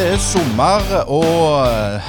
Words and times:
Det 0.00 0.06
er 0.08 0.20
sommer, 0.24 0.84
og 1.12 1.66
eh, 1.68 2.06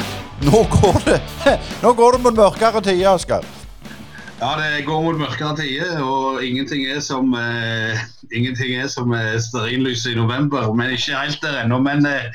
nå 0.47 0.59
går 0.71 0.99
det 1.03 1.17
Nå 1.83 1.89
går 1.97 2.15
det 2.15 2.21
mot 2.23 2.37
mørkere 2.37 2.79
tider, 2.85 3.09
Asker. 3.09 3.43
Ja, 4.39 4.53
det 4.61 4.85
går 4.87 5.01
mot 5.03 5.19
mørkere 5.19 5.57
tider, 5.57 5.97
og 5.99 6.39
ingenting 6.39 6.85
er 6.87 7.01
som 7.03 7.35
eh, 7.35 7.99
Ingenting 8.31 8.77
er 8.79 8.87
som 8.87 9.11
eh, 9.11 9.35
stearinlyset 9.43 10.13
i 10.13 10.15
november. 10.15 10.71
Men 10.71 10.95
ikke 10.95 11.19
helt 11.19 11.43
der 11.43 11.65
ennå. 11.65 11.81
Men 11.83 12.07
eh, 12.07 12.31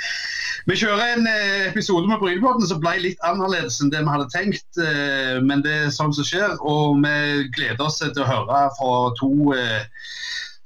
vi 0.68 0.76
kjører 0.76 1.14
en 1.14 1.24
eh, 1.32 1.70
episode 1.70 2.04
med 2.04 2.20
Brynepodden 2.20 2.68
som 2.68 2.84
ble 2.84 2.98
litt 3.06 3.24
annerledes 3.24 3.80
enn 3.80 3.94
det 3.94 4.04
vi 4.04 4.12
hadde 4.12 4.28
tenkt. 4.36 4.68
Eh, 4.76 5.38
men 5.40 5.64
det 5.64 5.76
er 5.86 5.94
sånn 5.96 6.12
som 6.12 6.28
skjer, 6.34 6.60
og 6.60 7.00
vi 7.00 7.46
gleder 7.56 7.86
oss 7.88 8.02
til 8.04 8.26
å 8.26 8.28
høre 8.28 8.66
fra 8.76 8.94
to 9.22 9.32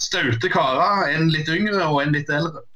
staute 0.03 0.51
karer. 0.51 1.13
En 1.15 1.31
litt 1.31 1.53
yngre 1.61 1.79
og 1.87 2.03
en 2.03 2.19
litt 2.19 2.41
eldre. 2.41 2.67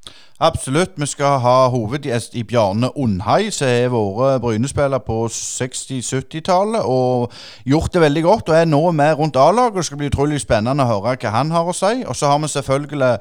Absolutt. 0.45 0.91
Vi 0.97 1.07
skal 1.07 1.39
ha 1.41 1.69
hovedgjest 1.73 2.35
i 2.35 2.43
Bjarne 2.45 2.91
Undhei, 3.01 3.47
som 3.51 3.69
har 3.69 3.87
vært 3.89 4.43
Bryne-spiller 4.43 5.01
på 5.01 5.23
60-70-tallet 5.33 6.85
og 6.85 7.33
gjort 7.65 7.95
det 7.95 8.03
veldig 8.03 8.23
godt. 8.27 8.51
Og 8.53 8.59
er 8.59 8.69
nå 8.69 8.83
med 8.93 9.15
rundt 9.17 9.39
A-laget. 9.41 9.79
Det 9.79 9.87
skal 9.89 10.03
bli 10.03 10.11
utrolig 10.13 10.43
spennende 10.45 10.85
å 10.85 10.91
høre 10.91 11.17
hva 11.17 11.33
han 11.33 11.55
har 11.55 11.65
å 11.65 11.73
si. 11.73 12.05
Og 12.05 12.13
så 12.13 12.29
har 12.29 12.45
vi 12.45 12.53
selvfølgelig 12.53 13.15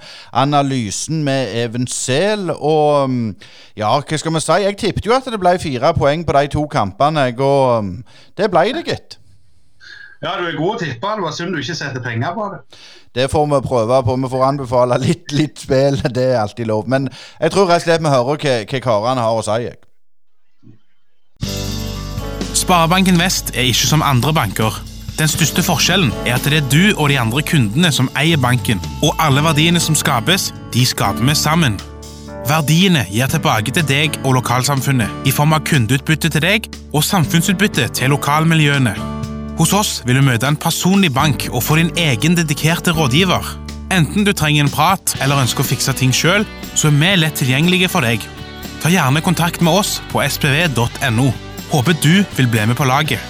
analysen 0.44 1.24
med 1.24 1.56
Even 1.64 1.88
Sehl. 1.88 2.52
Og 2.58 3.08
mm, 3.10 3.26
ja, 3.80 3.96
hva 3.96 4.20
skal 4.20 4.36
vi 4.36 4.44
si? 4.44 4.60
Jeg 4.68 4.82
tippet 4.84 5.08
jo 5.08 5.16
at 5.16 5.32
det 5.32 5.40
ble 5.40 5.56
fire 5.64 5.96
poeng 5.96 6.28
på 6.28 6.36
de 6.42 6.56
to 6.60 6.68
kampene, 6.68 7.30
og 7.40 7.88
mm, 7.88 7.98
det 8.36 8.52
ble 8.52 8.68
det, 8.76 8.88
gitt. 8.92 9.23
Ja, 10.24 10.38
du 10.40 10.46
er 10.48 10.56
god 10.56 10.78
å 10.78 10.80
tippe. 10.80 11.16
Det 11.18 11.26
var 11.26 11.34
synd 11.36 11.52
du 11.52 11.60
ikke 11.60 11.76
setter 11.76 12.04
penger 12.04 12.36
på 12.36 12.46
det. 12.54 12.62
Det 13.14 13.26
får 13.32 13.50
vi 13.52 13.60
prøve 13.68 13.98
på. 14.08 14.16
Vi 14.24 14.30
får 14.32 14.46
anbefale 14.48 15.00
litt, 15.04 15.34
litt 15.36 15.60
spill. 15.60 16.00
Det 16.18 16.30
er 16.32 16.40
alltid 16.42 16.70
lov. 16.72 16.88
Men 16.90 17.10
jeg 17.42 17.52
tror 17.52 17.68
rett 17.68 17.84
og 17.84 17.88
slett 17.90 18.06
vi 18.06 18.14
hører 18.14 18.40
hva, 18.40 18.56
hva 18.72 18.84
karene 18.88 19.28
har 19.28 19.42
å 19.42 19.44
si. 19.44 19.60
jeg. 19.68 19.78
Sparebanken 22.56 23.20
Vest 23.20 23.52
er 23.58 23.68
ikke 23.68 23.90
som 23.90 24.06
andre 24.06 24.32
banker. 24.34 24.80
Den 25.18 25.30
største 25.30 25.62
forskjellen 25.62 26.14
er 26.24 26.38
at 26.38 26.46
det 26.50 26.62
er 26.62 26.70
du 26.72 26.96
og 26.96 27.10
de 27.12 27.20
andre 27.22 27.44
kundene 27.46 27.92
som 27.94 28.08
eier 28.18 28.40
banken, 28.42 28.80
og 29.06 29.14
alle 29.22 29.44
verdiene 29.46 29.82
som 29.84 29.98
skapes, 29.98 30.50
de 30.74 30.86
skaper 30.90 31.22
vi 31.28 31.36
sammen. 31.38 31.76
Verdiene 32.50 33.06
gir 33.12 33.30
tilbake 33.30 33.76
til 33.76 33.86
deg 33.88 34.18
og 34.24 34.40
lokalsamfunnet 34.40 35.28
i 35.30 35.36
form 35.36 35.54
av 35.54 35.68
kundeutbytte 35.70 36.34
til 36.34 36.48
deg 36.48 36.72
og 36.94 37.06
samfunnsutbytte 37.06 37.92
til 38.00 38.16
lokalmiljøene. 38.16 38.96
Hos 39.54 39.70
oss 39.78 39.90
vil 40.08 40.18
du 40.18 40.24
møte 40.26 40.48
en 40.50 40.58
personlig 40.58 41.12
bank 41.14 41.44
og 41.52 41.62
få 41.62 41.78
din 41.78 41.92
egen 42.02 42.34
dedikerte 42.34 42.90
rådgiver. 42.98 43.46
Enten 43.94 44.26
du 44.26 44.32
trenger 44.34 44.66
en 44.66 44.72
prat 44.74 45.14
eller 45.22 45.44
ønsker 45.44 45.62
å 45.62 45.68
fikse 45.68 45.94
ting 46.00 46.14
sjøl, 46.16 46.42
så 46.74 46.90
er 46.90 46.96
vi 46.98 47.12
lett 47.20 47.38
tilgjengelige 47.38 47.92
for 47.94 48.02
deg. 48.02 48.24
Ta 48.82 48.90
gjerne 48.90 49.22
kontakt 49.22 49.62
med 49.62 49.78
oss 49.78 50.00
på 50.10 50.24
spv.no. 50.26 51.28
Håper 51.70 52.00
du 52.02 52.26
vil 52.34 52.50
bli 52.50 52.66
med 52.66 52.80
på 52.80 52.88
laget. 52.90 53.22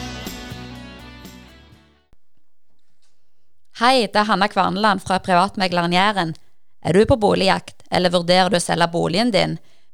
Hei, 3.82 4.08
det 4.08 4.22
er 4.22 4.30
Hanna 4.30 4.48
Kvarneland 4.48 5.04
fra 5.04 5.20
Privatmegleren 5.20 5.92
Jæren. 5.92 6.36
Er 6.86 6.96
du 6.96 7.04
på 7.10 7.20
boligjakt, 7.20 7.84
eller 7.92 8.14
vurderer 8.14 8.54
du 8.54 8.62
å 8.62 8.64
selge 8.64 8.88
boligen 8.96 9.34
din? 9.34 9.58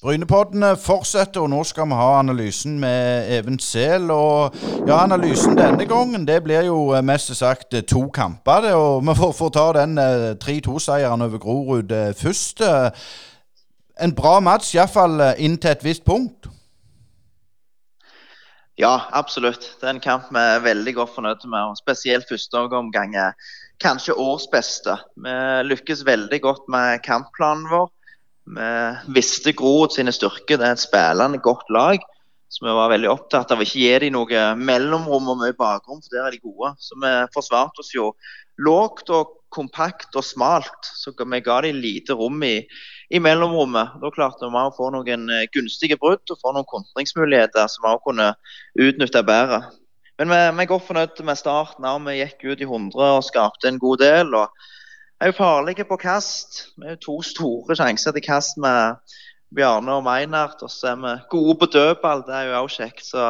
Brynepoddene 0.00 0.78
fortsetter, 0.80 1.42
og 1.44 1.50
nå 1.52 1.58
skal 1.68 1.84
vi 1.90 1.96
ha 1.98 2.12
analysen 2.22 2.78
med 2.80 3.26
Even 3.36 3.58
Sehl. 3.60 4.06
Ja, 4.88 5.02
analysen 5.02 5.58
denne 5.58 5.84
gangen 5.84 6.24
det 6.24 6.38
blir 6.46 6.64
jo 6.70 6.94
eh, 6.96 7.02
mest 7.04 7.28
sagt 7.36 7.76
eh, 7.76 7.84
to 7.84 8.06
kamper. 8.08 8.62
Det, 8.64 8.70
og 8.72 9.04
vi 9.04 9.14
får, 9.18 9.34
får 9.36 9.50
ta 9.58 9.66
den 9.76 10.00
eh, 10.00 10.30
3-2-seieren 10.40 11.26
over 11.26 11.42
Grorud 11.42 11.92
eh, 11.92 12.14
først. 12.16 12.64
Eh, 12.64 12.88
En 14.00 14.14
bra 14.16 14.38
match, 14.40 14.70
iallfall 14.72 15.20
eh, 15.20 15.44
inn 15.44 15.58
til 15.60 15.74
et 15.74 15.84
visst 15.84 16.06
punkt. 16.08 16.48
Ja, 18.80 18.94
absolutt. 19.12 19.74
Det 19.76 19.84
er 19.84 19.98
en 19.98 20.00
kamp 20.00 20.32
vi 20.32 20.40
er 20.40 20.64
veldig 20.64 20.94
godt 20.96 21.12
fornøyd 21.18 21.44
med. 21.44 21.60
og 21.60 21.76
Spesielt 21.76 22.24
første 22.30 22.56
omgang 22.56 23.12
kanskje 23.84 24.16
års 24.16 24.48
beste. 24.48 24.96
Vi 25.20 25.36
lykkes 25.68 26.06
veldig 26.08 26.40
godt 26.40 26.72
med 26.72 27.04
kampplanen 27.04 27.68
vår. 27.68 27.90
Vi 28.46 28.70
visste 29.14 29.52
Grorud 29.56 29.92
sine 29.94 30.12
styrker. 30.14 30.58
Det 30.58 30.66
er 30.66 30.76
et 30.76 30.82
spillende 30.82 31.40
godt 31.42 31.68
lag. 31.70 32.02
Så 32.50 32.64
vi 32.66 32.72
var 32.74 32.90
veldig 32.90 33.10
opptatt 33.12 33.52
av 33.54 33.60
å 33.60 33.64
ikke 33.64 33.78
gi 33.78 33.98
dem 34.02 34.16
noe 34.16 34.46
mellomrom 34.58 35.28
og 35.30 35.36
mye 35.38 35.54
bakrom, 35.54 36.00
for 36.02 36.16
der 36.16 36.24
er 36.26 36.34
de 36.34 36.40
gode. 36.42 36.72
Så 36.82 36.96
vi 36.98 37.12
forsvarte 37.34 37.84
oss 37.84 37.92
jo 37.94 38.08
lågt 38.58 39.12
og 39.14 39.36
kompakt 39.54 40.16
og 40.18 40.26
smalt. 40.26 40.88
Så 40.98 41.14
vi 41.14 41.40
ga 41.46 41.60
dem 41.62 41.78
lite 41.78 42.16
rom 42.18 42.42
i, 42.42 42.56
i 43.10 43.20
mellomrommet. 43.22 44.00
Da 44.02 44.10
klarte 44.14 44.50
vi 44.50 44.64
å 44.64 44.74
få 44.74 44.90
noen 44.94 45.30
eh, 45.30 45.46
gunstige 45.54 45.98
brudd 46.00 46.26
og 46.26 46.42
få 46.42 46.54
noen 46.56 46.66
kontringsmuligheter 46.70 47.70
som 47.70 47.86
vi 47.86 47.92
også 47.92 48.06
kunne 48.08 48.28
utnytte 48.82 49.22
bedre. 49.26 49.62
Men 50.18 50.34
vi, 50.34 50.42
vi 50.58 50.66
er 50.66 50.72
godt 50.74 50.88
fornøyd 50.88 51.22
med 51.30 51.38
starten. 51.38 51.88
Vi 52.08 52.18
gikk 52.18 52.48
ut 52.50 52.66
i 52.66 52.68
100 52.68 53.06
og 53.14 53.26
skapte 53.30 53.70
en 53.70 53.78
god 53.82 54.02
del. 54.02 54.34
og 54.34 54.50
er 55.20 55.30
jo 55.30 55.36
farlige 55.36 55.84
på 55.84 55.96
kast. 56.00 56.66
Vi 56.80 56.88
har 56.88 57.00
to 57.00 57.20
store 57.22 57.76
sjanser 57.76 58.14
til 58.16 58.24
kast 58.24 58.56
med 58.60 59.00
Bjarne 59.54 59.98
og 59.98 60.04
Meinert. 60.06 60.62
Og 60.64 60.70
så 60.72 60.94
er 60.94 61.00
vi 61.00 61.16
gode 61.30 61.58
på 61.60 61.68
dødball, 61.72 62.24
det 62.26 62.36
er 62.36 62.48
jo 62.48 62.62
også 62.62 62.84
kjekt. 62.84 63.04
Så 63.12 63.24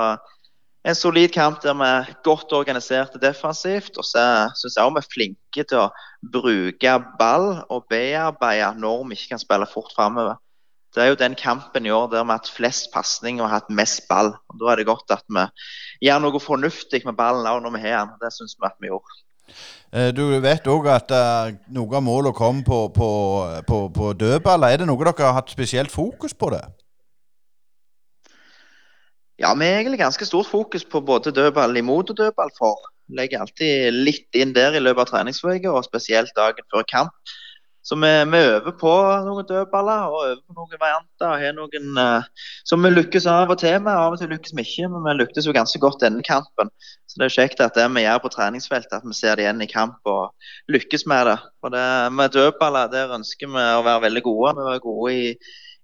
en 0.86 0.96
solid 0.96 1.28
kamp 1.34 1.62
der 1.62 1.74
vi 1.76 1.88
er 1.88 2.12
godt 2.24 2.52
organiserte 2.56 3.20
defensivt. 3.22 3.98
Og 3.98 4.06
så 4.06 4.22
syns 4.60 4.76
jeg 4.76 4.84
også 4.84 4.94
vi 4.98 5.02
er 5.02 5.14
flinke 5.14 5.64
til 5.64 5.82
å 5.82 5.88
bruke 6.36 6.94
ball 7.18 7.50
og 7.68 7.88
bearbeide 7.90 8.76
når 8.78 9.08
vi 9.08 9.18
ikke 9.18 9.34
kan 9.34 9.42
spille 9.42 9.68
fort 9.72 9.90
framover. 9.96 10.38
Det 10.94 11.02
er 11.04 11.12
jo 11.12 11.18
den 11.18 11.36
kampen 11.38 11.86
i 11.86 11.92
år 11.94 12.08
der 12.10 12.24
vi 12.24 12.32
har 12.32 12.40
hatt 12.40 12.50
flest 12.50 12.88
pasninger 12.94 13.44
og 13.44 13.52
hatt 13.52 13.70
mest 13.70 14.06
ball. 14.10 14.32
Og 14.50 14.62
Da 14.62 14.72
er 14.72 14.80
det 14.80 14.86
godt 14.86 15.10
at 15.14 15.26
vi 15.26 15.44
gjør 16.06 16.22
noe 16.22 16.42
fornuftig 16.42 17.02
med 17.06 17.18
ballen 17.18 17.46
òg 17.46 17.62
når 17.62 17.76
vi 17.76 17.82
har 17.88 18.06
den. 18.06 18.16
Det 18.22 18.32
syns 18.34 18.56
vi 18.58 18.66
at 18.66 18.78
vi 18.78 18.90
gjorde. 18.90 19.18
Eh, 19.92 20.10
Du 20.14 20.22
vet 20.40 20.66
òg 20.70 20.86
at 20.90 21.10
eh, 21.10 21.56
noe 21.74 21.96
av 21.96 22.04
målet 22.06 22.34
kom 22.34 22.62
på, 22.66 22.88
på, 22.94 23.08
på, 23.66 23.80
på 23.94 24.12
dødballer. 24.14 24.74
Er 24.74 24.82
det 24.82 24.86
noe 24.90 25.04
dere 25.04 25.26
har 25.26 25.38
hatt 25.40 25.50
spesielt 25.50 25.90
fokus 25.90 26.34
på 26.34 26.52
det? 26.54 26.62
Ja, 29.40 29.54
vi 29.56 29.64
har 29.64 29.80
egentlig 29.80 29.98
ganske 30.02 30.26
stort 30.28 30.46
fokus 30.46 30.84
på 30.84 31.00
både 31.00 31.32
dødball 31.32 31.76
imot 31.80 32.10
og 32.12 32.16
dødball 32.16 32.50
for. 32.58 32.90
Legger 33.08 33.40
alltid 33.40 33.94
litt 33.96 34.36
inn 34.36 34.52
der 34.54 34.76
i 34.76 34.82
løpet 34.82 35.06
av 35.06 35.12
treningsuka, 35.14 35.72
og 35.72 35.86
spesielt 35.86 36.34
dagen 36.36 36.66
før 36.70 36.84
kamp. 36.90 37.32
Så 37.82 37.96
vi, 37.96 38.10
vi 38.32 38.40
øver 38.44 38.74
på 38.76 38.92
noen 39.24 39.46
dødballer 39.48 40.12
og 40.12 40.24
øver 40.26 40.40
på 40.44 40.56
noen 40.56 40.80
varianter. 40.80 41.26
og 41.30 41.40
har 41.40 41.54
noen 41.56 41.96
uh, 41.96 42.48
som 42.68 42.84
vi 42.84 42.90
lykkes 42.92 43.26
av 43.30 43.52
og 43.52 43.58
til 43.62 43.78
med. 43.80 43.94
Av 43.94 44.12
og 44.12 44.20
til 44.20 44.28
lykkes 44.34 44.52
vi 44.56 44.66
ikke, 44.66 44.90
men 44.92 45.06
vi 45.06 45.14
lyktes 45.22 45.48
jo 45.48 45.56
ganske 45.56 45.80
godt 45.80 46.04
denne 46.04 46.22
kampen. 46.26 46.68
Så 47.08 47.18
det 47.18 47.26
er 47.26 47.36
kjekt 47.38 47.64
at 47.64 47.78
det 47.78 47.88
vi 47.94 48.04
gjør 48.04 48.20
på 48.22 48.32
treningsfeltet, 48.36 49.00
at 49.00 49.08
vi 49.08 49.16
ser 49.16 49.34
det 49.40 49.46
igjen 49.46 49.64
i 49.64 49.70
kamp 49.70 50.12
og 50.12 50.52
lykkes 50.70 51.06
med 51.10 51.32
det. 51.32 51.38
For 51.64 51.72
det, 51.72 51.88
med 52.14 52.36
dødballer 52.36 52.92
der 52.92 53.16
ønsker 53.16 53.48
vi 53.48 53.66
å 53.78 53.82
være 53.86 54.04
veldig 54.06 54.24
gode. 54.28 54.54
Vi 54.60 54.68
var 54.68 54.84
gode 54.84 55.16
i, 55.16 55.32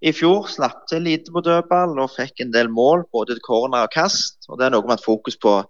i 0.04 0.12
fjor, 0.12 0.50
slapp 0.52 0.84
til 0.92 1.06
lite 1.08 1.32
på 1.32 1.42
dødball 1.42 1.96
og 1.96 2.12
fikk 2.12 2.44
en 2.44 2.52
del 2.52 2.68
mål, 2.68 3.08
både 3.16 3.40
corner 3.46 3.88
og 3.88 3.94
kast. 3.96 4.44
og 4.50 4.60
Det 4.60 4.68
er 4.68 4.76
noe 4.76 4.84
vi 4.84 4.92
har 4.92 5.02
fokus 5.02 5.40
på 5.40 5.62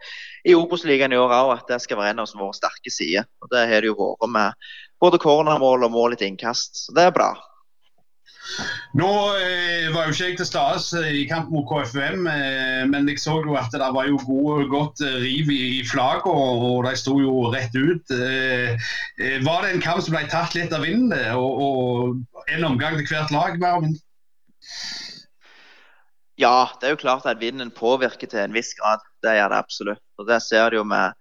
i 0.46 0.55
Obos-ligaen 0.58 1.14
i 1.14 1.19
år 1.19 1.32
òg, 1.34 1.55
at 1.56 1.70
det 1.70 1.81
skal 1.82 1.99
være 2.02 2.14
en 2.14 2.26
av 2.26 2.34
våre 2.38 2.55
sterke 2.55 2.93
sider. 2.93 3.25
Og 3.43 3.50
Det 3.55 3.64
har 3.70 3.82
det 3.82 3.94
jo 3.94 3.96
vært 4.02 4.34
med 4.34 4.69
både 5.02 5.20
cornermål 5.22 5.87
og 5.87 5.94
mål 5.94 6.16
etter 6.16 6.31
innkast. 6.31 6.87
Så 6.87 6.96
det 6.96 7.08
er 7.08 7.14
bra. 7.14 7.34
Nå 8.96 9.08
eh, 9.37 9.88
var 9.93 10.06
jo 10.06 10.14
ikke 10.14 10.28
jeg 10.31 10.37
til 10.38 10.46
stede 10.48 11.08
i 11.19 11.25
kamp 11.28 11.50
mot 11.52 11.66
KFUM, 11.69 12.28
eh, 12.31 12.84
men 12.88 13.08
jeg 13.10 13.20
så 13.20 13.40
jo 13.44 13.56
at 13.58 13.75
det 13.75 13.88
var 13.93 14.06
jo 14.08 14.20
god, 14.22 14.69
godt 14.72 15.02
eh, 15.04 15.19
riv 15.25 15.50
i, 15.52 15.62
i 15.81 15.82
flagget, 15.87 16.31
og, 16.31 16.62
og 16.70 16.87
de 16.87 16.94
sto 16.96 17.19
jo 17.20 17.50
rett 17.52 17.75
ut. 17.76 18.14
Eh, 18.14 18.87
eh, 19.20 19.38
var 19.44 19.66
det 19.66 19.75
en 19.75 19.84
kamp 19.84 20.04
som 20.04 20.16
ble 20.16 20.25
tatt 20.32 20.56
litt 20.56 20.72
av 20.72 20.87
vinden, 20.87 21.12
og, 21.37 21.66
og 21.66 22.46
en 22.54 22.70
omgang 22.70 22.96
til 23.00 23.10
hvert 23.10 23.34
lag? 23.34 23.58
Marvin? 23.60 23.98
Ja, 26.37 26.69
det 26.81 26.88
er 26.88 26.93
jo 26.93 27.00
klart 27.00 27.26
at 27.28 27.40
vinden 27.40 27.72
påvirker 27.72 28.28
til 28.28 28.43
en 28.43 28.56
viss 28.56 28.75
grad. 28.76 29.04
Det 29.25 29.38
gjør 29.38 29.52
det 29.52 29.60
absolutt. 29.60 30.02
Og 30.20 30.28
Det 30.28 30.40
ser 30.44 30.70
du 30.70 30.81
jo 30.81 30.84
med 30.84 31.16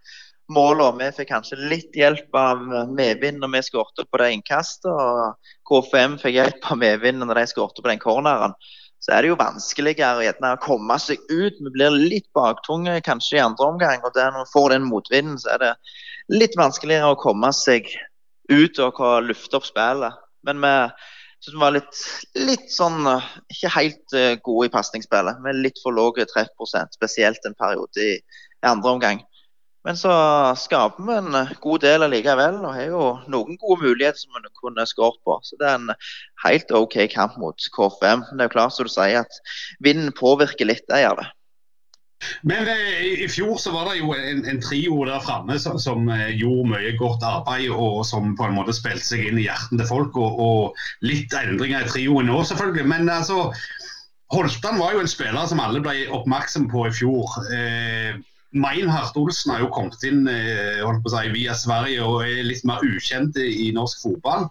målene. 0.52 1.10
Vi 1.10 1.20
fikk 1.20 1.32
kanskje 1.32 1.60
litt 1.72 1.98
hjelp 1.98 2.36
av 2.38 2.64
medvind 2.94 3.42
når 3.42 3.54
vi 3.56 3.62
skårte 3.70 4.06
på 4.10 4.22
det 4.22 4.32
innkastet. 4.38 4.90
Og 4.92 5.36
KFM 5.70 6.18
fikk 6.22 6.38
hjelp 6.38 6.72
av 6.72 6.82
medvind 6.82 7.24
når 7.24 7.42
de 7.42 7.46
skårte 7.52 7.82
på 7.84 7.92
den 7.92 8.02
corneren. 8.02 8.58
så 9.00 9.14
er 9.14 9.22
det 9.22 9.30
jo 9.30 9.38
vanskeligere 9.38 10.30
å 10.56 10.62
komme 10.62 10.98
seg 11.00 11.22
ut. 11.30 11.60
Vi 11.60 11.72
blir 11.74 11.94
litt 11.94 12.30
baktunge 12.34 13.02
kanskje 13.06 13.38
i 13.38 13.44
andre 13.44 13.66
omgang. 13.66 14.02
og 14.04 14.16
Når 14.16 14.46
vi 14.46 14.54
får 14.54 14.70
den 14.70 14.88
motvinden, 14.90 15.38
så 15.38 15.54
er 15.54 15.62
det 15.62 15.74
litt 16.34 16.58
vanskeligere 16.58 17.14
å 17.14 17.20
komme 17.20 17.52
seg 17.54 17.92
ut 18.50 18.80
og 18.80 19.04
lufte 19.28 19.58
opp 19.58 19.68
spillet. 19.68 20.18
Men 20.46 20.62
vi 20.62 20.74
synes 21.44 21.54
vi 21.54 21.62
var 21.62 21.76
litt, 21.76 22.02
litt 22.48 22.72
sånn 22.74 23.06
ikke 23.52 23.74
helt 23.76 24.18
uh, 24.18 24.34
gode 24.42 24.70
i 24.70 24.74
pasningsspillet. 24.74 25.42
Med 25.46 25.62
litt 25.62 25.78
for 25.84 25.94
lav 25.94 26.18
treffprosent, 26.18 26.98
spesielt 26.98 27.46
en 27.46 27.58
periode 27.58 28.02
i, 28.02 28.18
i 28.18 28.70
andre 28.70 28.98
omgang. 28.98 29.22
Men 29.86 29.98
så 29.98 30.12
skaper 30.58 31.06
vi 31.06 31.14
en 31.20 31.38
eh, 31.38 31.54
god 31.62 31.84
del 31.86 32.08
allikevel, 32.08 32.58
og 32.64 32.74
har 32.74 32.90
jo 32.90 33.06
noen 33.30 33.60
gode 33.62 33.86
muligheter 33.86 34.18
som 34.18 34.34
vi 34.42 34.54
kunne 34.58 34.86
skåret 34.90 35.22
på. 35.28 35.38
Så 35.46 35.60
det 35.62 35.70
er 35.70 35.78
en 35.78 35.94
helt 36.46 36.74
OK 36.74 36.98
kamp 37.14 37.38
mot 37.42 37.70
KFM. 37.78 38.26
Men 38.26 38.40
det 38.40 38.48
er 38.48 38.50
jo 38.50 38.56
klart 38.58 38.76
som 38.78 38.90
du 38.90 38.94
sier 38.94 39.22
at 39.22 39.42
vinden 39.86 40.14
påvirker 40.18 40.72
litt, 40.72 40.88
det 40.90 41.04
gjør 41.06 41.22
det. 41.22 41.30
Men 42.42 42.68
eh, 42.72 43.24
i 43.26 43.30
fjor 43.30 43.58
så 43.62 43.74
var 43.76 43.92
det 43.92 44.00
jo 44.00 44.14
en, 44.18 44.44
en 44.50 44.62
trio 44.64 45.04
der 45.06 45.22
framme 45.22 45.58
som, 45.62 45.78
som, 45.82 46.08
eh, 46.10 46.34
gjorde 46.34 46.72
mye 46.74 46.94
godt 46.98 47.26
arbeid, 47.28 47.70
og 47.70 48.02
som 48.08 48.34
på 48.40 48.48
en 48.48 48.58
måte 48.58 48.74
spilte 48.74 49.06
seg 49.06 49.26
inn 49.28 49.42
i 49.42 49.48
hjertene 49.48 49.84
til 49.84 49.92
folk. 49.92 50.18
Og, 50.18 50.40
og, 50.42 50.86
litt 51.06 51.34
endringer 51.38 51.86
i 51.86 51.92
trioen 51.92 52.32
nå, 52.32 52.42
selvfølgelig. 52.48 52.88
Men 52.90 53.12
altså, 53.12 53.52
Holtan 54.34 54.80
var 54.82 54.96
jo 54.96 55.04
en 55.04 55.12
spiller 55.12 55.46
som 55.46 55.62
alle 55.62 55.84
ble 55.86 56.08
oppmerksom 56.10 56.66
på 56.72 56.88
i 56.90 56.96
fjor. 56.96 57.38
Eh, 57.54 58.16
Meinhard 58.56 59.18
Olsen 59.20 59.52
har 59.52 59.66
jo 59.66 59.72
kommet 59.74 60.04
inn 60.08 60.24
eh, 60.32 60.80
si, 61.12 61.26
via 61.34 61.56
Sverige 61.60 62.06
og 62.06 62.24
er 62.24 62.46
litt 62.48 62.64
mer 62.68 62.84
ukjent 62.88 63.38
i 63.42 63.72
norsk 63.76 64.06
fotball. 64.06 64.48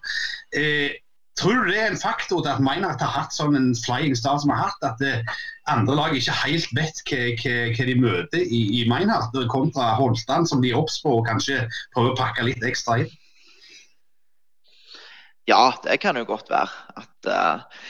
Eh, 0.52 1.00
tror 1.40 1.64
du 1.64 1.72
det 1.72 1.80
er 1.80 1.90
en 1.90 2.00
faktor 2.00 2.44
til 2.44 2.52
at 2.52 2.62
Meinhard 2.62 3.00
har 3.00 3.14
hatt 3.14 3.34
sånn 3.34 3.56
en 3.58 3.72
flying 3.78 4.14
start 4.18 4.44
som 4.44 4.52
har 4.52 4.68
hatt, 4.68 4.86
at 4.86 5.00
det, 5.00 5.16
eh, 5.22 5.42
andre 5.72 5.96
lag 5.96 6.16
ikke 6.16 6.36
helt 6.44 6.68
vet 6.76 7.00
hva, 7.08 7.24
hva, 7.40 7.56
hva 7.72 7.88
de 7.88 7.96
møter 7.96 8.44
i, 8.44 8.62
i 8.82 8.86
Meinhard, 8.90 9.36
kontra 9.52 9.94
Holtan, 9.96 10.44
som 10.46 10.60
de 10.60 10.74
obs 10.76 11.00
på 11.00 11.18
og 11.18 11.28
kanskje 11.30 11.64
prøver 11.96 12.12
å 12.12 12.18
pakke 12.20 12.44
litt 12.50 12.64
ekstra 12.66 13.00
inn? 13.02 13.12
Ja, 15.48 15.74
det 15.84 15.98
kan 16.00 16.16
jo 16.16 16.28
godt 16.28 16.52
være. 16.52 16.72
at 17.00 17.32
uh 17.32 17.84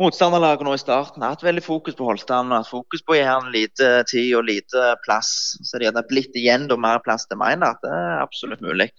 motstanderlaget 0.00 0.64
nå 0.64 0.74
i 0.74 0.80
starten 0.80 1.22
har 1.22 1.34
hatt 1.34 1.44
veldig 1.44 1.62
fokus 1.64 1.96
på 1.98 2.06
Holtan. 2.08 2.52
Hatt 2.54 2.70
fokus 2.70 3.04
på 3.04 3.14
å 3.14 3.18
gi 3.18 3.24
han 3.26 3.50
lite 3.52 3.92
tid 4.08 4.32
og 4.38 4.46
lite 4.48 4.94
plass. 5.04 5.32
Så 5.66 5.80
de 5.80 5.90
hadde 5.90 6.06
blitt 6.08 6.36
igjen 6.40 6.68
da 6.70 6.78
mer 6.80 7.02
plass 7.04 7.26
til 7.28 7.40
Meinert. 7.40 7.82
Det 7.84 7.92
er 7.92 8.22
absolutt 8.22 8.64
mulig. 8.64 8.90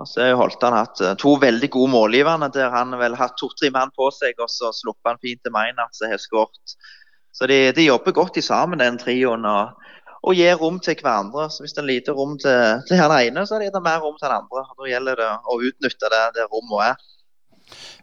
Og 0.00 0.08
så 0.08 0.26
har 0.26 0.38
Holtan 0.40 0.76
hatt 0.76 1.00
eh, 1.00 1.16
to 1.20 1.36
veldig 1.40 1.70
gode 1.72 1.92
målgivende 1.94 2.50
der 2.52 2.72
han 2.72 2.92
vel 3.00 3.16
har 3.16 3.30
hatt 3.30 3.38
to-tre 3.40 3.70
mann 3.72 3.92
på 3.96 4.10
seg, 4.12 4.36
og 4.44 4.50
så 4.52 4.72
sluppet 4.76 5.12
han 5.12 5.22
fint 5.24 5.40
til 5.44 5.54
Meinert, 5.54 5.94
som 5.96 6.12
har 6.12 6.20
skåret. 6.20 6.76
Så 7.36 7.48
de, 7.48 7.60
de, 7.76 7.88
jobber 7.88 8.16
godt 8.16 8.36
sammen, 8.44 8.80
den 8.80 8.98
trioen. 9.00 9.44
og, 9.48 9.76
og 10.26 10.34
gir 10.36 10.56
rom 10.60 10.80
til 10.80 10.96
hverandre. 11.00 11.48
Så 11.52 11.64
Hvis 11.64 11.76
det 11.76 11.84
er 11.84 11.90
lite 11.90 12.16
rom 12.16 12.36
til, 12.40 12.82
til 12.88 13.00
han 13.00 13.12
ene, 13.16 13.44
så 13.46 13.56
er 13.56 13.68
det 13.72 13.84
mer 13.84 14.00
rom 14.04 14.16
til 14.16 14.28
den 14.28 14.38
andre. 14.40 14.64
og 14.64 14.80
Da 14.80 14.90
gjelder 14.90 15.20
det 15.20 15.28
å 15.32 15.60
utnytte 15.68 16.12
det, 16.12 16.24
det 16.38 16.48
rommet 16.52 16.90
er. 16.90 17.04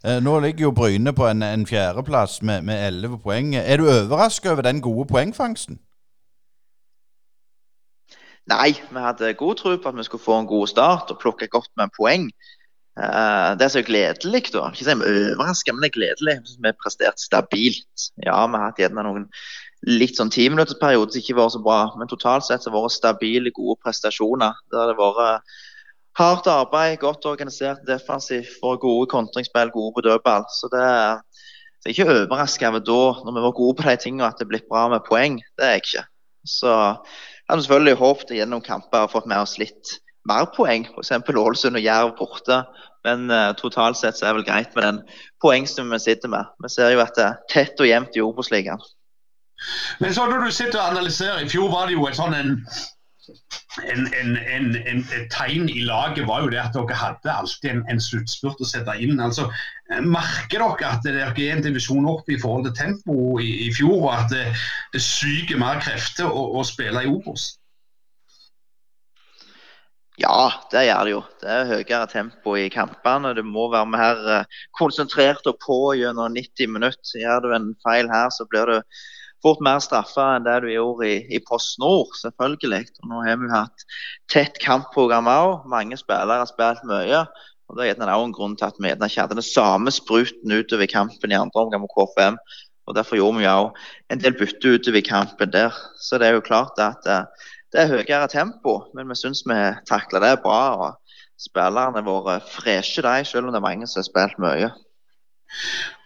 Eh, 0.04 0.20
nå 0.24 0.40
ligger 0.44 0.68
jo 0.68 0.76
Bryne 0.76 1.14
på 1.16 1.28
en, 1.28 1.44
en 1.44 1.66
fjerdeplass 1.68 2.42
med 2.42 2.74
elleve 2.76 3.20
poeng. 3.20 3.56
Er 3.56 3.78
du 3.80 3.88
overrasket 3.88 4.52
over 4.52 4.66
den 4.66 4.82
gode 4.82 5.08
poengfangsten? 5.08 5.80
Nei, 8.52 8.74
vi 8.92 9.00
hadde 9.00 9.34
god 9.40 9.56
tro 9.56 9.78
på 9.80 9.90
at 9.90 9.98
vi 9.98 10.04
skulle 10.04 10.24
få 10.24 10.42
en 10.42 10.50
god 10.50 10.68
start 10.68 11.12
og 11.12 11.20
plukke 11.22 11.48
godt 11.48 11.72
med 11.78 11.88
en 11.88 11.96
poeng. 11.96 12.28
Det 12.28 13.58
det 13.58 13.66
er 13.66 13.72
så 13.74 13.82
gledelig, 13.82 14.44
da. 14.54 14.68
Ikke 14.70 14.86
si 14.86 14.94
overraska, 14.94 15.74
men 15.74 15.82
det 15.82 15.90
er 15.90 16.00
gledelig. 16.00 16.36
Vi 16.60 16.68
har 16.68 16.76
prestert 16.84 17.20
stabilt. 17.20 18.10
Ja, 18.26 18.46
vi 18.46 18.60
har 18.60 18.68
hatt 18.68 18.82
gjerne 18.82 19.06
noen 19.08 19.30
litt 19.88 20.20
sånn 20.20 20.32
timinuttersperioder 20.32 21.12
som 21.12 21.24
ikke 21.24 21.34
har 21.34 21.42
vært 21.42 21.56
så 21.56 21.64
bra, 21.64 21.80
men 21.98 22.12
totalt 22.12 22.46
sett 22.46 22.64
så 22.64 22.70
har 22.70 22.76
det 22.76 22.84
vært 22.84 22.98
stabile, 22.98 23.56
gode 23.56 23.80
prestasjoner. 23.84 24.60
Det 24.70 24.80
har 24.80 24.94
vært 25.00 25.56
Hardt 26.20 26.48
arbeid, 26.48 27.00
godt 27.02 27.26
organisert 27.26 27.82
defensivt 27.88 28.52
for 28.62 28.78
gode 28.82 29.08
kontringsspill, 29.10 29.72
gode 29.74 29.96
på 29.96 30.04
dødball. 30.06 30.46
Så 30.60 30.70
det, 30.74 30.86
det 31.82 31.90
er 31.90 31.96
ikke 31.96 32.10
overraska 32.12 32.70
over 32.70 32.84
da, 32.86 33.02
når 33.26 33.38
vi 33.38 33.46
var 33.48 33.58
gode 33.58 33.78
på 33.80 33.88
de 33.88 33.96
tingene, 34.04 34.28
at 34.28 34.38
det 34.38 34.46
er 34.46 34.52
blitt 34.54 34.70
bra 34.70 34.86
med 34.94 35.06
poeng. 35.08 35.40
Det 35.58 35.66
er 35.66 35.76
jeg 35.78 35.86
ikke. 35.86 36.06
Så 36.46 36.70
jeg 36.70 37.50
hadde 37.50 37.66
selvfølgelig 37.66 38.02
håpet 38.04 38.38
gjennom 38.38 38.62
kamper 38.64 39.08
å 39.08 39.12
fått 39.12 39.30
med 39.32 39.42
oss 39.42 39.58
litt 39.58 39.98
mer 40.30 40.46
poeng. 40.56 40.86
F.eks. 40.94 41.12
Ålesund 41.34 41.80
og 41.82 41.86
Jerv 41.86 42.16
borte. 42.20 42.62
Men 43.04 43.28
uh, 43.32 43.52
totalt 43.60 44.00
sett 44.00 44.16
så 44.16 44.30
er 44.30 44.32
det 44.32 44.38
vel 44.38 44.48
greit 44.48 44.76
med 44.78 44.86
den 44.86 45.00
poengsummen 45.44 45.98
vi 45.98 46.06
sitter 46.06 46.32
med. 46.32 46.52
Vi 46.64 46.72
ser 46.72 46.94
jo 46.94 47.02
at 47.04 47.18
det 47.18 47.26
er 47.26 47.42
tett 47.52 47.82
og 47.84 47.90
jevnt 47.90 48.16
i 48.16 48.24
Obos-ligaen. 48.24 48.86
Men 50.00 50.14
så 50.16 50.28
når 50.30 50.46
du 50.46 50.52
sitter 50.56 50.80
og 50.80 50.94
analyserer, 50.94 51.44
I 51.44 51.50
fjor 51.52 51.72
var 51.72 51.88
det 51.88 51.98
jo 51.98 52.08
en 52.08 52.16
sånn 52.16 52.36
en 52.38 52.56
en, 53.30 54.08
en, 54.14 54.36
en, 54.38 55.00
et 55.16 55.30
tegn 55.32 55.70
i 55.72 55.86
laget 55.88 56.28
var 56.28 56.44
jo 56.44 56.52
det 56.54 56.60
at 56.62 56.76
dere 56.76 56.98
hadde 57.00 57.32
alltid 57.34 57.70
en, 57.72 57.82
en 57.92 58.02
sluttspurt 58.02 58.62
å 58.62 58.68
sette 58.68 58.96
inn. 59.00 59.22
altså 59.24 59.48
Merker 60.04 60.60
dere 60.60 60.92
at 60.92 61.08
dere 61.08 61.32
er 61.32 61.56
en 61.56 61.66
divisjon 61.66 62.08
opp 62.10 62.30
i 62.30 62.40
forhold 62.42 62.68
til 62.70 62.78
tempoet 62.82 63.44
i, 63.46 63.52
i, 63.68 63.74
fjor, 63.76 63.98
og 64.02 64.14
at 64.18 64.32
det, 64.34 64.46
det 64.94 65.04
suger 65.04 65.60
mer 65.62 65.82
krefter 65.84 66.30
å, 66.30 66.48
å 66.60 66.66
spille 66.68 67.06
i 67.06 67.12
Obos? 67.12 67.54
Ja, 70.22 70.52
det 70.70 70.86
gjør 70.86 71.08
det 71.08 71.14
jo. 71.16 71.22
Det 71.42 71.50
er 71.50 71.70
høyere 71.72 72.06
tempo 72.12 72.54
i 72.60 72.68
kampene. 72.74 73.32
Du 73.34 73.42
må 73.48 73.66
være 73.74 73.90
mer 73.90 74.20
eh, 74.30 74.60
konsentrert 74.78 75.48
og 75.50 75.58
på 75.64 75.78
gjennom 75.98 76.36
90 76.36 76.70
minutter. 76.70 77.18
Gjør 77.18 77.48
du 77.48 77.56
en 77.56 77.72
feil 77.82 78.12
her, 78.12 78.30
så 78.30 78.46
blir 78.50 78.70
du 78.70 78.78
fort 79.44 79.62
mer 79.64 79.82
straffer 79.84 80.38
enn 80.38 80.46
det 80.48 80.56
du 80.64 80.70
gjorde 80.72 81.08
i, 81.10 81.18
i 81.36 81.42
Post 81.44 81.80
Nord, 81.84 82.14
selvfølgelig. 82.22 82.86
Og 83.04 83.10
nå 83.12 83.24
har 83.28 83.40
vi 83.42 83.52
hatt 83.52 83.86
tett 84.32 84.60
kampprogram 84.64 85.30
òg. 85.30 85.66
Mange 85.72 86.00
spillere 86.00 86.42
har 86.42 86.50
spilt 86.50 86.86
mye. 86.90 87.24
og 87.68 87.80
Det 87.80 87.90
er 87.92 88.04
også 88.06 88.28
en 88.30 88.36
grunn 88.36 88.58
til 88.60 88.70
at 88.70 88.80
vi 88.80 88.94
ikke 88.94 89.22
hadde 89.22 89.40
den 89.40 89.48
samme 89.48 89.92
spruten 89.92 90.56
utover 90.56 90.88
kampen 90.92 91.32
i 91.32 91.40
andre 91.40 91.66
omgang 91.66 91.84
med 91.84 91.92
KFM. 91.92 92.40
og 92.88 92.96
Derfor 92.96 93.20
gjorde 93.20 93.40
vi 93.40 93.52
òg 93.52 93.84
en 94.12 94.24
del 94.24 94.38
bytte 94.40 94.76
utover 94.78 95.06
kampen 95.08 95.52
der. 95.52 95.76
Så 96.00 96.20
det 96.20 96.28
er 96.28 96.38
jo 96.38 96.48
klart 96.48 96.80
at 96.80 97.08
eh, 97.08 97.50
det 97.74 97.82
er 97.82 97.90
høyere 97.90 98.28
tempo, 98.30 98.84
men 98.94 99.10
vi 99.10 99.16
syns 99.18 99.44
vi 99.50 99.60
takler 99.90 100.24
det 100.24 100.42
bra. 100.44 100.64
og 100.78 101.00
Spillerne 101.42 102.04
våre 102.06 102.38
freshe, 102.46 103.02
de, 103.02 103.26
selv 103.26 103.48
om 103.48 103.52
det 103.52 103.60
er 103.60 103.68
mange 103.68 103.88
som 103.90 104.00
har 104.00 104.08
spilt 104.08 104.40
mye. 104.40 104.70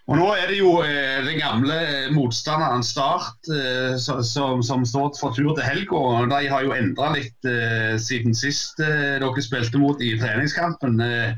Og 0.07 0.15
Nå 0.15 0.27
er 0.39 0.45
det 0.47 0.61
jo 0.61 0.69
eh, 0.87 1.19
den 1.25 1.35
gamle 1.41 1.77
motstanderen 2.15 2.83
Start 2.85 3.49
eh, 3.51 3.97
som, 3.99 4.61
som, 4.63 4.85
står 4.87 5.09
for 5.19 5.35
tur 5.35 5.51
til 5.57 5.65
helga. 5.65 6.03
De 6.31 6.47
har 6.47 6.63
jo 6.63 6.75
endra 6.75 7.09
litt 7.11 7.47
eh, 7.49 7.97
siden 7.99 8.37
sist 8.37 8.79
eh, 8.79 9.17
dere 9.19 9.43
spilte 9.43 9.81
mot 9.81 9.99
i 9.99 10.13
treningskampen. 10.19 11.01
Eh, 11.03 11.35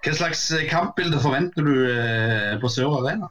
hva 0.00 0.14
slags 0.16 0.46
kampbilde 0.70 1.20
forventer 1.20 1.68
du 1.68 1.74
eh, 1.92 2.56
på 2.62 2.72
Sør 2.72 3.02
Arena? 3.02 3.28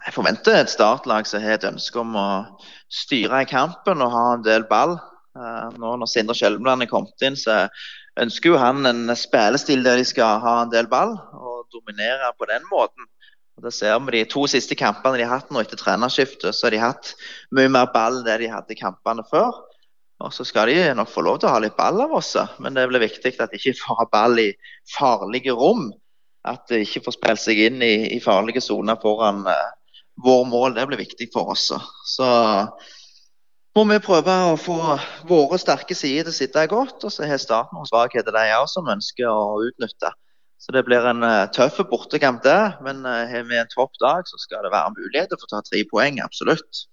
Jeg 0.00 0.16
forventer 0.16 0.56
et 0.56 0.72
startlag 0.72 1.28
som 1.28 1.44
har 1.44 1.58
et 1.58 1.68
ønske 1.68 2.00
om 2.00 2.16
å 2.16 2.28
styre 2.88 3.44
i 3.44 3.50
kampen 3.50 4.00
og 4.00 4.14
ha 4.16 4.26
en 4.38 4.48
del 4.48 4.64
ball. 4.72 4.96
Nå 5.76 5.92
når 6.00 6.08
Sindre 6.08 6.34
Skjelmeland 6.34 6.86
er 6.86 6.88
kommet 6.88 7.28
inn, 7.28 7.36
så 7.36 7.66
ønsker 8.18 8.54
jo 8.54 8.58
han 8.58 8.88
en 8.88 9.12
spillestil 9.12 9.84
der 9.84 10.00
de 10.00 10.08
skal 10.08 10.40
ha 10.40 10.62
en 10.64 10.72
del 10.72 10.88
ball. 10.88 11.18
og 11.36 11.49
dominere 11.72 12.30
på 12.38 12.48
den 12.50 12.66
måten. 12.70 13.08
Og 13.58 13.66
det 13.66 13.74
ser 13.76 13.98
vi 14.00 14.18
De 14.18 14.28
to 14.30 14.46
siste 14.48 14.76
kampene 14.78 15.20
de 15.20 15.26
har 15.26 15.40
hatt 15.40 15.50
nå 15.52 15.60
etter 15.60 15.76
trenerskiftet, 15.76 16.54
så 16.56 16.66
har 16.66 16.74
de 16.74 16.84
hatt 16.84 17.14
mye 17.56 17.68
mer 17.68 17.90
ball 17.92 18.20
enn 18.20 18.28
det 18.28 18.38
de 18.44 18.52
hadde 18.52 18.78
kampene 18.78 19.24
før. 19.30 19.52
Og 20.20 20.32
Så 20.32 20.44
skal 20.44 20.68
de 20.68 20.94
nok 20.94 21.08
få 21.08 21.24
lov 21.24 21.40
til 21.40 21.48
å 21.48 21.54
ha 21.54 21.60
litt 21.64 21.76
ball 21.76 22.00
av 22.04 22.12
oss, 22.16 22.34
men 22.60 22.76
det 22.76 22.86
blir 22.88 23.04
viktig 23.04 23.34
at 23.40 23.52
de 23.52 23.60
ikke 23.60 23.78
får 23.82 24.00
ha 24.02 24.06
ball 24.12 24.40
i 24.40 24.50
farlige 24.96 25.56
rom. 25.56 25.90
At 26.48 26.68
de 26.72 26.80
ikke 26.84 27.02
får 27.04 27.18
spilt 27.18 27.42
seg 27.42 27.60
inn 27.66 27.82
i, 27.84 28.16
i 28.16 28.20
farlige 28.24 28.62
soner 28.64 28.96
foran 29.00 29.42
uh, 29.44 29.68
vår 30.24 30.46
mål. 30.48 30.74
Det 30.76 30.86
blir 30.88 31.02
viktig 31.02 31.28
for 31.34 31.52
oss. 31.52 31.66
Så 32.08 32.28
må 33.76 33.84
vi 33.90 34.00
prøve 34.02 34.36
å 34.48 34.56
få 34.60 34.78
våre 35.28 35.60
sterke 35.60 35.96
sider 35.96 36.30
til 36.30 36.32
å 36.32 36.38
sitte 36.38 36.64
godt. 36.72 37.04
Og 37.04 37.12
så 37.12 37.28
har 37.28 37.40
staten 37.40 37.76
noen 37.76 37.88
svakheter 37.88 38.32
de 38.32 38.46
òg 38.56 38.68
som 38.72 38.88
ønsker 38.88 39.28
å 39.28 39.60
utnytte. 39.68 40.14
Så 40.60 40.72
det 40.76 40.84
blir 40.84 41.06
en 41.08 41.24
uh, 41.24 41.48
tøff 41.56 41.80
bortekamp, 41.88 42.42
det. 42.44 42.72
Men 42.84 43.04
uh, 43.06 43.24
har 43.32 43.46
vi 43.48 43.56
en 43.56 43.72
topp 43.74 43.96
dag, 44.02 44.26
så 44.28 44.36
skal 44.38 44.64
det 44.64 44.72
være 44.74 44.92
muligheter 44.98 45.40
for 45.40 45.48
å 45.48 45.54
ta 45.54 45.60
tre 45.64 45.84
poeng. 45.88 46.20
Absolutt. 46.20 46.84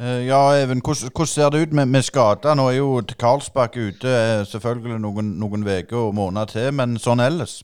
Uh, 0.00 0.24
ja, 0.24 0.40
Even, 0.56 0.80
hvordan, 0.80 1.12
hvordan, 1.12 1.32
ser 1.34 1.50
det 1.52 1.62
ut 1.66 1.74
med, 1.76 1.90
med 1.92 2.06
skader? 2.06 2.56
Nå 2.56 2.70
er 2.70 2.78
jo 2.78 3.02
Karlsbakk 3.20 3.76
ute 3.76 4.12
selvfølgelig 4.48 5.02
noen 5.04 5.66
uker 5.68 5.98
og 6.00 6.14
måneder 6.16 6.54
til, 6.54 6.70
men 6.80 6.96
sånn 7.02 7.20
ellers? 7.20 7.60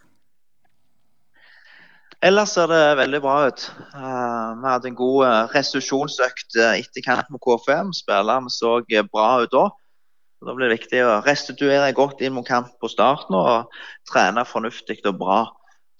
Ellers 2.25 2.53
ser 2.57 2.69
det 2.73 2.83
veldig 3.01 3.21
bra 3.25 3.39
ut. 3.49 3.65
Uh, 3.95 4.61
vi 4.61 4.69
hadde 4.69 4.93
en 4.93 4.99
god 5.01 5.55
restitusjonsøkt 5.57 6.61
etter 6.75 7.07
kamp 7.07 7.33
med 7.33 7.41
KFM. 7.41 7.97
Spillerne 7.97 8.53
så 8.53 8.77
bra 9.09 9.31
ut 9.41 9.57
da. 9.57 9.71
Da 10.45 10.55
blir 10.55 10.69
det 10.69 10.79
viktig 10.79 11.03
å 11.05 11.21
restituere 11.25 11.93
godt 11.97 12.23
inn 12.25 12.35
mot 12.37 12.47
kamp 12.47 12.73
på 12.81 12.91
starten 12.93 13.37
og 13.39 13.71
trene 14.11 14.45
fornuftig 14.49 15.01
og 15.09 15.19
bra. 15.21 15.39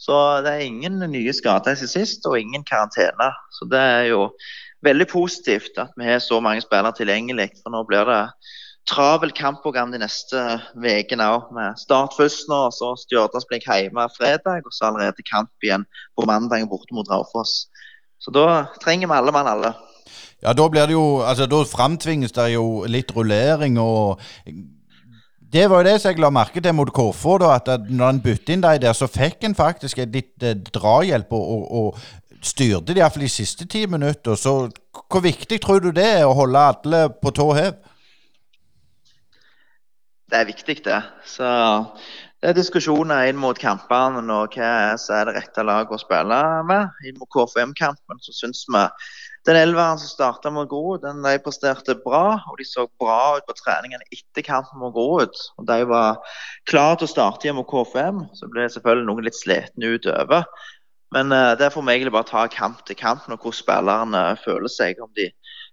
Så 0.01 0.17
det 0.45 0.53
er 0.53 0.67
ingen 0.67 0.99
nye 1.11 1.33
skader 1.33 1.79
siden 1.79 1.93
sist, 1.93 2.27
og 2.29 2.37
ingen 2.39 2.65
karantene. 2.67 3.31
Så 3.57 3.69
det 3.71 3.81
er 3.81 4.11
jo 4.11 4.27
veldig 4.85 5.07
positivt 5.09 5.79
at 5.81 5.95
vi 5.97 6.09
har 6.09 6.21
så 6.21 6.41
mange 6.45 6.65
spillere 6.65 6.93
tilgjengelig. 6.99 7.51
For 7.63 7.73
nå 7.73 7.85
blir 7.89 8.05
det 8.11 8.21
travel 8.91 9.33
kampprogram 9.33 9.95
de 9.95 10.03
neste 10.03 10.43
ukene 10.77 11.31
òg. 11.37 11.49
Med 11.57 11.81
start 11.81 12.17
først 12.19 12.51
nå, 12.53 12.61
så 12.75 12.93
Stjørdalsblink 13.01 13.65
hjemme 13.71 14.09
fredag, 14.19 14.67
og 14.67 14.77
så 14.77 14.91
allerede 14.91 15.25
kamp 15.31 15.53
igjen 15.65 15.87
på 16.19 16.29
mandag 16.29 16.69
borte 16.69 16.97
mot 16.97 17.09
Raufoss. 17.09 17.65
Så 18.21 18.33
da 18.35 18.67
trenger 18.83 19.09
vi 19.09 19.19
alle 19.19 19.33
mann 19.35 19.49
alle. 19.49 19.73
Ja, 20.43 20.53
da 20.53 20.69
blir 20.69 20.87
det 20.87 20.97
jo 20.97 21.23
Altså, 21.25 21.47
da 21.51 21.63
framtvinges 21.65 22.35
det 22.37 22.53
jo 22.55 22.85
litt 22.91 23.13
rullering 23.17 23.79
og 23.81 24.21
det 25.55 25.69
var 25.71 25.85
jo 25.85 25.87
det 25.87 26.01
som 26.03 26.11
jeg 26.11 26.19
la 26.19 26.33
merke 26.35 26.59
til 26.59 26.75
mot 26.75 26.91
KFO, 26.91 27.37
da, 27.39 27.53
at 27.61 27.87
når 27.87 28.09
en 28.09 28.21
bytte 28.25 28.57
inn 28.57 28.63
de 28.65 28.73
der, 28.83 28.95
så 28.97 29.07
fikk 29.07 29.45
en 29.47 29.55
faktisk 29.55 30.01
litt 30.03 30.43
eh, 30.43 30.57
drahjelp 30.75 31.31
og, 31.31 31.45
og, 31.55 31.69
og 31.71 32.43
styrte 32.45 32.91
det 32.91 32.99
iallfall 32.99 33.23
de 33.23 33.31
siste 33.31 33.67
ti 33.71 33.85
minutter. 33.87 34.35
Så 34.35 34.55
hvor 34.91 35.23
viktig 35.23 35.61
tror 35.63 35.79
du 35.85 35.93
det 35.95 36.09
er 36.19 36.27
å 36.27 36.35
holde 36.35 36.65
alle 36.73 37.05
på 37.23 37.31
tå 37.39 37.47
hev? 37.55 37.77
Det 40.31 40.41
er 40.41 40.49
viktig, 40.49 40.77
det. 40.89 41.01
Så 41.29 41.47
det 42.45 42.51
er 42.51 42.57
diskusjoner 42.59 43.31
inn 43.31 43.39
mot 43.41 43.57
kampene 43.57 44.21
og 44.21 44.53
hva 44.53 44.71
er 44.93 45.29
det 45.31 45.33
rette 45.33 45.63
laget 45.65 45.95
å 45.97 45.99
spille 46.03 46.41
med. 46.69 46.91
Inn 47.09 47.17
mot 47.17 47.31
KFM-kampen 47.33 48.21
så 48.21 48.35
syns 48.37 48.67
vi 48.69 48.83
den 49.49 49.57
elveren 49.57 49.97
som 50.03 50.11
starta 50.11 50.53
mot 50.53 50.69
Grorud, 50.69 51.01
den 51.07 51.25
de 51.25 51.39
presterte 51.41 51.97
bra. 52.05 52.43
Og 52.53 52.61
de 52.61 52.67
så 52.69 52.85
bra 53.01 53.39
ut 53.39 53.49
på 53.49 53.57
treningene 53.63 54.05
etter 54.13 54.45
kampen 54.45 54.83
mot 54.83 54.93
Grorud. 54.93 55.41
Og 55.57 55.71
de 55.73 55.89
var 55.89 56.21
klare 56.69 57.01
til 57.01 57.09
å 57.09 57.15
starte 57.15 57.49
igjen 57.49 57.57
mot 57.57 57.71
KFM. 57.71 58.21
Så 58.37 58.51
ble 58.53 58.69
selvfølgelig 58.77 59.09
noen 59.09 59.25
litt 59.25 59.41
slitne 59.41 59.97
utover. 59.97 60.45
Men 61.17 61.33
uh, 61.33 61.57
der 61.57 61.73
får 61.73 61.81
vi 61.81 61.97
egentlig 61.97 62.13
bare 62.19 62.29
ta 62.29 62.45
kamp 62.53 62.85
til 62.85 63.01
kamp 63.01 63.25
og 63.25 63.39
hvordan 63.39 63.61
spillerne 63.63 64.25
føler 64.45 64.77
seg. 64.77 65.01
Om 65.01 65.17
de 65.17 65.31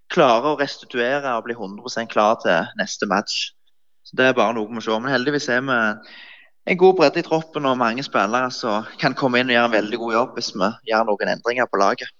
klarer 0.08 0.54
å 0.54 0.58
restituere 0.64 1.36
og 1.36 1.44
bli 1.50 1.60
100% 1.60 2.16
klar 2.16 2.40
til 2.40 2.64
neste 2.80 3.12
match. 3.12 3.50
Så 4.08 4.16
Det 4.16 4.32
er 4.32 4.40
bare 4.40 4.56
noe 4.56 4.72
vi 4.72 4.80
må 4.80 4.88
se. 4.88 4.96
Men 4.96 5.18
heldigvis 5.18 5.52
er 5.52 5.66
vi 5.68 5.80
en 6.66 6.78
god 6.78 6.94
bredde 6.96 7.18
i 7.18 7.26
troppen 7.26 7.66
og 7.66 7.78
mange 7.78 8.02
spillere 8.06 8.50
som 8.54 8.86
kan 9.00 9.14
komme 9.18 9.40
inn 9.40 9.50
og 9.50 9.56
gjøre 9.56 9.70
en 9.70 9.76
veldig 9.76 9.98
god 10.02 10.12
jobb 10.14 10.36
hvis 10.38 10.50
vi 10.54 10.68
gjør 10.90 11.06
noen 11.08 11.32
endringer 11.34 11.70
på 11.70 11.80
laget. 11.82 12.12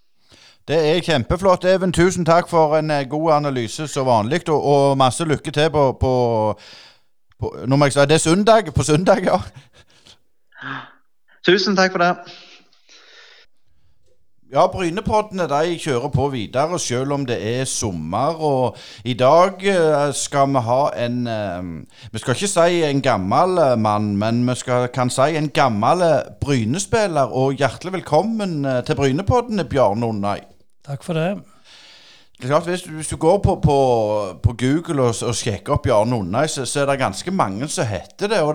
Det 0.68 0.78
er 0.78 1.02
kjempeflott. 1.02 1.64
Even, 1.66 1.92
tusen 1.92 2.24
takk 2.24 2.48
for 2.50 2.76
en 2.78 2.90
eh, 2.90 3.06
god 3.10 3.32
analyse 3.40 3.88
som 3.90 4.06
vanlig, 4.06 4.44
og, 4.48 4.62
og, 4.62 4.98
masse 4.98 5.24
lykke 5.26 5.50
til 5.50 5.70
på, 5.74 5.88
på, 6.00 6.12
på 7.40 7.52
Nå 7.66 7.76
må 7.76 7.88
jeg 7.88 7.96
si 7.96 8.06
Det 8.06 8.14
er 8.18 8.22
søndag? 8.22 8.70
På 8.74 8.86
søndag, 8.86 9.26
ja. 9.26 9.40
Tusen 11.46 11.76
takk 11.76 11.94
for 11.94 11.98
det. 11.98 12.12
Ja, 14.52 14.66
Brynepoddene 14.68 15.46
de 15.48 15.78
kjører 15.80 16.10
på 16.12 16.26
videre 16.34 16.76
selv 16.76 17.14
om 17.14 17.22
det 17.24 17.38
er 17.40 17.62
sommer. 17.64 18.36
Og 18.36 18.76
i 19.08 19.14
dag 19.16 19.62
eh, 19.64 20.10
skal 20.12 20.50
vi 20.52 20.60
ha 20.66 20.80
en 21.06 21.22
eh, 21.24 21.70
Vi 22.12 22.20
skal 22.20 22.36
ikke 22.36 22.50
si 22.52 22.82
en 22.84 23.00
gammel 23.00 23.62
mann, 23.80 24.10
men 24.20 24.42
vi 24.44 24.58
skal, 24.60 24.90
kan 24.92 25.08
si 25.08 25.38
en 25.40 25.48
gammel 25.48 26.04
Brynespiller. 26.44 27.32
Og 27.32 27.56
hjertelig 27.56 27.94
velkommen 27.96 28.60
til 28.84 29.00
Brynepoddene, 29.00 29.64
Bjarne 29.64 30.12
Undai. 30.12 30.42
Takk 30.84 31.08
for 31.08 31.16
det. 31.16 31.51
Det 32.42 32.50
er 32.50 32.54
klart, 32.54 32.66
Hvis, 32.66 32.82
hvis 32.82 33.08
du 33.08 33.16
går 33.16 33.38
på, 33.38 33.60
på, 33.62 33.76
på 34.42 34.54
Google 34.58 35.02
og, 35.02 35.14
og, 35.22 35.34
sjekker 35.34 35.72
opp 35.72 35.82
Bjarne 35.82 36.16
Undheim, 36.16 36.48
så, 36.48 36.66
så, 36.66 36.80
er 36.80 36.86
det 36.90 36.98
ganske 36.98 37.30
mange 37.30 37.68
som 37.68 37.86
heter 37.86 38.26
det. 38.26 38.40
og 38.40 38.54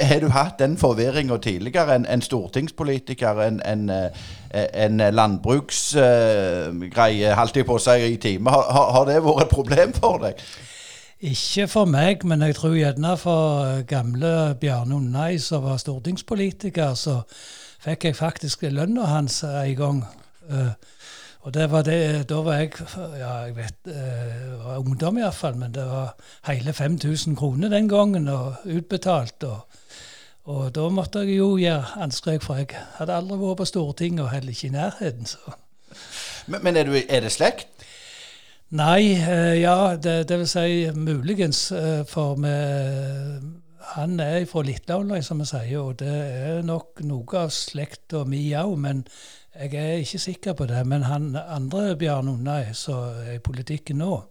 Har 0.00 0.20
du 0.20 0.28
hatt 0.28 0.58
den 0.58 0.78
forvirringa 0.78 1.36
tidligere? 1.36 1.94
En, 1.94 2.06
en 2.06 2.22
stortingspolitiker, 2.22 3.40
en, 3.40 3.62
en, 3.64 3.90
eh, 3.90 4.10
en 4.84 5.02
landbruksgreie, 5.12 7.30
uh, 7.30 7.36
holdt 7.36 7.56
jeg 7.56 7.66
på 7.68 7.74
å 7.76 7.84
si, 7.84 7.90
i 8.14 8.16
time. 8.16 8.50
Har, 8.50 8.92
har, 8.96 9.04
det 9.04 9.20
vært 9.20 9.42
et 9.44 9.52
problem 9.52 9.92
for 9.92 10.18
deg? 10.24 10.32
Ikke 11.20 11.68
for 11.68 11.84
meg, 11.84 12.24
men 12.24 12.40
jeg 12.48 12.56
tror 12.56 12.80
gjerne 12.80 13.16
for 13.20 13.84
gamle 13.92 14.56
Bjarne 14.60 14.94
Undheim, 15.02 15.38
som 15.38 15.68
var 15.68 15.76
stortingspolitiker, 15.84 16.96
så 16.96 17.20
fikk 17.84 18.04
jeg 18.08 18.16
faktisk 18.16 18.62
lønna 18.72 19.04
hans 19.12 19.44
en 19.44 19.76
gang. 19.76 20.00
Uh, 20.48 20.72
og 21.48 21.70
var 21.70 21.82
det, 21.86 22.28
da 22.28 22.42
var 22.44 22.58
jeg 22.60 22.72
ja, 23.16 23.30
jeg 23.46 23.54
vet, 23.56 23.76
jeg 23.88 24.56
var 24.60 24.82
ungdom 24.82 25.18
iallfall, 25.18 25.54
men 25.56 25.72
det 25.72 25.86
var 25.88 26.10
hele 26.44 26.72
5000 26.72 27.36
kroner 27.36 27.72
den 27.72 27.88
gangen 27.88 28.28
og 28.28 28.66
utbetalt. 28.68 29.44
Og, 29.48 29.60
og, 30.44 30.74
da 30.74 30.88
måtte 30.92 31.22
jeg 31.24 31.38
jo 31.38 31.54
gjøre 31.56 32.02
anstrek, 32.04 32.44
for 32.44 32.60
jeg 32.60 32.68
hadde 32.98 33.16
aldri 33.16 33.38
vært 33.40 33.62
på 33.62 33.68
Stortinget 33.70 34.26
og 34.26 34.30
heller 34.34 34.52
ikke 34.52 34.68
i 34.68 34.74
nærheten. 34.76 35.26
Så. 35.26 35.56
Men, 36.46 36.64
men 36.64 36.76
er, 36.76 36.84
du, 36.84 36.98
er, 37.00 37.24
det 37.24 37.32
slekt? 37.32 37.86
Nei, 38.76 39.14
eh, 39.16 39.56
ja, 39.62 39.96
det, 39.96 40.18
det, 40.28 40.38
vil 40.42 40.52
si 40.52 40.68
muligens. 40.92 41.70
Eh, 41.72 42.04
for 42.08 42.36
vi, 42.44 42.52
han 43.94 44.20
er 44.20 44.44
fra 44.50 44.66
Littlaunøy, 44.68 45.22
som 45.24 45.40
vi 45.40 45.48
sier, 45.48 45.80
og 45.80 45.96
det 46.04 46.12
er 46.12 46.60
nok 46.66 47.00
noe 47.08 47.44
av 47.46 47.56
slekta 47.56 48.26
mi 48.28 48.50
òg. 48.52 48.76
Men 48.84 49.06
jeg 49.58 49.74
er 49.74 50.02
ikke 50.02 50.18
sikker 50.18 50.52
på 50.52 50.66
det, 50.70 50.86
men 50.86 51.02
han 51.02 51.32
andre 51.48 51.96
Bjarne 51.96 52.32
Unnai, 52.32 52.74
som 52.74 53.08
er 53.26 53.36
i 53.36 53.42
politikken 53.42 53.98
nå, 53.98 54.22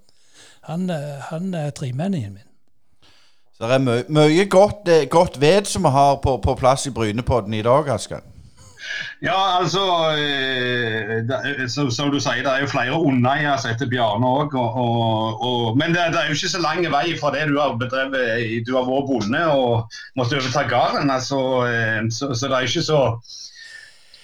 han, 0.68 0.90
han 1.32 1.54
er 1.54 1.70
tremenningen 1.76 2.34
min. 2.34 2.48
Så 3.58 3.66
det 3.66 3.74
er 3.74 3.82
mye, 3.82 4.04
mye 4.14 4.46
godt, 4.46 4.88
eh, 4.94 5.08
godt 5.10 5.42
ved 5.42 5.66
som 5.66 5.84
vi 5.84 5.90
har 5.90 6.20
på, 6.24 6.38
på 6.38 6.54
plass 6.56 6.86
i 6.86 6.92
Brynepodden 6.94 7.54
i 7.58 7.64
dag, 7.66 7.90
Asker? 7.90 8.20
Ja, 9.22 9.60
altså 9.60 9.82
eh, 10.14 11.68
så, 11.68 11.90
Som 11.90 12.12
du 12.14 12.20
sier, 12.20 12.44
det 12.46 12.52
er 12.52 12.62
jo 12.62 12.70
flere 12.70 13.00
unneier 13.02 13.58
som 13.58 13.74
heter 13.74 13.90
Bjarne 13.90 14.30
òg. 14.30 14.54
Men 15.80 15.96
det, 15.96 16.06
det, 16.14 16.22
er 16.22 16.30
jo 16.30 16.38
ikke 16.38 16.54
så 16.54 16.62
lang 16.62 16.86
vei 16.94 17.18
fra 17.20 17.34
det 17.34 17.48
du 17.50 17.58
har 17.58 17.74
bedrevet 17.82 18.62
Du 18.68 18.76
har 18.78 18.86
vært 18.86 19.10
bonde 19.10 19.44
og 19.50 19.98
måtte 20.20 20.38
overta 20.38 20.68
gården. 20.70 21.10
Altså, 21.10 21.42
eh, 21.66 22.06
så, 22.14 22.32
så 22.38 22.48
det 22.48 22.60
er 22.60 22.70
ikke 22.70 22.86
så 22.86 23.02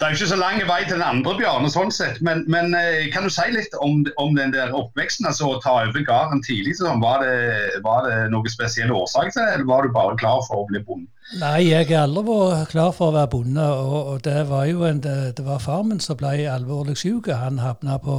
det 0.03 0.09
er 0.09 0.15
jo 0.17 0.17
ikke 0.19 0.33
så 0.33 0.35
lang 0.35 0.57
vei 0.67 0.81
til 0.83 0.97
den 0.97 1.05
andre 1.07 1.33
Bjarne, 1.39 1.69
sånn 1.71 1.91
sett. 1.95 2.17
Men, 2.27 2.41
men 2.51 2.73
eh, 2.75 3.05
kan 3.13 3.23
du 3.23 3.31
si 3.31 3.45
litt 3.53 3.71
om, 3.79 4.01
om 4.19 4.33
den 4.35 4.51
der 4.51 4.73
oppveksten? 4.75 5.29
altså 5.29 5.47
Å 5.47 5.61
ta 5.63 5.77
over 5.85 6.03
gården 6.03 6.41
tidlig? 6.43 6.73
Sånn, 6.75 6.99
var, 6.99 7.23
det, 7.23 7.77
var 7.85 8.03
det 8.09 8.17
noen 8.33 8.51
spesiell 8.51 8.91
årsak 8.91 9.31
til 9.31 9.39
det, 9.39 9.53
eller 9.53 9.69
var 9.69 9.87
du 9.87 9.93
bare 9.95 10.17
klar 10.19 10.41
for 10.43 10.65
å 10.65 10.67
bli 10.67 10.81
bonde? 10.83 11.07
Nei, 11.39 11.69
jeg 11.69 11.87
har 11.93 12.03
aldri 12.09 12.25
vært 12.27 12.73
klar 12.73 12.91
for 12.97 13.13
å 13.13 13.15
være 13.15 13.31
bonde. 13.31 13.67
Og, 13.79 13.95
og 14.11 14.25
det 14.27 14.41
var 14.49 14.65
jo 14.67 14.83
en, 14.89 14.99
det, 15.05 15.15
det 15.37 15.45
var 15.47 15.63
far 15.63 15.85
min 15.87 16.03
som 16.03 16.19
ble 16.19 16.33
alvorlig 16.51 16.97
syk. 16.99 17.31
Han 17.31 17.61
havna 17.63 17.95
på 18.03 18.17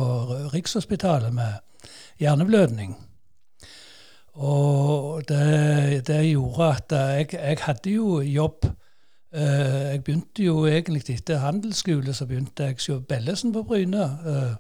Rikshospitalet 0.54 1.36
med 1.36 1.90
hjerneblødning. 2.22 2.96
Og 4.40 5.20
det, 5.28 6.00
det 6.08 6.22
gjorde 6.30 6.70
at 6.78 6.96
jeg, 6.96 7.28
jeg 7.36 7.60
hadde 7.66 7.92
jo 7.92 8.22
jobb 8.24 8.72
Eh, 8.72 8.83
jeg 9.34 10.02
begynte 10.04 10.44
jo 10.44 10.60
egentlig 10.70 11.02
etter 11.10 11.42
handelsskole, 11.42 12.14
så 12.14 12.26
begynte 12.26 12.68
jeg 12.68 12.78
hos 12.78 13.02
Bellesen 13.08 13.52
på 13.52 13.64
Bryne. 13.66 14.04
Eh, 14.30 14.54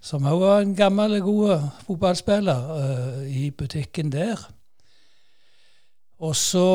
som 0.00 0.24
òg 0.30 0.40
var 0.40 0.62
en 0.62 0.76
gammel, 0.78 1.18
god 1.24 1.66
fotballspiller 1.88 2.70
eh, 2.76 3.24
i 3.42 3.50
butikken 3.50 4.12
der. 4.12 4.46
Og 6.20 6.36
så, 6.36 6.68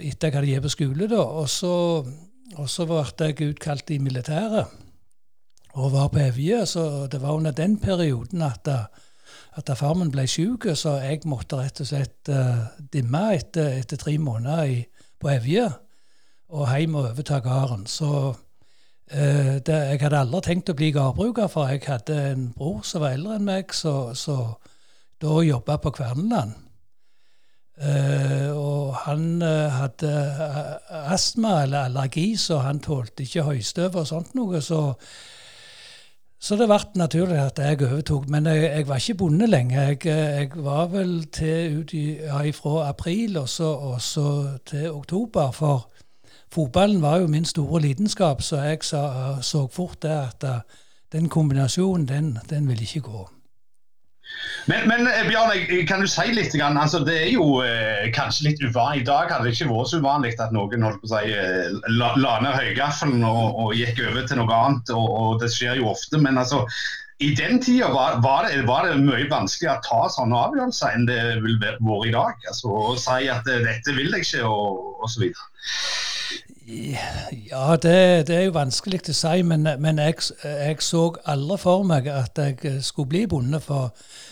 etter 0.00 0.28
jeg 0.28 0.34
hadde 0.34 0.48
gitt 0.48 0.64
på 0.64 0.72
skole, 0.72 1.08
da, 1.08 1.20
og 1.20 1.50
så, 1.52 1.72
og 2.56 2.68
så 2.72 2.86
ble 2.88 3.02
jeg 3.28 3.50
utkalt 3.52 3.92
i 3.92 3.98
militæret 4.00 4.72
og 5.76 5.92
var 5.92 6.08
på 6.12 6.22
Evje. 6.24 6.62
Så 6.66 7.06
det 7.12 7.20
var 7.20 7.36
under 7.36 7.52
den 7.52 7.76
perioden 7.76 8.40
at, 8.42 8.68
at 9.52 9.72
far 9.76 9.92
min 10.00 10.10
ble 10.10 10.24
syk, 10.26 10.70
så 10.74 10.96
jeg 11.04 11.26
måtte 11.28 11.60
rett 11.60 11.84
og 11.84 11.90
slett 11.92 12.32
dimme 12.92 13.22
etter, 13.36 13.76
etter 13.82 14.00
tre 14.00 14.16
måneder 14.16 14.72
i, 14.72 14.80
på 15.22 15.30
Evje 15.32 15.68
og 16.52 16.66
hjem 16.68 16.98
og 16.98 17.12
overta 17.12 17.38
gården. 17.44 17.86
Så 17.88 18.10
eh, 19.10 19.58
det, 19.64 19.78
jeg 19.92 20.02
hadde 20.02 20.24
aldri 20.24 20.42
tenkt 20.48 20.72
å 20.72 20.76
bli 20.76 20.90
gårdbruker, 20.92 21.48
for 21.52 21.70
jeg 21.70 21.86
hadde 21.86 22.18
en 22.32 22.50
bror 22.56 22.82
som 22.86 23.04
var 23.04 23.16
eldre 23.16 23.38
enn 23.38 23.48
meg, 23.48 23.72
så, 23.76 24.12
så 24.18 24.36
da 25.22 25.38
jobba 25.46 25.78
på 25.80 25.94
Kverneland. 25.96 26.58
Eh, 27.82 28.50
og 28.52 28.92
han 29.06 29.42
eh, 29.42 29.72
hadde 29.72 30.10
eh, 30.12 31.12
astma 31.14 31.62
eller 31.62 31.88
allergi, 31.88 32.34
så 32.36 32.60
han 32.66 32.82
tålte 32.84 33.24
ikke 33.24 33.46
høystøv 33.48 33.96
og 34.02 34.06
sånt 34.10 34.34
noe. 34.38 34.60
så 34.60 34.92
så 36.42 36.56
det 36.58 36.66
ble 36.66 36.78
naturlig 36.98 37.38
at 37.38 37.60
jeg 37.62 37.78
overtok. 37.86 38.28
Men 38.28 38.46
jeg, 38.50 38.62
jeg 38.62 38.88
var 38.88 38.98
ikke 38.98 39.14
bonde 39.20 39.46
lenge. 39.46 39.80
Jeg, 39.80 40.06
jeg, 40.06 40.50
var 40.64 40.88
vel 40.90 41.12
til 41.30 41.78
ut 41.78 41.92
i, 41.94 42.16
ja, 42.18 42.40
fra 42.56 42.88
april 42.88 43.38
og 43.38 43.48
så, 43.48 44.58
til 44.66 44.90
oktober. 44.90 45.52
For 45.54 45.86
fotballen 46.50 47.02
var 47.02 47.22
jo 47.22 47.30
min 47.30 47.46
store 47.46 47.80
lidenskap, 47.80 48.42
så 48.42 48.64
jeg 48.66 48.82
så, 48.82 49.04
så 49.40 49.68
fort 49.70 50.02
det 50.02 50.10
at 50.10 50.44
den 51.12 51.28
kombinasjonen, 51.28 52.08
den, 52.08 52.38
den 52.50 52.68
ville 52.68 52.82
ikke 52.82 53.06
gå. 53.06 53.28
Men, 54.70 54.86
men 54.86 55.06
eh, 55.10 55.24
Bjørn, 55.26 55.86
kan 55.88 56.02
du 56.02 56.08
si 56.10 56.28
litt? 56.34 56.54
Altså, 56.62 57.02
det 57.06 57.16
er 57.18 57.30
jo 57.34 57.46
eh, 57.66 58.08
kanskje 58.14 58.50
litt 58.50 58.62
uvanlig. 58.62 59.02
I 59.02 59.08
dag 59.08 59.32
hadde 59.32 59.48
det 59.48 59.56
ikke 59.56 59.70
vært 59.72 59.90
så 59.90 60.02
uvanlig 60.02 60.34
at 60.38 60.54
noen 60.54 60.86
holdt 60.86 61.02
på 61.02 61.10
å 61.10 61.12
si, 61.16 61.32
eh, 61.34 61.78
la, 61.98 62.12
la 62.20 62.36
ned 62.44 62.58
høygaffelen 62.60 63.24
og, 63.26 63.58
og, 63.58 63.72
gikk 63.78 64.02
over 64.06 64.26
til 64.28 64.42
noe 64.42 64.58
annet. 64.58 64.92
Og, 64.94 65.06
og, 65.08 65.40
Det 65.42 65.50
skjer 65.54 65.80
jo 65.82 65.90
ofte. 65.90 66.20
Men 66.22 66.38
altså, 66.38 66.62
i 67.22 67.32
den 67.38 67.58
tida 67.62 67.90
var, 67.94 68.20
var, 68.22 68.46
det, 68.46 68.62
var, 68.68 68.86
det, 68.86 69.02
mye 69.02 69.26
vanskeligere 69.30 69.80
å 69.80 69.86
ta 69.86 70.00
sånne 70.14 70.46
avgjørelser 70.46 70.94
enn 70.96 71.10
det 71.10 71.20
vil 71.42 71.58
være 71.62 71.98
i 72.06 72.14
dag. 72.14 72.48
Altså, 72.50 72.70
Å 72.70 72.96
si 73.02 73.30
at 73.34 73.50
eh, 73.50 73.62
dette 73.66 73.98
vil 73.98 74.14
jeg 74.14 74.28
ikke, 74.28 74.46
og 74.46 75.06
osv. 75.06 75.26
Ja, 76.66 77.76
det, 77.76 78.26
det, 78.28 78.36
er 78.36 78.44
jo 78.46 78.52
vanskelig 78.54 79.00
å 79.10 79.14
si, 79.16 79.42
men, 79.46 79.66
men 79.82 79.98
jeg, 79.98 80.14
jeg, 80.44 80.76
så 80.84 81.08
aldri 81.26 81.58
for 81.58 81.82
meg 81.86 82.06
at 82.12 82.38
jeg 82.38 82.82
skulle 82.86 83.08
bli 83.10 83.26
bonde. 83.26 83.60
For 83.62 83.90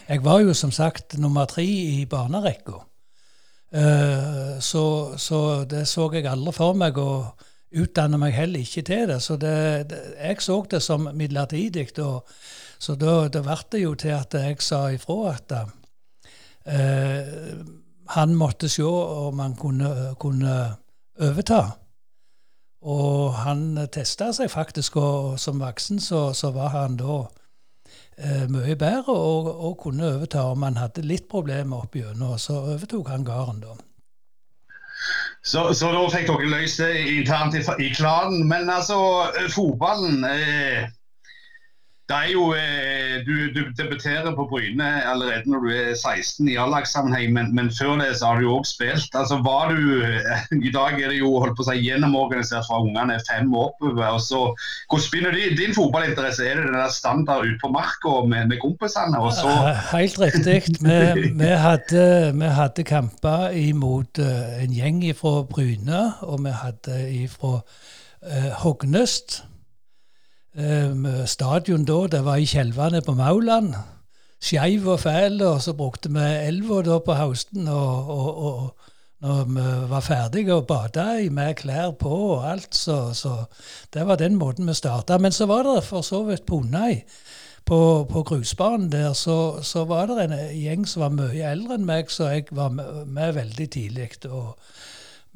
jeg 0.08 0.24
var 0.24 0.40
jo 0.44 0.54
som 0.54 0.70
sagt 0.74 1.18
nummer 1.18 1.44
tre 1.50 1.64
i 1.66 2.06
barnerekka. 2.10 2.72
Uh, 3.70 4.58
så, 4.62 5.14
så, 5.18 5.64
det 5.70 5.88
så 5.88 6.10
jeg 6.14 6.26
aldri 6.30 6.52
for 6.54 6.74
meg, 6.78 6.98
og 6.98 7.24
utdanna 7.80 8.18
meg 8.18 8.32
heller 8.34 8.60
ikke 8.62 8.82
til 8.86 9.08
det. 9.10 9.22
Så 9.22 9.36
det, 9.40 9.90
det, 9.90 10.00
jeg 10.20 10.42
så 10.42 10.66
det 10.70 10.82
som 10.82 11.08
midlertidig. 11.14 11.98
Og, 11.98 12.28
så 12.78 12.94
da, 12.98 13.28
da 13.28 13.42
ble 13.42 13.56
det 13.72 13.82
jo 13.82 13.94
til 13.98 14.14
at 14.16 14.34
jeg 14.38 14.62
sa 14.62 14.86
ifra 14.94 15.34
at 15.34 15.52
uh, 15.58 15.66
han 18.14 18.34
måtte 18.38 18.68
se 18.70 18.86
om 18.86 19.38
han 19.42 19.54
kunne, 19.58 20.14
kunne 20.18 20.76
overta. 21.20 21.79
Og 22.80 23.34
han 23.42 23.76
testa 23.92 24.30
seg 24.32 24.48
faktisk, 24.50 24.96
og 24.96 25.36
som 25.40 25.60
voksen 25.60 26.00
så, 26.00 26.30
så, 26.32 26.50
var 26.54 26.72
han 26.72 26.96
da 26.96 27.18
eh, 28.16 28.46
mye 28.48 28.76
bedre 28.80 29.12
og, 29.12 29.50
og, 29.52 29.74
kunne 29.82 30.08
overta 30.14 30.46
om 30.48 30.64
han 30.64 30.80
hadde 30.80 31.04
litt 31.04 31.28
problemer 31.28 31.84
opp 31.84 31.98
gjennom. 31.98 32.38
Så 32.40 32.56
overtok 32.72 33.12
han 33.12 33.26
gården 33.28 33.60
da. 33.66 33.76
Så, 35.42 35.72
så, 35.72 35.90
da 35.92 36.06
fikk 36.12 36.28
dere 36.28 36.48
løst 36.52 36.80
det 36.80 37.04
internt 37.18 37.56
i, 37.56 37.60
i 37.84 37.92
klanen. 37.92 38.48
Men 38.48 38.72
altså, 38.72 39.28
fotballen 39.52 40.24
eh, 40.28 40.88
det 42.10 42.16
er 42.18 42.30
jo, 42.32 42.44
eh, 42.58 43.20
du, 43.26 43.34
du, 43.54 43.60
debuterer 43.78 44.32
på 44.34 44.46
Bryne 44.50 44.86
allerede 45.06 45.46
når 45.46 45.60
du 45.62 45.68
er 45.70 45.90
16 45.94 46.48
i 46.50 46.56
A-lagssammenheng, 46.58 47.30
men, 47.36 47.52
men, 47.54 47.70
før 47.70 48.00
det 48.00 48.16
så 48.18 48.32
har 48.32 48.40
du 48.40 48.48
jo 48.48 48.56
òg 48.58 48.66
spilt. 48.66 49.14
Altså, 49.14 49.38
var 49.44 49.70
du, 49.70 50.02
eh, 50.02 50.48
I 50.58 50.72
dag 50.74 50.98
er 50.98 51.12
det 51.12 51.20
jo 51.20 51.36
holdt 51.38 51.54
på 51.58 51.62
å 51.62 51.68
si, 51.68 51.76
gjennomorganisert 51.84 52.66
fra 52.66 52.80
ungene 52.82 53.14
er 53.14 53.26
fem 53.28 53.52
år 53.54 53.68
oppover. 53.70 54.16
og 54.18 54.58
Hvordan 54.90 55.06
begynner 55.12 55.36
de, 55.38 55.44
din 55.60 55.76
fotballinteresse? 55.76 56.48
Er 56.48 56.58
det 56.58 56.66
den 56.66 56.80
der 56.80 56.90
standard 56.94 57.46
ute 57.46 57.60
på 57.62 57.70
marka 57.76 58.16
med, 58.26 58.50
med 58.50 58.58
kompisene? 58.64 59.20
og 59.20 59.30
så... 59.36 59.52
Helt 59.92 60.18
riktig. 60.18 60.58
Vi, 60.80 60.98
vi, 61.38 61.52
hadde, 61.62 62.02
vi 62.34 62.50
hadde 62.58 62.86
kamper 62.88 63.54
imot 63.54 64.18
uh, 64.18 64.58
en 64.64 64.74
gjeng 64.74 65.04
fra 65.14 65.44
Bryne, 65.46 66.02
og 66.26 66.42
vi 66.42 66.56
hadde 66.64 66.98
ifra 67.22 67.60
uh, 67.60 68.50
Hognøst. 68.64 69.44
Um, 70.60 71.06
stadion 71.24 71.86
da, 71.88 72.02
det 72.12 72.20
var 72.26 72.36
i 72.36 72.44
Skjelvane 72.48 73.00
på 73.00 73.14
Mauland. 73.16 73.72
Skeiv 74.40 74.88
og 74.92 75.00
fæl, 75.00 75.40
og 75.42 75.62
så 75.62 75.72
brukte 75.76 76.10
vi 76.12 76.24
elva 76.48 76.82
da 76.84 76.98
på 77.04 77.16
Hausten. 77.16 77.68
Og, 77.68 78.10
og, 78.10 78.44
og, 78.44 78.88
når 79.20 79.44
vi 79.44 79.64
var 79.90 80.00
ferdige 80.00 80.54
og 80.54 80.66
bada 80.66 81.06
med 81.30 81.54
klær 81.54 81.90
på 82.00 82.12
og 82.34 82.50
alt, 82.50 82.74
så, 82.76 83.12
så, 83.14 83.44
det 83.94 84.06
var 84.08 84.16
den 84.20 84.36
måten 84.36 84.68
vi 84.68 84.74
starta. 84.74 85.18
Men 85.18 85.32
så 85.32 85.46
var 85.46 85.62
det 85.62 85.84
for 85.84 86.02
så 86.02 86.22
vidt 86.28 86.46
på 86.46 86.60
Undøy. 86.60 87.00
På, 87.64 88.04
på 88.10 88.22
grusbanen 88.22 88.92
der 88.92 89.12
så, 89.12 89.62
så, 89.62 89.84
var 89.84 90.06
det 90.06 90.24
en 90.24 90.36
gjeng 90.56 90.88
som 90.88 91.04
var 91.04 91.12
mye 91.14 91.52
eldre 91.52 91.76
enn 91.76 91.84
meg, 91.86 92.08
så 92.10 92.32
jeg 92.32 92.48
var 92.50 92.72
med, 92.74 93.04
med 93.06 93.34
veldig 93.36 93.68
tidlig. 93.70 94.10
Og, 94.28 94.56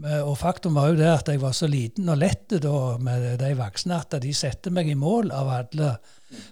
og 0.03 0.35
faktum 0.39 0.75
var 0.75 0.91
jo 0.91 0.99
det 0.99 1.07
at 1.07 1.29
jeg 1.31 1.39
var 1.43 1.53
så 1.55 1.69
liten 1.71 2.09
og 2.11 2.19
lett 2.19 2.57
med 2.99 3.27
de 3.39 3.51
voksne 3.55 4.01
at 4.01 4.17
de 4.23 4.33
satte 4.35 4.73
meg 4.75 4.89
i 4.91 4.97
mål 4.99 5.31
av 5.31 5.53
alle 5.55 5.91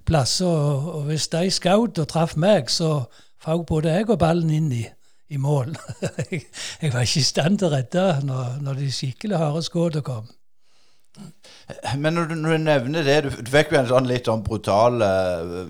plasser. 0.06 0.46
Og, 0.46 1.02
hvis 1.08 1.26
de 1.32 1.50
skjøt 1.50 1.98
og 1.98 2.08
traff 2.08 2.36
meg, 2.36 2.70
så 2.70 3.08
føk 3.42 3.66
både 3.66 3.96
jeg 3.96 4.10
og 4.10 4.20
ballen 4.22 4.52
inn 4.54 4.70
i, 4.76 4.84
i 5.34 5.40
mål. 5.42 5.74
jeg, 6.30 6.92
var 6.92 7.02
ikke 7.02 7.24
i 7.24 7.26
stand 7.26 7.58
til 7.58 7.70
å 7.70 7.74
redde 7.74 8.06
når, 8.28 8.62
når 8.62 8.78
de 8.78 8.94
skikkelig 8.94 9.42
harde 9.42 9.66
skuddene 9.66 10.06
kom. 10.06 10.30
Men 11.98 12.14
når 12.14 12.30
du, 12.30 12.34
når 12.38 12.56
du, 12.56 12.62
nevner 12.62 13.04
det, 13.04 13.18
du, 13.26 13.34
du 13.42 13.50
fikk 13.52 13.74
jo 13.74 13.82
en 13.82 13.90
sånn 13.90 14.08
litt 14.08 14.30
sånn 14.30 14.46
brutal 14.46 15.02
uh, 15.02 15.66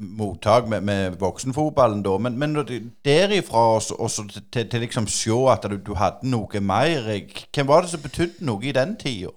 mottak 0.00 0.68
med, 0.68 0.82
med 0.82 1.18
voksenfotballen 1.20 2.02
da. 2.02 2.16
Men, 2.18 2.38
men 2.38 2.56
derifra 3.04 3.66
og 3.76 4.10
til, 4.52 4.68
til, 4.68 4.80
liksom 4.80 5.06
se 5.06 5.36
at 5.52 5.68
du, 5.70 5.76
du, 5.76 5.94
hadde 5.94 6.28
noe 6.28 6.60
mer 6.60 7.06
Hvem 7.52 7.68
var 7.68 7.84
det 7.84 7.92
som 7.92 8.02
betydde 8.02 8.44
noe 8.46 8.64
i 8.64 8.74
den 8.76 8.96
tida? 9.00 9.32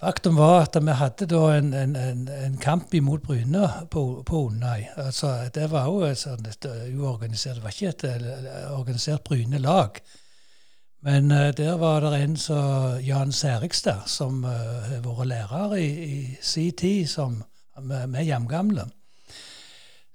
Faktum 0.00 0.38
var 0.40 0.62
at 0.64 0.78
vi 0.80 0.92
hadde 0.96 1.26
da 1.28 1.42
en, 1.58 1.74
en, 1.76 1.96
en, 1.96 2.28
en 2.28 2.56
kamp 2.56 2.94
imot 2.94 3.22
Bryne 3.22 3.68
på, 3.90 4.22
på 4.26 4.46
Undøy. 4.46 4.86
Altså, 4.96 5.50
det 5.54 5.68
var 5.70 5.90
jo 5.92 6.06
et, 6.08 6.24
et 6.48 6.68
uorganisert 6.96 7.58
Det 7.58 7.64
var 7.64 7.74
ikke 7.76 7.88
et, 7.88 8.04
et 8.04 8.70
organisert 8.72 9.24
Bryne-lag. 9.24 10.00
Men 11.04 11.30
uh, 11.32 11.50
der 11.56 11.76
var 11.76 12.00
det 12.00 12.22
en 12.22 12.36
som 12.36 12.96
Jan 13.04 13.32
Særikstad, 13.32 14.06
som 14.06 14.44
uh, 14.44 14.96
vært 15.04 15.28
lærer 15.28 15.76
i, 15.76 15.90
i 16.04 16.36
sin 16.40 16.72
tid, 16.72 17.06
som 17.06 17.42
med 17.80 18.24
hjemgamle 18.24 18.88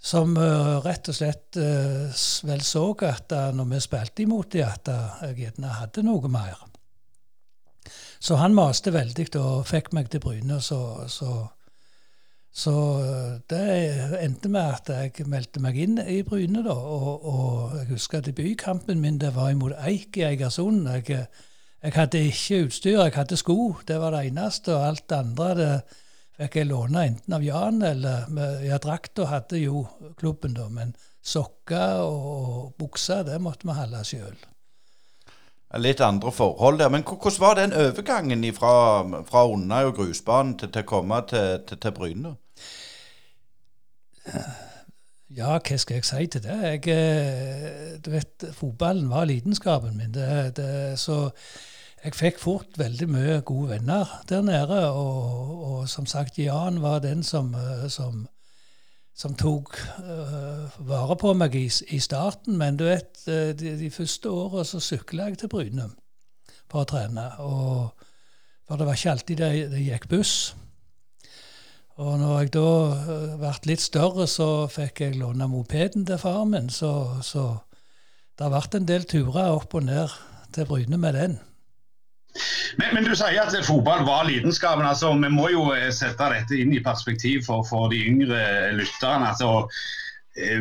som 0.06 0.36
uh, 0.38 0.78
rett 0.86 1.10
og 1.10 1.18
slett 1.18 1.58
uh, 1.58 2.14
vel 2.46 2.62
så 2.62 2.86
at 3.08 3.34
uh, 3.34 3.50
når 3.58 3.72
vi 3.72 3.82
spilte 3.82 4.22
imot 4.26 4.54
dem, 4.54 4.70
at 4.70 4.92
jeg 5.26 5.38
gjerne 5.40 5.78
hadde 5.80 6.06
noe 6.06 6.30
mer. 6.30 6.62
Så 8.22 8.38
han 8.40 8.56
maste 8.58 8.94
veldig 8.94 9.28
og 9.42 9.66
fikk 9.70 9.92
meg 9.98 10.10
til 10.10 10.22
Bryne. 10.22 10.60
Så, 10.62 10.80
så, 11.12 11.34
så, 12.50 12.76
det 13.50 13.66
endte 14.22 14.50
med 14.50 14.78
at 14.78 14.94
jeg 14.94 15.28
meldte 15.30 15.62
meg 15.62 15.78
inn 15.82 16.00
i 16.02 16.22
Bryne. 16.26 16.64
da, 16.66 16.74
Og, 16.74 17.26
og 17.26 17.76
jeg 17.80 17.92
husker 17.92 18.24
debutkampen 18.26 19.02
min 19.02 19.20
det 19.22 19.34
var 19.36 19.52
imot 19.54 19.76
Eik 19.90 20.18
i 20.18 20.26
Eigersund. 20.30 20.88
Jeg, 20.90 21.28
jeg 21.84 21.94
hadde 21.94 22.24
ikke 22.32 22.64
utstyr, 22.66 23.04
jeg 23.04 23.18
hadde 23.18 23.38
sko. 23.38 23.76
Det 23.86 24.00
var 24.02 24.16
det 24.16 24.26
eneste. 24.32 24.74
Og 24.74 24.88
alt 24.88 25.10
det 25.10 25.22
andre 25.22 25.54
det 25.60 25.72
fikk 26.40 26.60
jeg 26.60 26.70
låne 26.70 27.06
enten 27.10 27.38
av 27.38 27.44
Jan 27.46 27.82
eller 27.86 28.28
Ja, 28.66 28.80
drakta 28.82 29.30
hadde 29.32 29.62
jo 29.62 29.86
klubben, 30.20 30.56
da, 30.58 30.68
men 30.70 30.96
sokker 31.26 32.04
og 32.06 32.76
bukser, 32.80 33.24
det 33.26 33.40
måtte 33.42 33.68
vi 33.68 33.78
holde 33.78 34.04
sjøl. 34.06 34.36
Litt 35.82 36.00
andre 36.00 36.32
forhold 36.32 36.80
der. 36.80 36.92
Men 36.94 37.04
hvordan 37.04 37.40
var 37.42 37.58
den 37.60 37.74
overgangen 37.74 38.46
fra, 38.56 38.76
fra 39.28 39.48
Undøy 39.50 39.90
og 39.90 39.96
grusbanen 39.98 40.54
til, 40.60 40.72
til, 40.72 40.86
å 40.86 40.88
komme 40.88 41.20
til, 41.28 41.66
til, 41.68 41.82
til 41.82 41.96
Bryne? 41.98 42.36
Ja, 45.36 45.58
hva 45.58 45.78
skal 45.82 46.00
jeg 46.00 46.08
si 46.08 46.28
til 46.32 46.44
det? 46.46 46.56
Jeg, 46.64 46.82
eh, 46.94 47.96
du 48.00 48.12
vet, 48.14 48.46
Fotballen 48.56 49.10
var 49.12 49.26
lidenskapen 49.28 49.98
min. 49.98 50.14
Det, 50.16 50.56
det, 50.56 51.00
så 51.02 51.34
jeg 52.06 52.14
fikk 52.14 52.38
fort 52.38 52.78
veldig 52.78 53.08
mye 53.10 53.36
gode 53.46 53.72
venner 53.74 54.10
der 54.30 54.44
nede. 54.46 54.78
Og, 54.94 55.62
og 55.66 55.90
som 55.90 56.06
sagt, 56.06 56.38
Jan 56.38 56.82
var 56.84 57.02
den 57.02 57.24
som, 57.26 57.54
eh, 57.58 57.88
som, 57.90 58.28
som 59.16 59.34
tok 59.40 59.74
uh, 60.04 60.76
vare 60.86 61.16
på 61.18 61.34
meg 61.38 61.56
i, 61.58 61.66
i, 61.66 62.00
starten. 62.04 62.60
Men 62.62 62.78
du 62.78 62.86
vet, 62.86 63.24
eh, 63.26 63.56
de, 63.58 63.74
de 63.80 63.90
første 63.94 64.30
åra 64.30 64.66
så 64.68 64.82
sykla 64.84 65.32
jeg 65.32 65.42
til 65.42 65.52
Bryne 65.56 65.90
for 66.70 66.84
å 66.84 66.90
trene. 66.90 67.26
Og, 67.42 68.06
for 68.68 68.78
det 68.78 68.88
var 68.90 69.00
ikke 69.00 69.16
alltid 69.16 69.42
det, 69.42 69.52
det 69.74 69.88
gikk 69.88 70.08
buss. 70.14 70.36
Og 71.96 72.20
når 72.20 72.38
jeg 72.44 72.54
da 72.58 72.70
ble 73.40 73.56
litt 73.72 73.82
større, 73.82 74.28
så 74.28 74.68
fikk 74.70 75.02
jeg 75.02 75.18
låne 75.18 75.48
mopeden 75.48 76.06
til 76.06 76.20
faren 76.20 76.52
min. 76.52 76.70
Så, 76.70 76.92
så 77.24 77.48
det 78.38 78.52
vært 78.52 78.78
en 78.78 78.88
del 78.90 79.08
turer 79.10 79.56
opp 79.56 79.74
og 79.80 79.88
ned 79.88 80.12
til 80.54 80.68
Bryne 80.70 81.02
med 81.02 81.16
den. 81.18 81.38
Men, 82.78 82.94
men, 82.94 83.06
du 83.08 83.14
sier 83.16 83.42
at 83.42 83.56
fotball 83.66 84.04
var 84.08 84.26
lidenskapen. 84.28 84.86
altså 84.86 85.14
Vi 85.20 85.30
må 85.32 85.50
jo 85.54 85.70
eh, 85.76 85.92
sette 85.96 86.32
dette 86.34 86.58
inn 86.60 86.74
i 86.76 86.84
perspektiv 86.84 87.46
for, 87.48 87.64
for 87.68 87.92
de 87.94 88.02
yngre 88.10 88.42
lytterne. 88.76 89.32
altså 89.32 89.70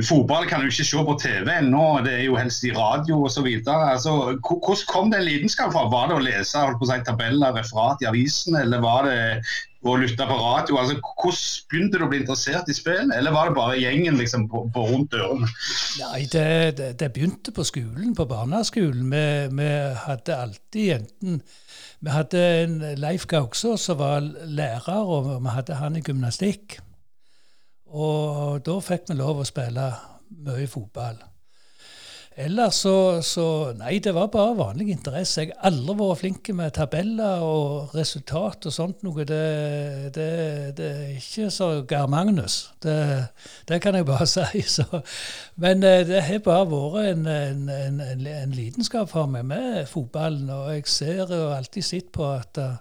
Fotball 0.06 0.46
kan 0.46 0.62
du 0.62 0.68
ikke 0.70 0.86
se 0.86 1.00
på 1.02 1.14
TV 1.18 1.48
ennå, 1.50 1.82
det 2.06 2.12
er 2.14 2.24
jo 2.28 2.36
helst 2.38 2.62
i 2.62 2.70
radio 2.76 3.24
osv. 3.26 3.48
Altså, 3.66 4.12
hvordan 4.38 4.84
kom 4.86 5.10
den 5.10 5.24
lidenskapen 5.26 5.74
fra? 5.74 5.88
Var 5.90 6.10
det 6.10 6.18
å 6.18 6.22
lese 6.22 6.62
holdt 6.62 6.78
på 6.78 6.86
å 6.86 6.90
si, 6.92 6.98
tabeller, 7.08 7.56
referat 7.56 8.04
i 8.04 8.06
avisen, 8.06 8.54
eller 8.60 8.84
var 8.84 9.08
det 9.08 9.18
å 9.82 9.96
lytte 9.98 10.28
på 10.30 10.36
radio? 10.38 10.78
Altså, 10.78 10.94
hvordan 11.02 11.66
begynte 11.72 11.98
du 11.98 12.06
å 12.06 12.10
bli 12.12 12.22
interessert 12.22 12.70
i 12.70 12.78
spill, 12.78 13.10
eller 13.10 13.34
var 13.34 13.50
det 13.50 13.58
bare 13.58 13.82
gjengen 13.82 14.22
liksom, 14.22 14.46
på, 14.52 14.62
på 14.76 14.86
rundt 14.92 15.10
dørene? 15.16 15.50
Nei, 16.04 16.22
det, 16.30 16.46
det, 16.78 16.92
det, 17.02 17.10
begynte 17.16 17.56
på 17.56 17.66
skolen, 17.66 18.14
på 18.14 18.30
barneskolen. 18.30 19.10
Vi, 19.10 19.26
vi 19.58 19.70
hadde 20.06 20.38
alltid 20.46 21.00
enten 21.00 21.42
vi 22.04 22.12
hadde 22.12 22.40
en 22.60 22.80
Leif 23.00 23.24
Gauksås 23.26 23.86
som 23.88 23.96
var 23.96 24.20
lærer, 24.44 24.98
og 25.08 25.30
vi 25.40 25.54
hadde 25.54 25.78
han 25.80 25.96
i 25.96 26.02
gymnastikk. 26.04 26.76
Og 27.94 28.64
da 28.66 28.80
fikk 28.82 29.12
vi 29.12 29.20
lov 29.20 29.40
å 29.42 29.46
spille 29.46 29.92
mye 30.44 30.66
fotball. 30.70 31.22
Ellers 32.36 32.80
så, 32.82 33.22
så, 33.22 33.72
Nei, 33.78 34.00
det 34.02 34.10
var 34.14 34.26
bare 34.26 34.56
vanlig 34.58 34.88
interesse. 34.90 35.44
Jeg 35.44 35.52
har 35.54 35.68
aldri 35.70 35.94
vært 36.00 36.18
flink 36.18 36.48
med 36.58 36.72
tabeller 36.74 37.44
og 37.46 37.94
resultat 37.94 38.66
og 38.66 38.74
sånt 38.74 39.04
noe. 39.06 39.22
Det, 39.28 39.38
det, 40.16 40.26
det 40.74 40.88
er 40.90 41.12
ikke 41.14 41.46
så 41.54 41.68
Geir 41.86 42.10
Magnus. 42.10 42.56
Det, 42.82 42.96
det, 43.70 43.78
kan 43.84 43.94
jeg 43.94 44.08
bare 44.10 44.26
si. 44.34 44.64
Så. 44.66 45.04
Men 45.62 45.86
eh, 45.86 46.02
det 46.08 46.26
har 46.26 46.42
bare 46.42 46.66
vært 46.74 47.12
en, 47.12 47.26
en, 47.30 47.68
en, 47.70 48.26
en, 48.26 48.58
lidenskap 48.58 49.14
for 49.14 49.30
meg 49.30 49.46
med 49.54 49.84
fotballen. 49.86 50.50
Og 50.50 50.72
jeg 50.74 50.90
ser 50.90 51.30
og 51.30 51.54
alltid 51.54 51.86
sett 51.86 52.10
på 52.10 52.32
at 52.34 52.58
uh, 52.58 52.80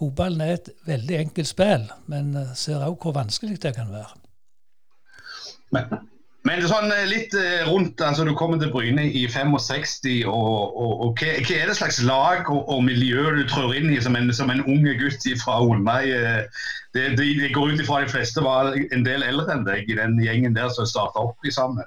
fotballen 0.00 0.40
er 0.40 0.56
et 0.56 0.72
veldig 0.88 1.20
enkelt 1.26 1.52
spill, 1.52 1.90
men 2.08 2.32
uh, 2.32 2.54
ser 2.56 2.80
òg 2.80 2.96
hvor 2.96 3.20
vanskelig 3.20 3.60
det 3.60 3.76
kan 3.76 3.92
være. 3.92 4.25
Men 5.74 5.90
men 6.46 6.62
sånn 6.68 6.92
eh, 6.94 7.06
litt 7.10 7.34
eh, 7.34 7.66
rundt, 7.66 8.00
altså 8.04 8.26
Du 8.26 8.32
kommer 8.38 8.60
til 8.62 8.70
Bryne 8.70 9.08
i 9.08 9.24
65. 9.26 10.28
og, 10.30 10.78
og, 10.78 10.92
og 11.02 11.18
hva, 11.18 11.34
hva, 11.42 11.58
er 11.58 11.70
det 11.70 11.76
slags 11.78 12.00
lag 12.06 12.46
og, 12.52 12.62
og, 12.70 12.84
miljø 12.86 13.24
du 13.34 13.42
trår 13.50 13.74
inn 13.80 13.90
i 13.90 14.00
som 14.02 14.16
en, 14.18 14.30
som 14.36 14.52
en 14.52 14.62
unge 14.62 14.94
gutt 15.00 15.26
fra 15.42 15.58
Holmøy? 15.58 16.12
Eh, 16.14 16.66
det, 16.94 17.08
det, 17.18 17.30
det, 17.42 17.52
går 17.56 17.74
ut 17.74 17.82
ifra 17.82 18.04
de 18.04 18.12
fleste 18.12 18.44
var 18.44 18.76
en 18.76 19.06
del 19.06 19.26
eldre 19.26 19.56
enn 19.56 19.66
deg 19.66 19.90
i 19.90 19.98
den 19.98 20.20
gjengen 20.22 20.54
der 20.56 20.70
som 20.72 20.86
starta 20.88 21.26
opp 21.26 21.44
i 21.44 21.52
sammen. 21.52 21.84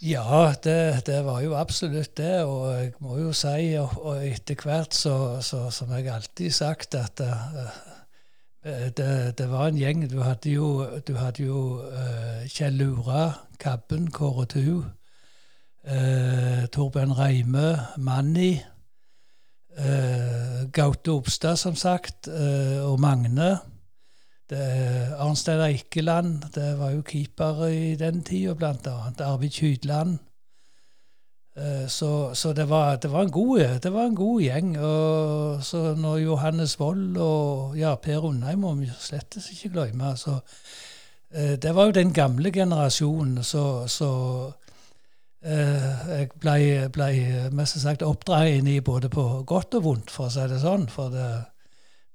Ja, 0.00 0.50
det, 0.64 1.04
det, 1.06 1.20
var 1.24 1.42
jo 1.44 1.54
absolutt 1.60 2.16
det. 2.18 2.42
Og 2.48 2.66
jeg 2.72 2.92
må 3.04 3.20
jo 3.20 3.34
si, 3.36 3.70
og, 3.80 3.94
og 4.00 4.26
etter 4.26 4.58
hvert 4.64 4.96
så, 4.96 5.14
så, 5.44 5.66
som 5.72 5.92
jeg 5.94 6.10
alltid 6.12 6.56
sagt, 6.56 6.96
at 6.98 7.22
uh, 7.24 7.70
det, 8.64 9.38
det, 9.38 9.50
var 9.50 9.68
en 9.68 9.78
gjeng. 9.78 10.04
Du 10.10 10.20
hadde 10.20 10.50
jo, 10.50 10.84
du 11.08 11.14
hadde 11.16 11.44
jo 11.44 11.80
uh, 11.80 12.44
Kjell 12.48 12.76
Lura, 12.76 13.32
Kabben, 13.60 14.10
Kåre 14.10 14.44
Tu, 14.44 14.82
uh, 15.88 16.66
Torben 16.72 17.18
Reime, 17.18 17.78
Manni, 17.96 18.60
uh, 19.78 20.68
Gaute 20.72 21.12
Obstad, 21.12 21.56
som 21.56 21.76
sagt, 21.76 22.28
og 22.28 23.00
Magne. 23.00 23.58
Arnstein 24.50 25.60
Eikeland, 25.62 26.42
det 26.54 26.72
var 26.78 26.90
jo 26.90 27.04
keeper 27.06 27.68
i 27.70 27.94
den 27.94 28.24
tida, 28.26 28.54
blant 28.54 28.86
annet. 28.86 29.20
Arvid 29.20 29.50
Kydland. 29.54 30.18
Eh, 31.56 31.88
så, 31.88 32.34
så 32.34 32.52
det, 32.52 32.64
var, 32.68 32.96
det, 32.96 33.08
var 33.08 33.24
god, 33.24 33.80
det, 33.82 33.90
var, 33.92 34.04
en 34.04 34.14
god, 34.14 34.42
gjeng. 34.42 34.78
Og 34.78 35.64
så 35.64 35.94
når 35.94 36.18
Johannes 36.18 36.80
Wold 36.80 37.16
og 37.16 37.78
ja, 37.78 37.94
Per 37.94 38.24
Undheim 38.24 38.62
må 38.64 38.74
vi 38.78 38.90
slett 38.98 39.36
ikke 39.40 39.72
glemme. 39.74 40.14
Så, 40.16 40.38
eh, 41.34 41.58
det 41.62 41.74
var 41.74 41.90
jo 41.90 41.98
den 41.98 42.12
gamle 42.12 42.52
generasjonen. 42.52 43.44
Så, 43.44 43.86
så 43.86 44.10
eh, 45.42 46.10
jeg 46.10 46.30
ble, 46.40 46.58
ble 46.92 47.10
mest 47.52 47.80
sagt 47.82 48.06
oppdratt 48.06 48.54
inn 48.54 48.70
i 48.70 48.80
både 48.80 49.10
på 49.10 49.42
godt 49.46 49.80
og 49.80 49.84
vondt, 49.88 50.14
for 50.14 50.30
å 50.30 50.34
si 50.34 50.46
det 50.48 50.62
sånn. 50.62 50.86
For 50.92 51.10
det, 51.10 51.30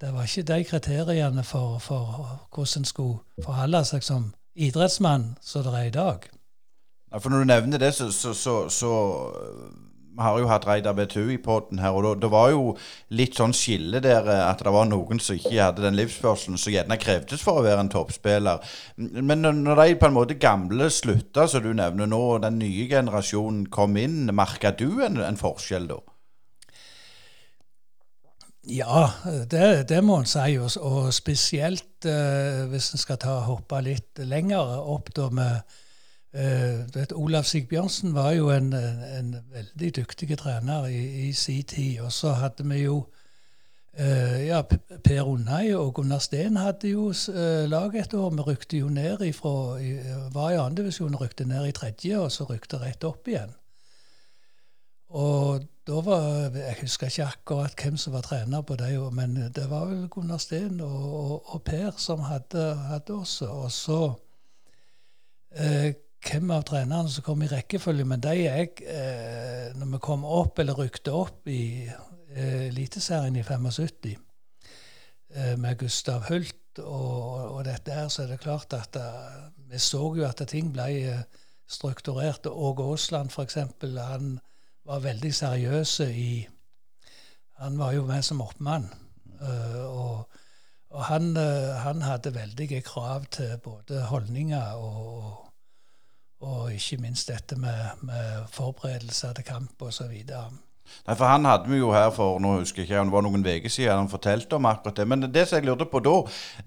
det 0.01 0.13
var 0.15 0.29
ikke 0.29 0.47
de 0.53 0.63
kriteriene 0.71 1.43
for, 1.43 1.77
for 1.83 2.39
hvordan 2.55 2.81
en 2.81 2.87
skulle 2.87 3.43
forholde 3.43 3.83
seg 3.91 4.03
som 4.03 4.31
idrettsmann 4.55 5.33
som 5.43 5.67
det 5.67 5.75
er 5.75 5.91
i 5.91 5.93
dag. 5.93 6.29
Ja, 7.11 7.19
for 7.19 7.29
Når 7.29 7.43
du 7.43 7.49
nevner 7.49 7.81
det, 7.81 7.93
så, 7.95 8.11
så, 8.11 8.33
så, 8.33 8.55
så 8.69 8.91
Vi 10.15 10.23
har 10.23 10.39
jo 10.39 10.47
hatt 10.47 10.65
Reidar 10.67 10.95
BTU 10.95 11.29
i 11.33 11.37
poden 11.43 11.79
her, 11.79 11.91
og 11.91 12.21
det 12.21 12.31
var 12.31 12.49
jo 12.53 12.75
litt 13.11 13.35
sånn 13.35 13.53
skille 13.55 13.99
der 14.03 14.27
eh, 14.31 14.43
at 14.47 14.63
det 14.63 14.71
var 14.71 14.87
noen 14.87 15.19
som 15.19 15.35
ikke 15.35 15.59
hadde 15.59 15.83
den 15.83 15.97
livsførselen 15.99 16.59
som 16.59 16.71
gjerne 16.71 16.97
krevdes 16.99 17.43
for 17.43 17.59
å 17.59 17.65
være 17.65 17.83
en 17.83 17.91
toppspiller. 17.91 18.63
Men 18.95 19.43
når 19.43 19.81
de 19.81 19.99
på 19.99 20.07
en 20.07 20.15
måte 20.15 20.39
gamle 20.39 20.87
slutta, 20.87 21.49
som 21.51 21.63
du 21.63 21.73
nevner 21.75 22.07
nå, 22.07 22.21
og 22.37 22.43
den 22.47 22.59
nye 22.63 22.87
generasjonen 22.91 23.65
kom 23.67 23.99
inn, 23.99 24.31
merka 24.31 24.71
du 24.71 25.03
en, 25.03 25.19
en 25.19 25.39
forskjell 25.39 25.91
da? 25.91 25.99
Ja, 28.65 29.11
det, 29.51 29.89
det, 29.89 30.01
må 30.03 30.19
en 30.19 30.29
si. 30.29 30.57
Og, 30.57 31.11
spesielt 31.13 32.05
eh, 32.09 32.65
hvis 32.71 32.93
en 32.95 33.01
skal 33.01 33.19
ta 33.21 33.37
hoppe 33.45 33.81
litt 33.85 34.23
lenger 34.25 34.79
opp 34.81 35.11
da 35.15 35.29
med 35.29 35.75
vet, 36.35 37.13
Olav 37.15 37.43
Sigbjørnsen 37.43 38.13
var 38.15 38.31
jo 38.35 38.49
en, 38.51 38.73
en 38.73 39.35
veldig 39.53 39.91
dyktig 39.95 40.37
trener 40.37 40.85
i, 40.91 41.29
i 41.29 41.33
sin 41.33 41.63
tid. 41.63 41.99
Og 42.03 42.11
så 42.11 42.33
hadde 42.41 42.65
vi 42.67 42.81
jo 42.83 42.97
uh, 43.99 44.39
ja, 44.45 44.61
Per 45.03 45.21
Undhei 45.23 45.73
og 45.75 45.93
Gunnar 45.95 46.19
Steen 46.19 46.57
hadde 46.59 46.91
jo 46.91 47.11
uh, 47.13 47.63
lag 47.71 47.95
et 47.95 48.13
år. 48.13 48.33
Vi 48.35 48.47
rykte 48.49 48.81
jo 48.81 48.89
ned 48.89 49.21
ifra, 49.21 49.77
i, 49.79 49.95
var 50.33 50.51
i 50.51 50.59
andredivisjon 50.59 51.15
og 51.15 51.21
rykte 51.21 51.47
ned 51.47 51.69
i 51.69 51.75
tredje, 51.75 52.19
og 52.19 52.31
så 52.31 52.49
rykte 52.49 52.81
rett 52.83 53.07
opp 53.07 53.27
igjen. 53.31 53.55
Og 55.15 55.63
da 55.87 55.99
var 56.01 56.55
Jeg 56.57 56.75
husker 56.81 57.07
ikke 57.07 57.25
akkurat 57.25 57.75
hvem 57.77 57.97
som 57.97 58.13
var 58.13 58.25
trener 58.25 58.61
på 58.61 58.75
det, 58.75 58.91
men 59.13 59.35
det 59.55 59.69
var 59.69 59.85
vel 59.85 60.07
Gunnar 60.09 60.41
Steen 60.41 60.81
og, 60.81 61.03
og, 61.13 61.53
og 61.55 61.61
Per 61.63 61.91
som 61.97 62.25
hadde, 62.27 62.73
hadde 62.89 63.13
også. 63.13 63.47
Og 63.47 63.71
så 63.71 63.99
hvem 66.25 66.51
av 66.55 66.63
trenerne 66.67 67.11
som 67.11 67.25
kom 67.25 67.43
i 67.45 67.49
rekkefølge, 67.51 68.05
men 68.07 68.23
de 68.23 68.35
jeg, 68.39 68.69
eh, 68.87 69.73
når 69.77 69.95
vi 69.95 70.03
kom 70.03 70.25
opp, 70.25 70.59
eller 70.59 70.77
rykte 70.79 71.13
opp 71.13 71.47
i 71.47 71.87
eh, 72.35 72.69
i 72.69 72.87
75, 72.87 74.15
eh, 75.35 75.55
med 75.57 75.77
Gustav 75.77 76.25
Hult 76.29 76.79
og, 76.79 77.55
og, 77.55 77.65
dette 77.65 77.93
her, 77.93 78.07
så 78.09 78.23
er 78.23 78.33
det 78.33 78.43
klart 78.43 78.73
at 78.73 78.95
eh, 78.95 79.51
vi 79.71 79.79
så 79.79 80.01
jo 80.17 80.25
at 80.27 80.41
ting 80.49 80.73
ble 80.73 80.89
eh, 81.03 81.23
strukturert. 81.67 82.47
Åge 82.47 82.83
Aasland, 82.83 83.31
f.eks., 83.31 83.57
han 83.97 84.39
var 84.85 84.99
veldig 84.99 85.33
seriøs 85.33 85.99
i 86.05 86.47
Han 87.55 87.77
var 87.79 87.93
jo 87.95 88.03
med 88.05 88.21
som 88.23 88.41
oppmann. 88.43 88.89
Uh, 89.39 89.85
og, 89.85 90.39
og 90.89 91.03
han, 91.07 91.37
uh, 91.37 91.75
han, 91.79 92.01
hadde 92.01 92.33
veldige 92.35 92.81
krav 92.81 93.25
til 93.31 93.57
både 93.63 94.01
holdninger 94.09 94.73
og, 94.75 95.44
og 96.45 96.73
ikke 96.73 97.01
minst 97.01 97.31
dette 97.31 97.57
med, 97.59 98.05
med 98.05 98.45
forberedelser 98.53 99.33
til 99.33 99.47
kamp 99.47 99.81
osv. 99.81 100.13
Nei, 101.05 101.15
for 101.15 101.25
Han 101.25 101.45
hadde 101.49 101.69
vi 101.69 101.79
jo 101.79 101.91
her 101.93 102.11
for 102.13 102.39
nå 102.41 102.59
husker 102.59 102.83
jeg 102.83 102.89
ikke, 102.89 103.03
det 103.07 103.13
var 103.15 103.25
noen 103.25 103.45
uker 103.45 103.73
siden 103.73 103.97
han 104.03 104.11
fortalte 104.11 104.57
om 104.57 104.69
akkurat 104.69 105.01
det. 105.01 105.07
Men 105.09 105.25
det 105.33 105.47
som 105.47 105.57
jeg 105.57 105.67
lurte 105.67 105.89
på 105.89 106.01
da 106.05 106.15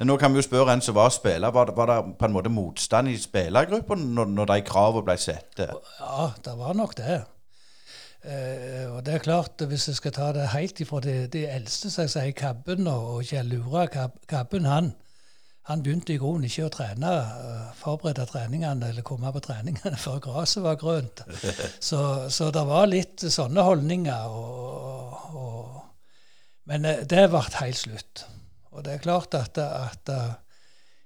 Nå 0.05 0.19
kan 0.19 0.35
vi 0.35 0.43
jo 0.43 0.47
spørre 0.47 0.75
en 0.75 0.85
som 0.85 0.99
var 0.99 1.11
spiller. 1.15 1.55
Var 1.55 1.71
det, 1.71 1.77
var 1.79 1.91
det 1.93 2.19
på 2.19 2.27
en 2.27 2.35
måte 2.35 2.53
motstand 2.53 3.11
i 3.13 3.17
spillergruppen 3.19 4.09
når, 4.19 4.31
når 4.35 4.53
de 4.53 4.61
kravene 4.67 5.07
ble 5.07 5.19
satt? 5.23 5.63
Ja, 5.63 6.31
det 6.45 6.59
var 6.59 6.79
nok 6.79 6.97
det. 6.99 7.21
Eh, 8.27 8.87
og 8.91 9.05
det 9.07 9.15
er 9.15 9.23
klart, 9.23 9.63
Hvis 9.69 9.89
jeg 9.89 9.97
skal 9.97 10.13
ta 10.13 10.33
det 10.35 10.49
helt 10.51 10.81
ifra 10.81 11.01
de, 11.01 11.27
de 11.31 11.47
eldste, 11.47 11.91
som 11.91 12.03
jeg 12.03 12.11
sier 12.11 12.33
Kabben 12.35 12.87
og 12.91 13.23
Kjell 13.25 13.47
Lura 13.55 13.87
Kabben, 13.87 14.67
han, 14.67 14.93
han 15.69 15.83
begynte 15.85 16.15
i 16.15 16.21
grunnen 16.21 16.47
ikke 16.49 16.65
å 16.65 16.73
trene, 16.73 17.11
eh, 17.13 17.65
forberede 17.77 18.25
treningene 18.31 18.89
eller 18.89 19.05
komme 19.05 19.29
på 19.35 19.43
treningene 19.45 19.99
før 20.05 20.23
gresset 20.25 20.65
var 20.65 20.79
grønt. 20.81 21.21
Så, 21.89 22.01
så, 22.33 22.49
det 22.55 22.65
var 22.65 22.89
litt 22.89 23.21
sånne 23.21 23.65
holdninger. 23.67 24.33
Og, 24.33 25.37
og, 25.37 25.77
men 26.73 26.89
eh, 26.89 27.05
det 27.05 27.27
ble 27.29 27.45
helt 27.59 27.83
slutt. 27.83 28.25
Og 28.73 28.87
det 28.87 28.95
er 28.95 29.05
klart 29.05 29.35
at, 29.37 29.59
at 29.59 30.13
uh, 30.13 30.33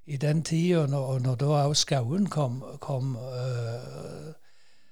i 0.07 0.19
den 0.21 0.43
tida, 0.47 0.85
når, 0.91 1.19
når 1.25 1.39
da 1.41 1.51
òg 1.63 1.77
Skauen 1.79 2.27
kom, 2.31 2.59
kom 2.83 3.15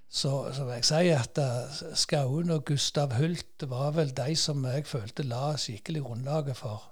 så, 0.09 0.31
så, 0.55 0.65
vil 0.65 0.79
jeg 0.79 0.87
si 0.89 1.11
at 1.13 1.41
Skauen 1.99 2.55
og 2.55 2.65
Gustav 2.71 3.13
Hult 3.19 3.67
var 3.69 3.91
vel 3.99 4.15
de 4.17 4.33
som 4.39 4.65
jeg 4.65 4.87
følte 4.89 5.27
la 5.27 5.51
skikkelig 5.61 6.07
grunnlaget 6.07 6.57
for 6.63 6.87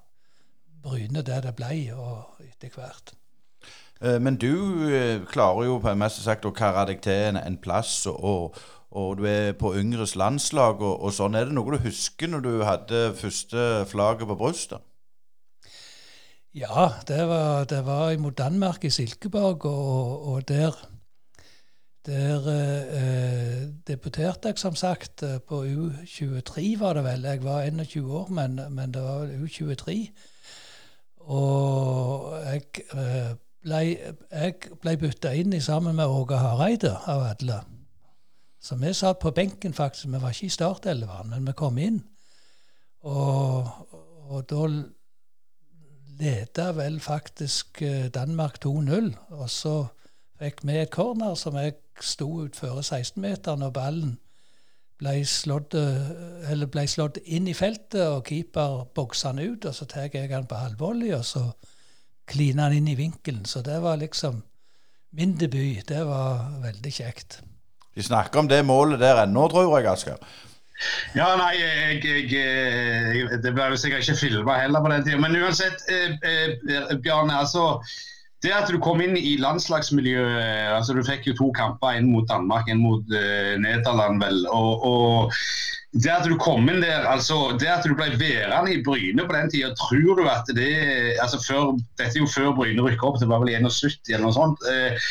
Bryne 0.83 1.23
der 1.27 1.41
det 1.45 1.55
ble, 1.59 1.73
og 1.95 2.43
etter 2.45 2.75
hvert. 2.75 3.15
Eh, 4.01 4.19
men 4.23 4.37
du 4.37 4.89
eh, 4.89 5.25
klarer 5.27 5.67
jo 5.67 5.79
på 5.83 5.95
mest 5.99 6.23
sagt 6.23 6.47
å 6.47 6.55
karre 6.55 6.87
deg 6.93 7.01
til 7.05 7.33
en, 7.33 7.41
en 7.41 7.59
plass, 7.59 8.05
og, 8.11 8.59
og, 8.91 9.09
du 9.19 9.27
er 9.29 9.57
på 9.59 9.75
yngres 9.79 10.15
landslag 10.19 10.83
og, 10.83 11.01
og, 11.03 11.15
sånn. 11.15 11.39
Er 11.39 11.49
det 11.49 11.57
noe 11.57 11.75
du 11.75 11.89
husker 11.89 12.31
når 12.31 12.45
du 12.45 12.53
hadde 12.67 13.09
første 13.19 13.65
flagget 13.91 14.31
på 14.31 14.39
brystet? 14.39 14.85
Ja, 16.57 16.93
det 17.07 17.27
var, 17.29 17.67
det 17.71 17.83
var 17.87 18.15
imot 18.15 18.39
Danmark, 18.39 18.87
i 18.87 18.91
Silkeborg, 18.91 19.67
og, 19.67 20.31
og 20.33 20.47
der 20.49 20.79
der 22.09 22.47
eh, 22.49 23.67
debuterte 23.85 24.49
jeg 24.49 24.57
som 24.57 24.73
sagt 24.79 25.21
på 25.45 25.59
U23, 25.67 26.63
var 26.81 26.97
det 26.97 27.03
vel. 27.05 27.27
Jeg 27.29 27.43
var 27.45 27.67
21 27.69 28.13
år, 28.17 28.31
men, 28.33 28.57
men 28.73 28.95
det 28.95 29.03
var 29.03 29.29
U23. 29.29 30.07
Og 31.29 32.33
jeg 32.47 32.63
eh, 32.97 33.33
ble, 33.65 33.81
jeg 34.33 34.55
ble 34.81 34.95
bytta 35.01 35.35
inn 35.37 35.53
i 35.53 35.61
sammen 35.61 35.97
med 35.99 36.09
Åge 36.09 36.39
Hareide, 36.41 36.95
av 37.07 37.27
alle. 37.35 37.63
Så 38.61 38.79
vi 38.81 38.93
satt 38.97 39.21
på 39.23 39.33
benken, 39.37 39.75
faktisk. 39.75 40.09
Vi 40.09 40.21
var 40.23 40.33
ikke 40.33 40.49
i 40.49 40.55
startelveren, 40.57 41.31
men 41.35 41.47
vi 41.47 41.57
kom 41.57 41.79
inn. 41.79 42.01
Og, 43.07 43.69
og 44.29 44.49
da 44.51 44.65
leda 46.19 46.71
vel 46.77 46.99
faktisk 47.01 47.83
eh, 47.83 48.09
Danmark 48.15 48.59
2-0. 48.65 49.13
Og 49.37 49.51
så 49.53 49.77
fikk 50.41 50.65
vi 50.67 50.81
et 50.81 50.95
corner 50.95 51.37
som 51.39 51.59
jeg 51.61 51.77
sto 52.01 52.31
utfor 52.47 52.81
16-meteren, 52.81 53.63
og 53.69 53.77
ballen 53.77 54.17
ble 54.99 55.15
slått, 55.27 55.75
eller 55.75 56.71
ble 56.71 56.85
slått 56.91 57.21
inn 57.25 57.47
i 57.51 57.55
feltet, 57.55 58.03
og 58.03 58.27
keeper 58.27 58.85
boksa 58.97 59.33
han 59.33 59.39
ut. 59.39 59.69
og 59.69 59.75
Så 59.75 59.87
tar 59.87 60.09
jeg 60.11 60.33
han 60.33 60.49
på 60.51 60.59
halvvolley, 60.59 61.13
og 61.15 61.25
så 61.25 61.45
kliner 62.29 62.69
han 62.69 62.79
inn 62.81 62.89
i 62.91 62.99
vinkelen. 62.99 63.45
Så 63.47 63.63
det 63.63 63.79
var 63.83 64.01
liksom 64.01 64.43
min 65.11 65.37
debut. 65.39 65.87
Det 65.89 66.03
var 66.07 66.51
veldig 66.65 66.93
kjekt. 66.93 67.41
De 67.95 68.03
snakker 68.03 68.43
om 68.43 68.51
det 68.51 68.61
målet 68.67 69.01
der 69.01 69.23
ennå, 69.25 69.49
tror 69.51 69.79
jeg, 69.79 69.89
Asker. 69.91 70.19
Ja, 71.17 71.33
nei, 71.35 71.55
jeg, 71.59 72.03
jeg, 72.05 72.29
jeg 72.31 73.41
Det 73.43 73.51
ble 73.55 73.65
jo 73.73 73.79
sikkert 73.81 74.05
ikke 74.07 74.21
filma 74.21 74.59
heller 74.61 74.85
på 74.85 74.93
den 74.93 75.07
tida. 75.07 75.19
Men 75.19 75.35
uansett, 75.41 75.83
eh, 75.91 76.15
eh, 76.23 76.93
Bjarne. 77.03 77.35
altså 77.41 77.83
det 78.45 78.53
at 78.55 78.71
du 78.71 78.79
kom 78.83 79.01
inn 79.03 79.17
i 79.19 79.35
landslagsmiljøet 79.43 80.77
altså 80.77 80.95
Du 80.95 81.03
fikk 81.07 81.27
jo 81.27 81.37
to 81.39 81.49
kamper, 81.57 81.97
en 81.99 82.13
mot 82.13 82.29
Danmark, 82.31 82.69
en 82.71 82.83
mot 82.83 83.03
uh, 83.11 83.55
Nederland, 83.59 84.23
vel. 84.23 84.45
Og, 84.55 84.85
og, 84.87 85.41
det 85.99 86.13
at 86.13 86.27
du 86.29 86.37
kom 86.39 86.69
inn 86.69 86.83
der, 86.85 87.07
altså 87.09 87.57
det 87.59 87.71
at 87.73 87.87
du 87.89 87.95
ble 87.97 88.13
værende 88.21 88.75
i 88.75 88.83
Bryne 88.85 89.25
på 89.25 89.35
den 89.35 89.51
tida, 89.51 89.73
tror 89.81 90.21
du 90.21 90.27
at 90.29 90.51
det 90.55 90.71
altså 91.19 91.41
før, 91.43 91.79
Dette 91.99 92.13
er 92.13 92.23
jo 92.23 92.31
før 92.31 92.53
Bryne 92.55 92.85
rykker 92.85 93.09
opp, 93.09 93.19
det 93.19 93.31
var 93.31 93.43
vel 93.43 93.55
71 93.57 94.13
eller 94.13 94.27
noe 94.29 94.37
sånt. 94.37 94.63
Uh, 94.69 95.09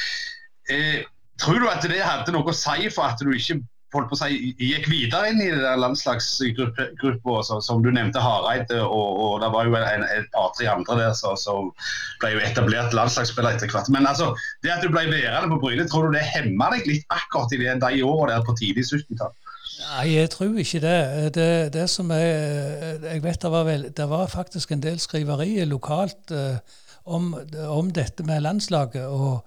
uh, 0.71 0.99
tror 1.41 1.59
du 1.59 1.67
at 1.71 1.83
det 1.89 1.99
hadde 1.99 2.35
noe 2.35 2.47
å 2.47 2.55
si 2.55 2.87
for 2.93 3.09
at 3.09 3.19
du 3.19 3.33
ikke 3.33 3.59
holdt 3.95 4.09
på 4.11 4.17
å 4.17 4.19
si, 4.19 4.51
gikk 4.59 4.89
videre 4.91 5.31
inn 5.31 5.41
i 5.41 5.49
den 5.53 5.81
landslagsgruppa, 5.81 7.37
som 7.63 7.83
du 7.85 7.89
nevnte, 7.93 8.21
Hareide, 8.23 8.81
og, 8.83 9.21
og 9.23 9.33
det 9.43 9.51
var 9.53 9.69
jo 9.69 9.77
en, 9.79 10.05
et 10.11 10.29
par-tre 10.35 10.67
andre 10.71 10.99
der 10.99 11.15
som 11.15 11.71
ble 12.21 12.33
jo 12.35 12.43
etablert 12.43 12.95
landslagsspiller 12.97 13.55
etter 13.55 13.71
hvert. 13.71 13.91
Men 13.93 14.09
altså, 14.09 14.33
det 14.65 14.75
at 14.75 14.83
du 14.83 14.91
ble 14.91 15.07
værende 15.11 15.53
på 15.53 15.61
Bryne, 15.63 15.87
tror 15.87 16.07
du 16.07 16.17
det 16.17 16.25
hemma 16.27 16.71
deg 16.75 16.89
litt 16.89 17.07
akkurat 17.13 17.55
i 17.55 17.61
de, 17.63 17.69
de 17.83 18.03
årene 18.03 18.35
der 18.35 18.47
på 18.47 18.57
tidlig 18.59 18.87
70-tall? 18.89 19.35
Nei, 19.77 20.07
jeg 20.15 20.31
tror 20.33 20.57
ikke 20.57 20.81
det. 20.81 20.99
Det, 21.35 21.49
det 21.75 21.85
som 21.91 22.09
jeg, 22.11 22.99
jeg 23.03 23.23
vet 23.23 23.41
det 23.43 23.53
var, 23.53 23.65
vel, 23.67 23.87
det 23.93 24.09
var 24.09 24.29
faktisk 24.31 24.73
en 24.73 24.83
del 24.83 24.99
skriverier 24.99 25.69
lokalt 25.69 26.33
eh, 26.33 26.57
om, 27.05 27.33
om, 27.69 27.91
dette 27.93 28.25
med 28.27 28.43
landslaget. 28.43 29.05
og 29.05 29.45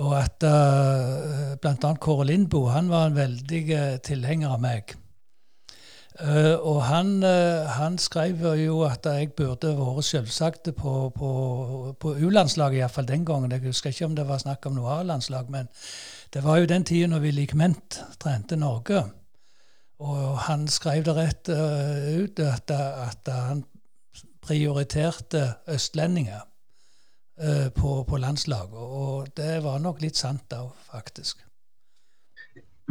og 0.00 0.12
at 0.16 0.44
uh, 0.46 1.52
bl.a. 1.60 1.94
Kåre 2.00 2.26
Lindboe 2.30 2.72
han 2.72 2.88
var 2.88 3.10
en 3.10 3.16
veldig 3.16 3.62
uh, 3.76 3.96
tilhenger 4.04 4.54
av 4.54 4.62
meg. 4.62 4.94
Uh, 6.20 6.60
og 6.60 6.82
han, 6.84 7.22
uh, 7.24 7.68
han, 7.72 7.96
skrev 7.98 8.42
jo 8.60 8.82
at 8.84 9.06
jeg 9.08 9.30
burde 9.36 9.70
vært 9.78 10.04
selvsagt 10.04 10.68
på, 10.76 10.92
på, 11.16 11.30
på 12.00 12.12
U-landslaget, 12.20 12.82
iallfall 12.82 13.08
den 13.08 13.24
gangen. 13.24 13.52
Jeg 13.52 13.64
husker 13.64 13.90
ikke 13.90 14.10
om 14.10 14.16
det 14.16 14.28
var 14.28 14.42
snakk 14.42 14.68
om 14.68 14.76
noe 14.76 14.98
A-landslag, 15.00 15.48
men 15.50 15.70
det 16.32 16.44
var 16.44 16.60
jo 16.60 16.68
den 16.68 16.84
tida 16.84 17.08
når 17.08 17.24
Willy 17.24 17.46
Kment 17.48 18.02
trente 18.20 18.56
Norge. 18.60 19.02
Og 20.04 20.38
han 20.48 20.66
skrev 20.68 21.04
det 21.08 21.16
rett 21.16 21.48
uh, 21.48 22.22
ut 22.22 22.44
at, 22.44 22.70
at, 22.76 23.32
han 23.32 23.64
prioriterte 24.42 25.46
østlendinger. 25.70 26.44
Eh, 27.40 27.70
på, 27.70 28.04
på, 28.04 28.16
landslaget. 28.16 28.76
Og 28.76 29.26
det 29.36 29.62
var 29.64 29.80
nok 29.80 30.02
litt 30.04 30.20
sant 30.20 30.44
da, 30.52 30.66
faktisk. 30.90 31.40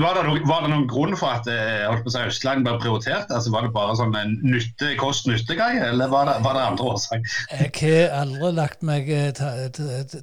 Var 0.01 0.15
det, 0.17 0.23
noen, 0.25 0.45
var 0.49 0.63
det 0.63 0.71
noen 0.71 0.87
grunn 0.89 1.13
for 1.19 1.29
at 1.29 1.45
eh, 1.51 2.23
Østland 2.25 2.65
ble 2.65 2.73
prioritert? 2.81 3.29
Altså, 3.29 3.51
var 3.53 3.67
det 3.67 3.73
bare 3.75 3.93
sånn 3.99 4.15
en 4.17 4.33
nytte, 4.41 4.95
kost-nytte-greie, 4.97 5.83
eller 5.91 6.09
var 6.09 6.25
det, 6.31 6.39
var 6.41 6.57
det 6.57 6.65
andre 6.71 6.89
årsaker? 6.95 7.37
Jeg 7.51 7.69
har 7.83 8.17
aldri 8.23 8.51
lagt 8.57 8.81
meg 8.87 9.13
eh, 9.13 9.43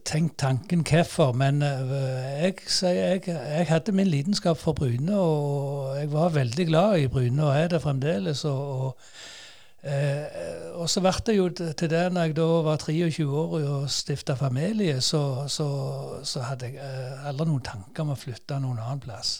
tenkt 0.02 0.38
tanken 0.42 0.82
hvorfor, 0.88 1.36
men 1.38 1.62
jeg, 1.62 2.58
jeg, 2.82 3.22
jeg, 3.28 3.70
hadde 3.70 3.94
min 3.94 4.10
lidenskap 4.10 4.58
for 4.58 4.74
Bryne, 4.74 5.14
og 5.14 5.94
jeg 6.00 6.10
var 6.10 6.34
veldig 6.34 6.70
glad 6.72 7.04
i 7.04 7.10
Bryne, 7.12 7.44
og 7.46 7.54
er 7.54 7.70
det 7.76 7.84
fremdeles. 7.86 8.42
og, 8.50 8.88
og 8.88 9.36
Eh, 9.88 10.76
og 10.76 10.90
så 10.90 11.00
ble 11.02 11.14
det 11.26 11.36
jo 11.36 11.48
til 11.56 11.90
det 11.90 12.04
når 12.12 12.28
jeg 12.28 12.36
da 12.36 12.48
var 12.66 12.82
23 12.82 13.24
år 13.24 13.56
og 13.58 13.88
stifta 13.92 14.36
familie, 14.38 15.00
så, 15.00 15.22
så, 15.48 15.68
så, 16.28 16.44
hadde 16.50 16.72
jeg 16.72 16.82
eh, 16.84 17.26
aldri 17.30 17.48
noen 17.48 17.64
tanker 17.64 18.04
om 18.04 18.12
å 18.12 18.18
flytte 18.18 18.60
noen 18.60 18.82
annen 18.82 19.02
plass. 19.02 19.38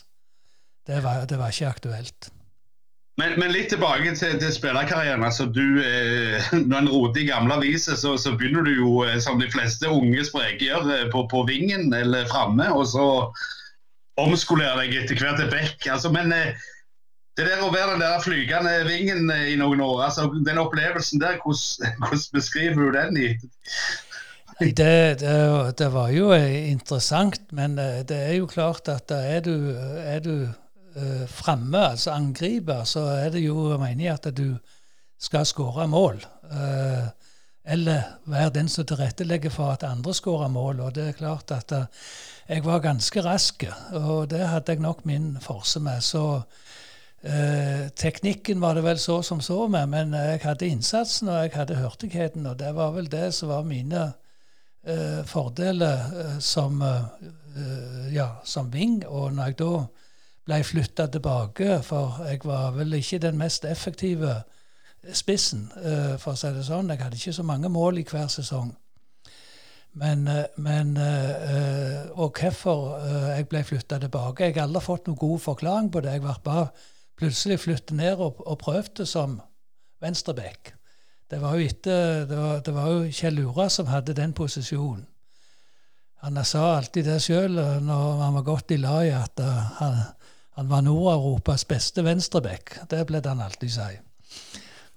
Det 0.89 1.03
var, 1.05 1.25
det 1.29 1.37
var 1.37 1.53
ikke 1.53 1.69
aktuelt. 1.69 2.31
Men, 3.19 3.35
men, 3.35 3.51
litt 3.51 3.67
tilbake 3.73 4.13
til, 4.15 4.37
til 4.39 4.51
spillerkarrieren. 4.55 5.23
altså 5.27 5.45
du, 5.51 5.81
eh, 5.83 6.49
Når 6.69 6.77
en 6.77 6.91
roter 6.91 7.21
i 7.21 7.29
gamle 7.29 7.59
aviser, 7.59 7.99
så, 7.99 8.15
så, 8.17 8.35
begynner 8.37 8.63
du 8.65 8.73
jo, 8.73 8.91
eh, 9.03 9.19
som 9.19 9.41
de 9.41 9.49
fleste 9.51 9.91
unge 9.91 10.23
spreke 10.25 10.69
gjør, 10.69 10.87
eh, 10.95 11.07
på, 11.11 11.25
på 11.31 11.43
vingen 11.49 11.93
eller 11.93 12.29
framme. 12.31 12.69
Og 12.71 12.87
så 12.93 13.07
omskolerer 14.19 14.79
deg 14.83 14.95
etter 15.01 15.19
hvert 15.19 15.41
til 15.41 15.51
back. 15.51 15.83
Altså, 15.91 16.11
men 16.15 16.31
eh, 16.35 16.69
det 17.39 17.47
der 17.47 17.63
å 17.63 17.71
være 17.71 17.93
den 17.95 18.03
der 18.03 18.21
flygende 18.23 18.75
vingen 18.87 19.31
i 19.31 19.55
noen 19.59 19.81
år, 19.85 20.03
altså 20.09 20.27
den 20.45 20.59
opplevelsen 20.61 21.21
der, 21.23 21.39
hvordan, 21.43 21.95
hvordan 22.03 22.25
beskriver 22.35 22.83
du 22.83 22.97
den? 22.97 23.21
i 23.23 23.29
det, 24.59 25.19
det, 25.21 25.77
det, 25.79 25.87
var 25.93 26.09
jo 26.11 26.33
interessant, 26.35 27.39
men 27.55 27.77
eh, 27.79 28.01
det 28.03 28.17
er 28.27 28.33
jo 28.41 28.49
klart 28.49 28.89
at 28.91 29.11
er 29.15 29.39
du, 29.45 29.71
er 29.71 30.19
du 30.19 30.33
uh, 30.99 31.23
framme, 31.31 31.79
altså 31.93 32.11
angriper, 32.11 32.83
så 32.83 33.05
er 33.21 33.29
det 33.31 33.45
jo 33.45 33.77
meningen 33.79 34.17
at 34.17 34.27
du 34.35 34.57
skal 35.19 35.47
skåre 35.47 35.87
mål. 35.87 36.19
Uh, 36.51 37.07
eller 37.69 38.17
være 38.27 38.55
den 38.57 38.69
som 38.71 38.87
tilrettelegger 38.87 39.53
for 39.53 39.77
at 39.77 39.85
andre 39.87 40.13
skårer 40.17 40.51
mål. 40.51 40.83
Og 40.83 40.95
det 40.95 41.07
er 41.07 41.17
klart 41.21 41.55
at 41.55 41.71
uh, 41.71 41.87
jeg 42.49 42.65
var 42.65 42.83
ganske 42.83 43.23
rask, 43.23 43.63
og 43.93 44.29
det 44.31 44.43
hadde 44.47 44.75
jeg 44.75 44.83
nok 44.83 45.05
min 45.05 45.37
forse 45.41 45.79
med. 45.79 46.01
Så 46.01 46.41
Eh, 47.21 47.89
teknikken 47.99 48.61
var 48.61 48.77
det 48.77 48.83
vel 48.85 48.99
så 48.99 49.21
som 49.21 49.41
så 49.41 49.67
med, 49.67 49.89
men 49.91 50.13
jeg 50.13 50.39
hadde 50.43 50.67
innsatsen 50.67 51.27
og 51.27 51.41
jeg 51.43 51.51
hadde 51.53 51.75
hurtigheten. 51.75 52.45
Og 52.47 52.59
det 52.59 52.71
var 52.75 52.91
vel 52.95 53.11
det 53.11 53.33
som 53.35 53.49
var 53.51 53.67
mine 53.67 54.11
eh, 54.87 55.25
fordeler 55.25 55.99
eh, 56.19 56.37
som, 56.39 56.81
eh, 56.81 58.13
ja, 58.13 58.29
som 58.43 58.73
ving. 58.73 59.03
Og 59.07 59.33
når 59.33 59.51
jeg 59.51 59.59
da 59.59 59.73
ble 60.45 60.61
flytta 60.63 61.07
tilbake, 61.07 61.81
for 61.83 62.23
jeg 62.29 62.39
var 62.43 62.71
vel 62.77 62.93
ikke 62.93 63.19
den 63.19 63.37
mest 63.37 63.65
effektive 63.65 64.41
spissen, 65.13 65.71
eh, 65.83 66.15
for 66.17 66.33
å 66.33 66.39
si 66.39 66.53
det 66.55 66.63
sånn. 66.67 66.89
Jeg 66.89 67.03
hadde 67.03 67.19
ikke 67.19 67.35
så 67.35 67.43
mange 67.43 67.69
mål 67.69 67.99
i 67.99 68.05
hver 68.07 68.27
sesong. 68.31 68.71
Men, 69.99 70.27
men 70.61 70.91
Og 72.13 72.37
hvorfor 72.37 72.99
jeg 73.33 73.47
ble 73.49 73.63
flytta 73.65 73.97
tilbake 73.99 74.45
Jeg 74.45 74.53
har 74.53 74.67
aldri 74.67 74.83
fått 74.85 75.07
noen 75.07 75.17
god 75.17 75.39
forklaring 75.41 75.89
på 75.91 76.03
det. 76.05 76.11
Jeg 76.13 76.21
ble 76.21 76.35
bare 76.45 76.67
plutselig 77.19 77.59
flytte 77.59 77.95
ned 77.97 78.19
og, 78.23 78.39
og 78.47 78.59
prøvde 78.61 79.05
som 79.05 79.39
venstreback. 80.01 80.73
Det 81.29 81.37
var 81.41 81.57
jo 81.57 81.67
etter, 81.69 82.25
det 82.25 82.37
var, 82.37 82.61
det 82.65 82.73
var 82.73 82.89
jo 82.89 83.13
Kjell 83.13 83.41
Ura 83.43 83.67
som 83.69 83.89
hadde 83.91 84.15
den 84.17 84.33
posisjonen. 84.33 85.05
Han 86.23 86.39
sa 86.43 86.75
alltid 86.75 87.05
det 87.07 87.19
sjøl 87.23 87.53
når 87.85 88.23
han 88.23 88.33
var 88.35 88.43
godt 88.47 88.73
i 88.75 88.79
lag, 88.81 89.05
at 89.21 89.39
uh, 89.39 89.59
han, 89.77 90.01
han, 90.57 90.67
var 90.67 90.81
Nord-Europas 90.83 91.63
beste 91.69 92.03
venstreback. 92.03 92.73
Det 92.91 93.05
ble 93.07 93.21
det 93.23 93.31
han 93.31 93.43
alltid 93.45 93.71
si. 93.71 93.93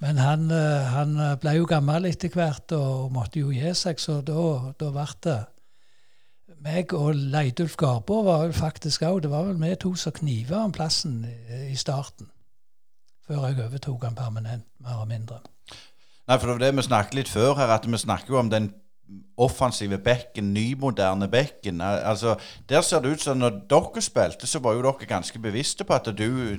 Men 0.03 0.19
han, 0.19 0.49
uh, 0.51 0.89
han, 0.97 1.15
ble 1.39 1.55
jo 1.61 1.69
gammel 1.71 2.11
etter 2.11 2.33
hvert 2.35 2.75
og 2.75 3.13
måtte 3.15 3.39
jo 3.45 3.53
gi 3.55 3.71
seg, 3.79 4.03
så 4.03 4.19
da 4.27 4.65
ble 4.81 5.07
det 5.29 5.39
meg 6.63 6.93
og 6.97 7.15
Leidulf 7.15 7.77
Garbo 7.77 8.23
var 8.27 8.45
vel 8.47 8.55
faktisk 8.57 9.03
òg 9.07 9.23
Det 9.25 9.31
var 9.31 9.49
vel 9.49 9.59
vi 9.61 9.75
to 9.81 9.95
som 9.99 10.15
kniva 10.15 10.63
om 10.65 10.73
plassen 10.73 11.25
i, 11.71 11.77
starten. 11.77 12.31
Før 13.27 13.49
jeg 13.49 13.65
overtok 13.65 14.05
han 14.05 14.19
permanent, 14.19 14.67
mer 14.83 15.03
og 15.03 15.09
mindre. 15.09 15.41
Nei, 16.29 16.39
for 16.39 16.47
det 16.47 16.55
var 16.55 16.63
det 16.65 16.77
vi 16.77 16.87
snakket 16.87 17.19
litt 17.19 17.31
før 17.31 17.55
her, 17.59 17.71
at 17.75 17.87
vi 17.87 17.99
snakker 17.99 18.35
jo 18.35 18.39
om 18.39 18.51
den 18.51 18.73
offensive 19.37 19.99
bekken, 19.99 20.53
nymoderne 20.55 21.29
bekken. 21.29 21.81
Altså, 21.81 22.37
Der 22.69 22.81
ser 22.81 23.01
det 23.01 23.13
ut 23.13 23.23
som 23.23 23.37
når 23.37 23.63
dere 23.71 24.03
spilte, 24.03 24.47
så 24.47 24.59
var 24.59 24.73
jo 24.73 24.83
dere 24.83 25.07
ganske 25.07 25.39
bevisste 25.39 25.85
på 25.85 25.95
at 25.95 26.07
du 26.19 26.59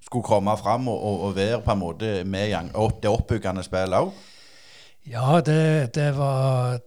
skulle 0.00 0.24
komme 0.24 0.56
fram 0.58 0.88
og, 0.88 1.02
og, 1.02 1.20
og 1.20 1.36
være 1.36 1.62
på 1.62 1.72
en 1.72 1.78
måte 1.78 2.24
med 2.24 2.70
det 3.02 3.10
oppbyggende 3.10 3.62
spillet 3.62 3.98
òg. 3.98 4.12
Ja, 5.08 5.40
det, 5.40 5.94
det 5.94 6.10
var 6.18 6.78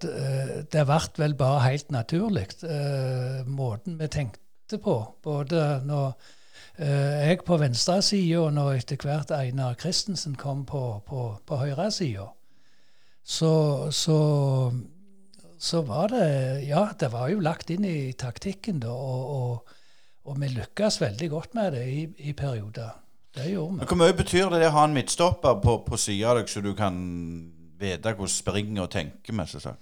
Det 0.71 0.86
ble 0.86 1.02
vel 1.17 1.36
bare 1.36 1.65
helt 1.65 1.91
naturlig, 1.91 2.47
eh, 2.63 3.43
måten 3.45 3.97
vi 3.99 4.08
tenkte 4.08 4.78
på. 4.78 4.95
Både 5.23 5.82
når 5.86 6.13
eh, 6.78 7.30
jeg 7.30 7.43
på 7.45 7.58
venstresida, 7.58 8.39
og 8.45 8.54
når 8.54 8.84
etter 8.84 9.02
hvert 9.02 9.34
Einar 9.34 9.76
Christensen 9.80 10.36
kom 10.36 10.65
på, 10.65 11.02
på, 11.08 11.38
på 11.45 11.58
høyresida. 11.58 12.30
Så, 13.23 13.89
så, 13.91 14.17
så 15.58 15.82
var 15.82 16.12
det 16.12 16.67
Ja, 16.67 16.89
det 16.99 17.12
var 17.12 17.30
jo 17.32 17.39
lagt 17.39 17.69
inn 17.69 17.86
i 17.86 18.13
taktikken, 18.13 18.80
da. 18.84 18.91
Og, 18.91 19.30
og, 19.36 19.80
og 20.23 20.39
vi 20.39 20.52
lykkes 20.54 21.02
veldig 21.02 21.30
godt 21.30 21.56
med 21.56 21.71
det 21.73 21.88
i, 21.88 22.06
i 22.30 22.34
perioder. 22.34 22.99
Det 23.34 23.49
gjorde 23.49 23.80
vi. 23.80 23.86
Hvor 23.89 23.97
mye 23.97 24.13
betyr 24.13 24.54
det 24.54 24.67
å 24.69 24.76
ha 24.78 24.86
en 24.86 24.93
midtstopper 24.93 25.58
på, 25.63 25.80
på 25.88 25.97
sida 25.97 26.30
av 26.30 26.41
deg, 26.41 26.52
så 26.52 26.62
du 26.62 26.73
kan 26.78 26.99
vite 27.80 28.14
hvordan 28.14 28.32
springer 28.32 28.86
og 28.86 28.92
tenker 28.94 29.36
med 29.36 29.50
seg? 29.50 29.74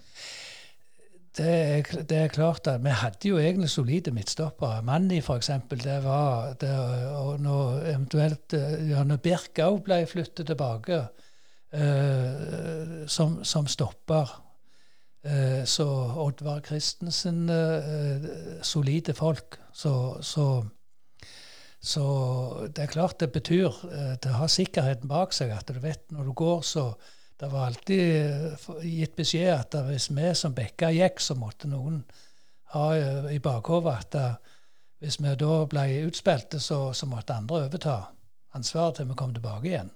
det 1.37 1.47
er, 1.47 2.03
det 2.03 2.17
er, 2.17 2.27
klart 2.27 2.67
at 2.67 2.83
vi 2.83 2.91
hadde 2.91 3.29
jo 3.29 3.37
egentlig 3.39 3.69
solide 3.71 4.11
midtstoppere. 4.11 4.81
Manni, 4.83 5.21
f.eks., 5.23 5.49
det 5.69 6.03
var 6.03 6.53
det, 6.59 6.71
Og 7.15 7.39
når 7.39 7.85
eventuelt 7.93 8.55
ja, 8.89 9.03
Birk 9.23 9.61
òg 9.63 9.79
ble 9.85 10.01
flyttet 10.07 10.49
tilbake 10.51 10.99
uh, 11.73 13.07
som, 13.07 13.39
som, 13.47 13.67
stopper 13.67 14.35
uh, 15.27 15.63
Så 15.63 15.87
Oddvar 16.25 16.59
Christensen 16.67 17.47
uh, 17.49 18.27
Solide 18.61 19.13
folk. 19.15 19.59
Så, 19.73 20.17
så, 20.21 20.65
så, 21.79 22.05
det 22.75 22.83
er 22.83 22.91
klart 22.91 23.19
det 23.19 23.31
betyr 23.31 23.71
Det 24.23 24.35
har 24.35 24.51
sikkerheten 24.51 25.07
bak 25.07 25.33
seg 25.33 25.55
at 25.55 25.71
du 25.71 25.79
vet 25.79 26.11
når 26.11 26.27
du 26.27 26.33
går, 26.35 26.61
så 26.61 26.91
det 27.41 27.49
var 27.49 27.65
alltid 27.65 28.25
eh, 28.25 28.81
gitt 28.85 29.15
beskjed 29.17 29.49
at 29.55 29.77
hvis 29.87 30.11
vi 30.13 30.33
som 30.37 30.53
Bekka 30.53 30.91
gikk, 30.93 31.21
så 31.23 31.33
måtte 31.33 31.69
noen 31.71 32.03
ha 32.75 32.83
eh, 32.93 33.31
i 33.33 33.39
bakhodet 33.41 33.93
at 33.95 34.17
eh, 34.19 34.35
hvis 35.01 35.17
vi 35.23 35.33
da 35.39 35.55
ble 35.65 35.85
utspilte, 36.05 36.59
så, 36.61 36.91
så 36.93 37.09
måtte 37.09 37.33
andre 37.33 37.63
overta 37.65 37.95
ansvaret 38.53 38.99
til 38.99 39.09
vi 39.09 39.17
kom 39.17 39.33
tilbake 39.33 39.71
igjen. 39.71 39.89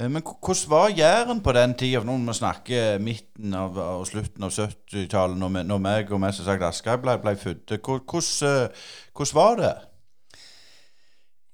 Men 0.00 0.22
hvordan 0.22 0.68
var 0.70 0.92
Jæren 0.96 1.40
på 1.44 1.52
den 1.56 1.74
tida, 1.74 2.02
når 2.04 2.20
vi 2.26 2.34
snakker 2.36 3.00
midten 3.04 3.56
av, 3.56 3.76
og 3.80 4.06
slutten 4.08 4.44
av 4.44 4.52
70-tallet, 4.52 5.40
når, 5.40 5.64
når 5.68 5.80
meg 5.84 6.12
og 6.12 6.20
mest 6.20 6.44
sagt 6.44 6.64
Aschehoug 6.64 7.02
ble, 7.04 7.16
ble 7.20 7.34
født? 7.36 7.74
Hvordan, 7.80 8.76
hvordan 9.16 9.36
var 9.40 9.58
det? 9.60 9.74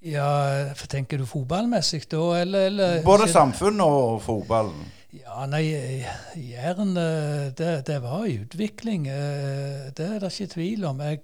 Ja, 0.07 0.73
for 0.79 0.87
Tenker 0.91 1.19
du 1.19 1.27
fotballmessig 1.27 2.05
da, 2.13 2.23
eller, 2.41 2.69
eller 2.71 3.03
Både 3.07 3.27
samfunnet 3.31 3.83
og 3.87 4.21
fotballen? 4.23 4.85
Ja, 5.17 5.47
nei, 5.49 5.65
Jæren 6.37 6.95
det, 7.57 7.87
det, 7.89 7.97
var 8.05 8.27
i 8.29 8.37
utvikling. 8.43 9.09
Eh, 9.09 9.89
det 9.97 10.07
er 10.07 10.21
det 10.21 10.33
ikke 10.35 10.53
tvil 10.53 10.85
om. 10.85 11.01
Jeg, 11.01 11.23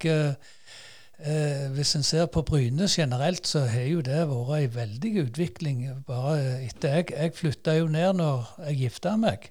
eh, 1.18 1.66
hvis 1.76 1.94
en 1.98 2.06
ser 2.06 2.26
på 2.26 2.42
Bryne 2.42 2.88
generelt, 2.88 3.46
så 3.46 3.66
har 3.68 3.86
jo 3.90 4.00
det 4.00 4.22
vært 4.30 4.54
ei 4.58 4.68
veldig 4.74 5.12
utvikling. 5.26 5.82
Bare 6.06 6.62
etter 6.64 6.96
Jeg, 6.96 7.10
jeg 7.12 7.34
flytta 7.36 7.76
jo 7.78 7.90
ned 7.92 8.22
når 8.22 8.54
jeg 8.68 8.80
gifta 8.86 9.16
meg. 9.16 9.50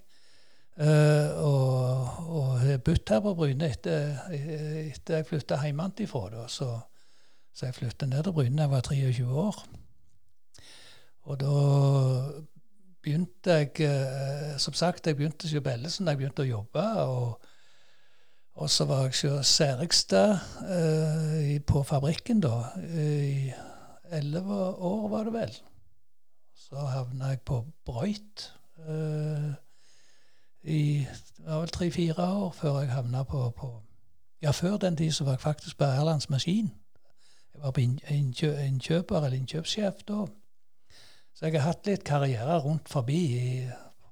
Uh, 0.82 1.28
og 1.44 2.60
har 2.64 2.80
bodd 2.82 3.10
her 3.12 3.20
på 3.22 3.34
Bryne 3.38 3.68
etter, 3.70 4.16
etter 4.32 5.20
jeg 5.20 5.28
flytta 5.28 5.60
hjemmefra. 5.62 6.48
Så 6.50 6.72
så 7.54 7.68
jeg 7.68 7.76
flyttet 7.76 8.10
ned 8.10 8.24
til 8.24 8.34
Bryne 8.34 8.58
da 8.58 8.68
jeg 8.68 8.72
var 8.72 8.82
23 8.88 9.28
år. 9.46 9.64
Og 11.30 11.40
da 11.40 11.56
begynte 13.02 13.58
jeg 13.60 13.82
eh, 13.86 14.58
Som 14.58 14.74
sagt, 14.74 15.08
jeg 15.08 15.18
begynte 15.18 15.48
hos 15.48 15.64
Bellesen 15.64 16.06
da 16.06 16.14
jeg 16.14 16.22
begynte 16.22 16.46
å 16.46 16.50
jobbe. 16.50 16.86
Og, 17.06 17.50
og 18.62 18.70
så 18.70 18.86
var 18.90 19.08
jeg 19.08 19.34
hos 19.34 19.52
Serigstad 19.52 20.40
eh, 20.68 21.60
på 21.68 21.84
fabrikken 21.88 22.42
da. 22.44 22.56
I 22.82 23.52
elleve 24.12 24.62
år, 24.76 25.10
var 25.10 25.28
det 25.28 25.34
vel. 25.34 25.54
Så 26.56 26.88
havna 26.88 27.34
jeg 27.34 27.44
på 27.48 27.64
Brøyt 27.86 28.48
eh, 28.88 29.52
i 30.62 30.82
det 31.42 31.50
var 31.50 31.64
vel 31.64 31.72
tre-fire 31.74 32.22
år 32.22 32.52
før 32.54 32.80
jeg 32.80 32.92
havna 32.92 33.24
på, 33.24 33.50
på 33.58 33.72
Ja, 34.42 34.52
før 34.52 34.78
den 34.78 34.98
tid 34.98 35.12
så 35.12 35.24
var 35.24 35.32
jeg 35.32 35.42
faktisk 35.42 35.78
på 35.78 35.84
Erlands 35.84 36.30
Maskin. 36.30 36.72
Var 37.62 37.74
på 37.76 37.84
innkjø, 37.86 38.52
innkjøper 38.66 39.18
eller 39.20 39.38
innkjøpssjef 39.38 40.06
da. 40.08 40.26
Så 41.38 41.46
jeg 41.48 41.60
har 41.60 41.72
hatt 41.72 41.88
litt 41.90 42.04
karriere 42.06 42.58
rundt 42.64 42.90
forbi 42.90 43.20
i, 43.38 43.52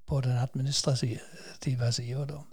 på 0.10 0.22
den 0.26 0.38
administrative 0.38 1.92
sida 1.94 2.26
da. 2.30 2.44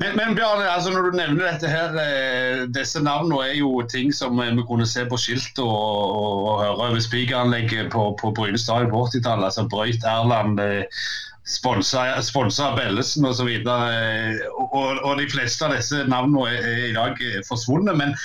Men, 0.00 0.16
men 0.16 0.34
Bjarne, 0.34 0.70
altså 0.70 0.90
når 0.90 1.02
du 1.02 1.16
nevner 1.16 1.50
dette 1.50 1.68
her, 1.68 1.96
eh, 2.00 2.62
disse 2.74 3.02
navnene 3.04 3.42
er 3.44 3.58
jo 3.58 3.82
ting 3.92 4.12
som 4.14 4.38
eh, 4.40 4.54
vi 4.56 4.64
kunne 4.68 4.86
se 4.88 5.04
på 5.08 5.18
skilt 5.20 5.58
og, 5.60 5.68
og, 5.68 6.46
og 6.48 6.62
høre 6.62 6.86
over 6.86 7.02
spikeranlegget 7.04 7.90
på, 7.92 8.06
på 8.20 8.30
Bryne 8.38 8.58
stadion 8.58 8.90
på 8.90 9.04
80-tallet. 9.10 9.50
Altså 9.50 9.66
Brøyt 9.68 10.06
Erland, 10.08 10.60
eh, 10.60 11.04
sponsa 11.44 12.70
Bellesen 12.78 13.28
osv. 13.28 13.50
Og, 13.68 14.72
og, 14.72 15.02
og 15.02 15.20
de 15.20 15.28
fleste 15.28 15.68
av 15.68 15.76
disse 15.76 16.06
navnene 16.08 16.48
er, 16.48 16.70
er 16.72 16.88
i 16.88 16.96
dag 16.96 17.20
forsvunnet. 17.48 17.98
Men 18.00 18.16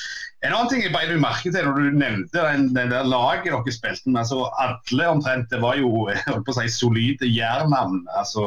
en 0.47 0.55
annen 0.55 0.69
ting 0.71 0.83
jeg 0.83 0.93
bare 0.93 1.09
vil 1.11 1.21
merke 1.21 1.51
til 1.51 1.65
når 1.67 1.79
du 1.79 1.97
nevnte 1.99 2.43
den, 2.43 2.69
den 2.75 2.91
der 2.93 3.07
laget 3.07 3.49
dere 3.49 3.73
spilte 3.73 4.09
med. 4.09 4.21
altså 4.23 4.47
Alle 4.63 5.09
omtrent 5.11 5.51
det 5.51 5.59
var 5.63 5.79
jo 5.79 6.07
holdt 6.07 6.45
på 6.47 6.53
å 6.53 6.57
si, 6.59 6.69
solide 6.71 7.27
jærnavn. 7.27 8.05
altså 8.15 8.45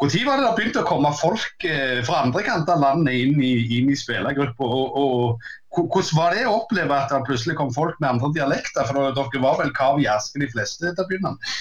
Når 0.00 0.16
var 0.26 0.40
det 0.40 0.46
da 0.48 0.52
begynte 0.56 0.82
å 0.82 0.88
komme 0.88 1.12
folk 1.14 1.66
eh, 1.68 2.00
fra 2.06 2.24
andre 2.24 2.42
kanter 2.46 2.74
av 2.74 2.84
landet 2.84 3.22
inn 3.22 3.38
i, 3.38 3.54
inn 3.78 3.92
i 3.92 3.98
spillergruppa? 3.98 4.66
Og, 4.66 4.98
og, 4.98 5.50
hvordan 5.70 6.16
var 6.18 6.34
det 6.34 6.46
å 6.48 6.56
oppleve 6.64 6.96
at 6.96 7.12
det 7.12 7.22
plutselig 7.28 7.54
kom 7.60 7.70
folk 7.74 8.00
med 8.00 8.16
andre 8.16 8.32
dialekter? 8.34 8.88
For 8.88 9.14
dere 9.14 9.44
var 9.44 9.60
vel 9.60 9.74
kav 9.76 10.00
i 10.02 10.08
Aske 10.10 10.42
de 10.42 10.50
fleste 10.50 10.88
til 10.88 11.04
å 11.04 11.06
begynne 11.06 11.36
med? 11.36 11.52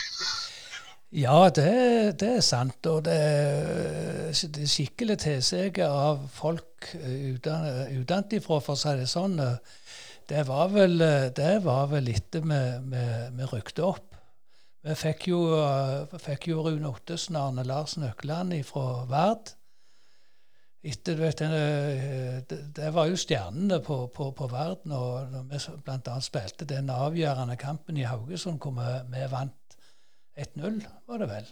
Ja, 1.09 1.49
det, 1.49 2.19
det, 2.21 2.35
er 2.37 2.43
sant. 2.45 2.85
Og 2.85 3.01
det, 3.07 3.15
er 3.17 4.67
skikkelig 4.69 5.17
tilsig 5.23 5.79
av 5.81 6.27
folk 6.29 6.91
utenfra, 6.93 8.59
for 8.61 8.75
å 8.75 8.77
si 8.77 8.93
det 8.99 9.07
sånn. 9.09 9.39
Det 10.29 10.43
var 10.45 10.69
vel, 10.69 11.01
det 11.33 11.55
var 11.65 11.89
vel 11.89 12.11
vi 12.13 13.49
rykte 13.49 13.87
opp. 13.87 14.05
Vi 14.85 14.95
fikk 14.95 15.31
jo, 15.31 15.39
fikk 16.21 16.51
jo 16.51 16.61
Rune 16.63 16.91
Ottesen 16.93 17.35
og 17.35 17.49
Arne 17.49 17.65
Larsen 17.65 18.05
Økland 18.07 18.53
fra 18.67 19.05
Vard. 19.09 19.49
Etter, 20.79 21.17
du 21.17 21.25
vet, 21.25 21.41
det, 22.47 22.59
det, 22.77 22.93
var 22.95 23.09
jo 23.09 23.17
stjernene 23.19 23.81
på, 23.83 23.97
på, 24.15 24.29
på 24.31 24.47
verden. 24.47 24.93
Og 24.95 25.33
når 25.33 25.49
vi 25.49 25.59
bl.a. 25.83 26.19
spilte 26.23 26.69
den 26.69 26.93
avgjørende 26.93 27.57
kampen 27.59 27.97
i 27.99 28.05
Haugesund, 28.07 28.61
hvor 28.61 28.77
vi, 28.77 28.93
vi 29.17 29.25
vant 29.33 29.57
1-0, 30.39 30.83
var 31.07 31.17
det 31.21 31.29
vel. 31.29 31.49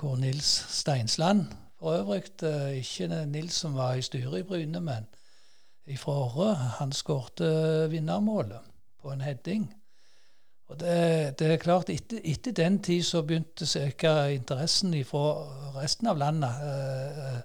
Hvor 0.00 0.16
Nils 0.16 0.50
Steinsland 0.72 1.46
for 1.78 1.92
øvrig, 1.92 2.22
eh, 2.42 2.76
ikke 2.76 3.26
Nils 3.26 3.54
som 3.54 3.74
var 3.74 3.94
i 3.94 4.02
styret 4.02 4.38
i 4.38 4.42
Bryne, 4.42 4.80
men 4.80 5.06
ifra 5.86 6.12
Åre, 6.12 6.54
han 6.54 6.92
skårte 6.92 7.90
vinnermålet 7.90 8.60
på 9.02 9.12
en 9.12 9.20
heading. 9.20 9.74
Og 10.68 10.80
det, 10.80 11.38
det 11.38 11.52
er 11.52 11.56
klart, 11.56 11.90
etter, 11.90 12.20
etter, 12.24 12.52
den 12.52 12.78
tid 12.82 13.02
så 13.02 13.22
begynte 13.22 13.66
sikkert 13.66 14.30
interessen 14.32 14.94
fra 15.04 15.44
resten 15.76 16.08
av 16.08 16.18
landet 16.18 16.62
eh, 16.64 17.42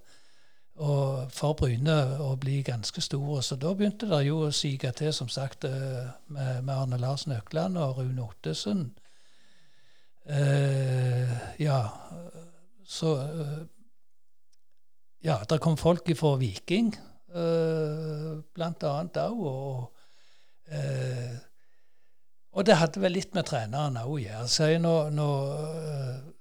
og 0.80 1.28
for 1.36 1.58
Bryne 1.60 1.98
å 2.24 2.32
bli 2.40 2.62
ganske 2.64 3.02
stor. 3.04 3.42
Så 3.44 3.58
da 3.60 3.74
begynte 3.76 4.08
det 4.08 4.22
jo 4.30 4.46
å 4.46 4.54
sige 4.56 4.92
til, 4.96 5.12
som 5.14 5.28
sagt, 5.28 5.68
eh, 5.68 6.08
med, 6.28 6.64
med 6.64 6.76
Arne 6.76 6.98
Larsen 6.98 7.36
Økland 7.36 7.78
og 7.78 8.00
Rune 8.00 8.24
Ottesen 8.24 8.88
Uh, 10.30 11.32
ja, 11.58 11.90
så 12.86 13.16
uh, 13.18 13.60
Ja, 15.24 15.38
det 15.50 15.60
kom 15.60 15.78
folk 15.78 16.08
fra 16.16 16.36
Viking, 16.40 16.94
uh, 17.36 18.40
blant 18.56 18.84
annet 18.88 19.18
òg. 19.20 19.40
Og, 19.40 19.96
og 22.54 22.66
det 22.66 22.78
hadde 22.78 23.02
vel 23.02 23.18
litt 23.18 23.34
med 23.36 23.50
treneren 23.50 23.98
òg 24.00 24.14
å 24.14 24.20
gjøre. 24.22 24.48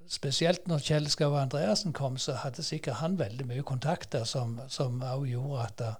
Spesielt 0.08 0.68
når 0.68 0.84
Kjell 0.84 1.08
Skau 1.10 1.34
Andreassen 1.36 1.92
kom, 1.92 2.16
så 2.20 2.36
hadde 2.44 2.62
sikkert 2.62 3.00
han 3.02 3.18
veldig 3.18 3.48
mye 3.48 3.64
kontakter 3.66 4.24
som 4.24 4.60
òg 5.02 5.26
gjorde 5.32 5.64
at 5.64 5.76
det, 5.82 5.94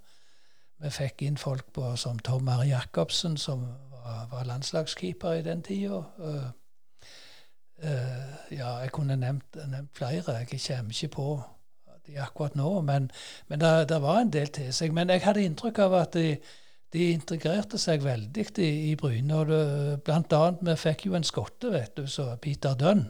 vi 0.78 0.90
fikk 0.94 1.22
inn 1.26 1.36
folk 1.40 1.72
på, 1.74 1.96
som 1.98 2.18
Tom 2.22 2.44
Mari 2.46 2.68
Jacobsen, 2.70 3.36
som 3.36 3.64
var, 3.90 4.28
var 4.30 4.46
landslagskeeper 4.46 5.40
i 5.40 5.42
den 5.42 5.62
tida. 5.66 6.04
Uh, 6.18 6.50
ja, 7.78 8.72
jeg 8.82 8.90
kunne 8.92 9.16
nevnt, 9.16 9.54
nevnt, 9.54 9.90
flere. 9.94 10.40
Jeg 10.40 10.60
kommer 10.66 10.94
ikke 10.94 11.14
på 11.14 11.28
de 12.08 12.20
akkurat 12.20 12.56
nå. 12.56 12.80
Men, 12.80 13.10
men 13.48 13.60
det, 13.60 14.00
var 14.02 14.22
en 14.22 14.32
del 14.32 14.48
til 14.54 14.72
seg. 14.74 14.94
Men 14.96 15.12
jeg 15.12 15.24
hadde 15.26 15.44
inntrykk 15.44 15.82
av 15.84 15.98
at 16.00 16.16
de, 16.16 16.38
de 16.94 17.10
integrerte 17.12 17.80
seg 17.80 18.04
veldig 18.04 18.46
i, 18.64 18.70
i 18.90 18.96
Bryne. 18.96 19.36
og 19.36 19.52
det, 19.52 19.62
Blant 20.06 20.32
annet, 20.32 20.64
vi 20.64 20.76
fikk 20.80 21.06
jo 21.08 21.18
en 21.18 21.26
skotte, 21.26 21.72
vet 21.74 21.94
du, 21.96 22.06
så 22.06 22.32
Peter 22.42 22.76
Dunn. 22.78 23.06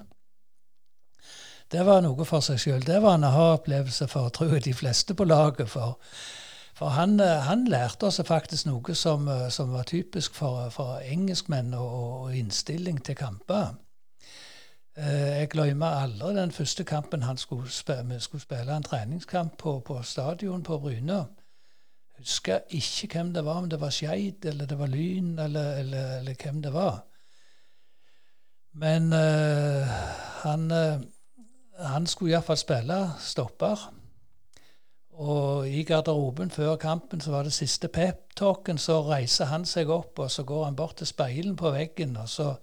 Det 1.68 1.84
var 1.84 2.00
noe 2.00 2.24
for 2.24 2.44
seg 2.44 2.60
sjøl. 2.62 2.84
Det 2.84 3.00
var 3.04 3.18
en 3.18 3.28
aha-opplevelse 3.28 4.08
for 4.08 4.32
tror 4.32 4.56
jeg, 4.56 4.64
de 4.70 4.76
fleste 4.76 5.14
på 5.14 5.26
laget. 5.28 5.68
For, 5.68 5.98
for 6.78 6.96
han, 6.96 7.18
han, 7.20 7.66
lærte 7.68 8.08
oss 8.08 8.22
faktisk 8.24 8.70
noe 8.70 8.96
som, 8.96 9.28
som 9.52 9.74
var 9.76 9.84
typisk 9.90 10.34
for, 10.38 10.70
for 10.72 11.02
engelskmenn 11.04 11.74
og, 11.76 11.92
og 12.24 12.38
innstilling 12.40 13.02
til 13.04 13.20
kamper. 13.20 13.76
Eh, 14.98 15.38
jeg 15.38 15.48
glemmer 15.48 15.86
aldri 15.86 16.34
den 16.34 16.52
første 16.52 16.84
kampen 16.84 17.22
han 17.22 17.36
skulle 17.36 17.70
spille, 17.70 18.14
vi 18.14 18.20
skulle 18.20 18.42
spille 18.42 18.76
en 18.76 18.82
treningskamp 18.82 19.58
på, 19.58 19.80
på 19.80 20.02
stadion 20.02 20.62
på 20.62 20.78
Bryne. 20.78 21.24
Husker 22.18 22.58
ikke 22.68 23.08
hvem 23.12 23.34
det 23.34 23.44
var, 23.44 23.54
om 23.54 23.68
det 23.70 23.80
var 23.80 23.90
Skeid 23.90 24.44
eller 24.44 24.66
det 24.66 24.78
var 24.78 24.86
Lyn 24.86 25.38
eller, 25.38 25.70
eller, 25.72 26.18
eller 26.18 26.34
hvem 26.42 26.62
det 26.62 26.72
var. 26.72 27.04
Men 28.72 29.12
uh, 29.12 29.86
han, 30.42 30.70
uh, 30.70 31.00
han 31.78 32.06
skulle 32.06 32.32
iallfall 32.32 32.56
spille 32.56 32.98
stopper. 33.18 33.92
Og 35.10 35.68
i 35.68 35.82
garderoben 35.82 36.50
før 36.50 36.76
kampen 36.76 37.20
så 37.20 37.30
var 37.30 37.42
det 37.42 37.52
siste 37.52 37.88
pep-talken. 37.88 38.78
Så 38.78 39.02
reiser 39.02 39.44
han 39.44 39.64
seg 39.64 39.90
opp, 39.90 40.18
og 40.18 40.30
så 40.30 40.42
går 40.42 40.64
han 40.64 40.76
bort 40.76 40.96
til 40.96 41.06
speilen 41.06 41.56
på 41.56 41.70
veggen. 41.70 42.16
Og 42.16 42.28
så 42.28 42.54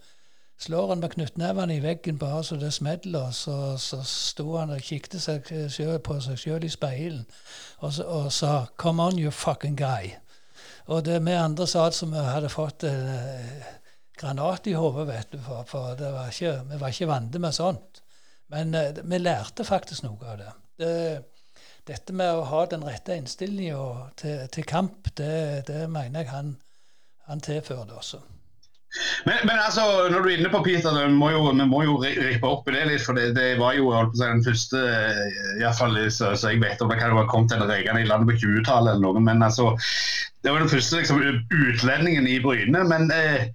slår 0.59 0.87
han 0.87 0.99
med 1.03 1.13
knyttnevene 1.15 1.75
i 1.75 1.83
veggen 1.83 2.19
bare 2.19 2.43
så 2.43 2.55
det 2.55 2.73
smeller. 2.73 3.31
Så, 3.31 3.77
så 3.77 4.01
sto 4.03 4.57
han 4.57 4.73
og 4.75 4.81
kikket 4.81 5.21
seg 5.21 5.49
selv, 5.69 5.99
på 6.05 6.19
seg 6.23 6.39
sjøl 6.39 6.67
i 6.67 6.71
speilen 6.71 7.25
og, 7.79 7.93
og, 8.05 8.31
sa 8.31 8.65
'Come 8.77 9.03
on, 9.03 9.19
you 9.19 9.31
fucking 9.31 9.81
guy'. 9.81 10.15
Og 10.85 11.05
det 11.05 11.25
vi 11.25 11.31
andre 11.31 11.67
sa 11.67 11.89
som 11.91 12.11
vi 12.11 12.17
hadde 12.17 12.49
fått 12.49 12.83
eh, 12.83 13.63
granat 14.17 14.67
i 14.67 14.73
hodet, 14.73 15.07
vet 15.07 15.31
du. 15.31 15.39
For, 15.41 15.63
for 15.67 15.95
var 15.95 16.27
ikke, 16.27 16.61
vi 16.69 16.79
var 16.79 16.87
ikke 16.87 17.07
vant 17.07 17.39
med 17.39 17.51
sånt. 17.51 18.01
Men 18.47 18.75
eh, 18.75 18.93
vi 19.03 19.17
lærte 19.17 19.63
faktisk 19.63 20.03
noe 20.03 20.25
av 20.25 20.37
det. 20.37 20.51
det 20.77 21.23
dette 21.85 22.13
med 22.17 22.33
å 22.33 22.45
ha 22.49 22.63
den 22.69 22.85
rette 22.85 23.13
innstillinga 23.13 23.81
til, 24.17 24.47
til, 24.53 24.65
kamp, 24.65 25.11
det, 25.17 25.67
det, 25.67 25.83
mener 25.89 26.23
jeg 26.23 26.31
han, 26.31 26.55
han 27.29 27.43
tilførte 27.45 27.99
også. 27.99 28.21
Men, 29.25 29.41
men, 29.43 29.57
altså, 29.59 30.07
når 30.11 30.21
du 30.21 30.29
er 30.29 30.37
inne 30.37 30.51
på 30.53 30.61
Peter, 30.65 30.95
vi 30.95 31.13
må 31.13 31.31
jo, 31.33 31.43
vi 31.49 31.67
må 31.67 31.81
jo 31.85 31.97
rippe 32.03 32.49
opp 32.49 32.69
i 32.69 32.75
det 32.75 32.85
litt. 32.89 33.03
For 33.05 33.17
det, 33.17 33.31
det 33.37 33.55
var 33.59 33.75
jo 33.77 33.91
si, 34.13 34.23
den 34.23 34.43
første 34.45 34.81
iallfall 35.59 35.97
så, 36.13 36.33
så 36.37 36.53
jeg 36.53 36.63
vet 36.63 36.83
om 36.83 36.91
det 36.91 36.99
kan 37.01 37.13
jo 37.13 37.21
ha 37.21 37.27
kommet 37.31 37.55
en 37.55 37.65
regel 37.67 38.01
i 38.01 38.07
landet 38.07 38.31
på 38.31 38.39
20-tallet 38.45 38.95
eller 38.95 39.05
noe. 39.07 39.23
Men 39.25 39.43
altså, 39.45 39.73
det 40.45 40.53
var 40.53 40.63
den 40.63 40.71
første 40.71 41.01
liksom, 41.01 41.23
utlendingen 41.49 42.29
i 42.29 42.39
Bryne. 42.43 42.85
Men 42.87 43.09
eh, 43.15 43.49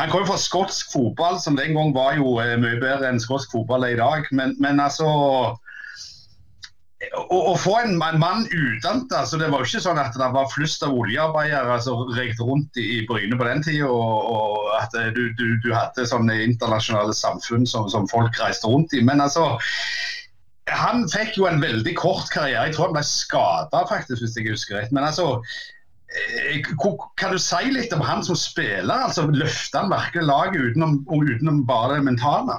han 0.00 0.10
kom 0.10 0.24
jo 0.24 0.32
fra 0.32 0.40
skotsk 0.40 0.92
fotball, 0.92 1.38
som 1.42 1.58
den 1.58 1.76
gang 1.76 1.94
var 1.96 2.18
jo 2.18 2.38
eh, 2.42 2.56
mye 2.60 2.80
bedre 2.82 3.10
enn 3.10 3.22
skotsk 3.22 3.54
fotball 3.54 3.86
er 3.86 3.96
i 3.96 4.00
dag. 4.02 4.30
Men, 4.34 4.56
men 4.62 4.82
altså 4.82 5.08
å, 7.12 7.38
å, 7.52 7.54
få 7.58 7.74
en 7.80 7.96
mann, 7.98 8.46
utdannet 8.48 9.12
altså 9.14 9.38
Det 9.40 9.48
var 9.52 9.62
jo 9.62 9.68
ikke 9.68 9.82
sånn 9.84 10.00
at 10.00 10.16
det 10.18 10.30
var 10.34 10.50
flust 10.52 10.84
av 10.86 10.94
oljearbeidere 10.96 11.76
som 11.84 12.10
rekte 12.16 12.46
rundt 12.46 12.80
i, 12.80 12.86
i 12.98 13.04
Bryne 13.08 13.38
på 13.38 13.48
den 13.48 13.62
tida, 13.64 13.88
og, 13.90 14.30
og, 14.34 14.70
at 14.80 14.94
du, 15.16 15.26
du, 15.38 15.46
du, 15.64 15.70
hadde 15.74 16.06
sånne 16.08 16.36
internasjonale 16.46 17.14
samfunn 17.16 17.66
som, 17.68 17.88
som, 17.92 18.08
folk 18.10 18.36
reiste 18.40 18.70
rundt 18.70 18.94
i. 18.96 19.02
Men 19.04 19.22
altså 19.24 19.54
Han 20.70 21.06
fikk 21.12 21.38
jo 21.38 21.48
en 21.48 21.62
veldig 21.62 21.94
kort 21.98 22.30
karriere. 22.32 22.68
Jeg 22.68 22.76
tror 22.76 22.88
han 22.88 22.98
ble 22.98 23.04
skada, 23.06 23.84
faktisk, 23.90 24.22
hvis 24.22 24.38
jeg 24.38 24.48
husker 24.52 24.80
rett. 24.80 24.94
Men 24.96 25.04
altså 25.08 25.42
eh, 26.08 26.62
kan 27.20 27.34
du 27.34 27.40
si 27.42 27.74
litt 27.74 27.92
om 27.96 28.04
han 28.04 28.24
som 28.24 28.38
spiller? 28.38 29.10
altså 29.10 29.26
Løfter 29.28 29.84
han 29.84 29.92
virkelig 29.92 30.24
laget 30.30 30.70
utenom, 30.70 31.02
utenom 31.10 31.64
bare 31.68 31.98
det 31.98 32.08
mentale? 32.08 32.58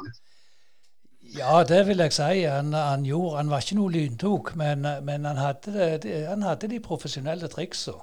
Ja, 1.38 1.64
det 1.68 1.88
vil 1.88 2.00
jeg 2.00 2.14
si. 2.16 2.44
Han, 2.48 2.74
han, 2.74 3.04
gjorde, 3.06 3.38
han 3.38 3.50
var 3.52 3.64
ikke 3.64 3.76
noe 3.76 3.92
lyntok, 3.92 4.54
men, 4.56 4.86
men 5.04 5.26
han, 5.28 5.40
hadde 5.42 5.88
det, 6.04 6.14
han, 6.30 6.46
hadde 6.48 6.70
de 6.72 6.80
profesjonelle 6.80 7.50
triksa. 7.52 7.98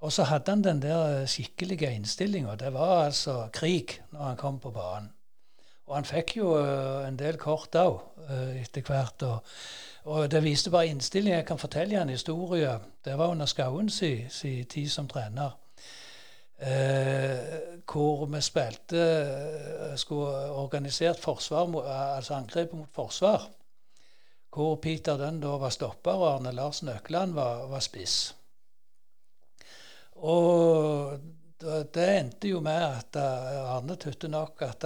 Og 0.00 0.12
så 0.12 0.26
hadde 0.28 0.52
han 0.52 0.64
den 0.64 0.82
der 0.82 1.24
skikkelige 1.28 1.92
innstillinga. 1.94 2.58
Det 2.60 2.72
var 2.74 3.06
altså 3.06 3.46
krig 3.52 4.00
når 4.12 4.24
han 4.24 4.36
kom 4.36 4.60
på 4.60 4.72
banen. 4.76 5.08
Og 5.88 5.96
han 5.96 6.06
fikk 6.06 6.36
jo 6.36 6.52
uh, 6.54 7.08
en 7.08 7.16
del 7.18 7.38
kort 7.40 7.74
òg 7.74 7.96
uh, 8.28 8.52
etter 8.60 8.84
hvert. 8.86 9.24
Og, 9.26 9.40
og, 10.04 10.28
det 10.30 10.44
viste 10.44 10.70
bare 10.70 10.92
innstilling. 10.92 11.34
Jeg 11.34 11.48
kan 11.48 11.58
fortelle 11.58 11.98
en 11.98 12.12
historie. 12.12 12.76
Det 13.04 13.16
var 13.18 13.32
under 13.32 13.48
Skauen 13.50 13.90
si, 13.90 14.26
si 14.30 14.52
tid 14.64 14.88
som 14.88 15.08
trener. 15.08 15.56
Eh, 16.60 17.38
hvor 17.88 18.26
vi 18.28 18.40
spilte 18.44 19.00
eh, 19.00 19.94
Skulle 19.96 20.50
organisert 20.52 21.20
forsvar, 21.20 21.70
altså 22.16 22.34
angrep 22.34 22.72
mot 22.72 22.88
forsvar. 22.92 23.48
Hvor 24.52 24.76
Peter 24.82 25.16
Dunn 25.16 25.40
da 25.40 25.54
var 25.56 25.70
stopper, 25.70 26.12
og 26.12 26.34
Arne 26.34 26.52
Larsen 26.52 26.88
Økland 26.88 27.32
var, 27.34 27.66
var 27.70 27.80
spiss. 27.80 28.34
Og 30.20 31.16
det 31.94 32.08
endte 32.18 32.50
jo 32.50 32.60
med 32.60 32.82
at 32.82 33.16
eh, 33.16 33.62
Arne 33.76 33.96
tykte 33.96 34.28
nok 34.28 34.62
at 34.66 34.84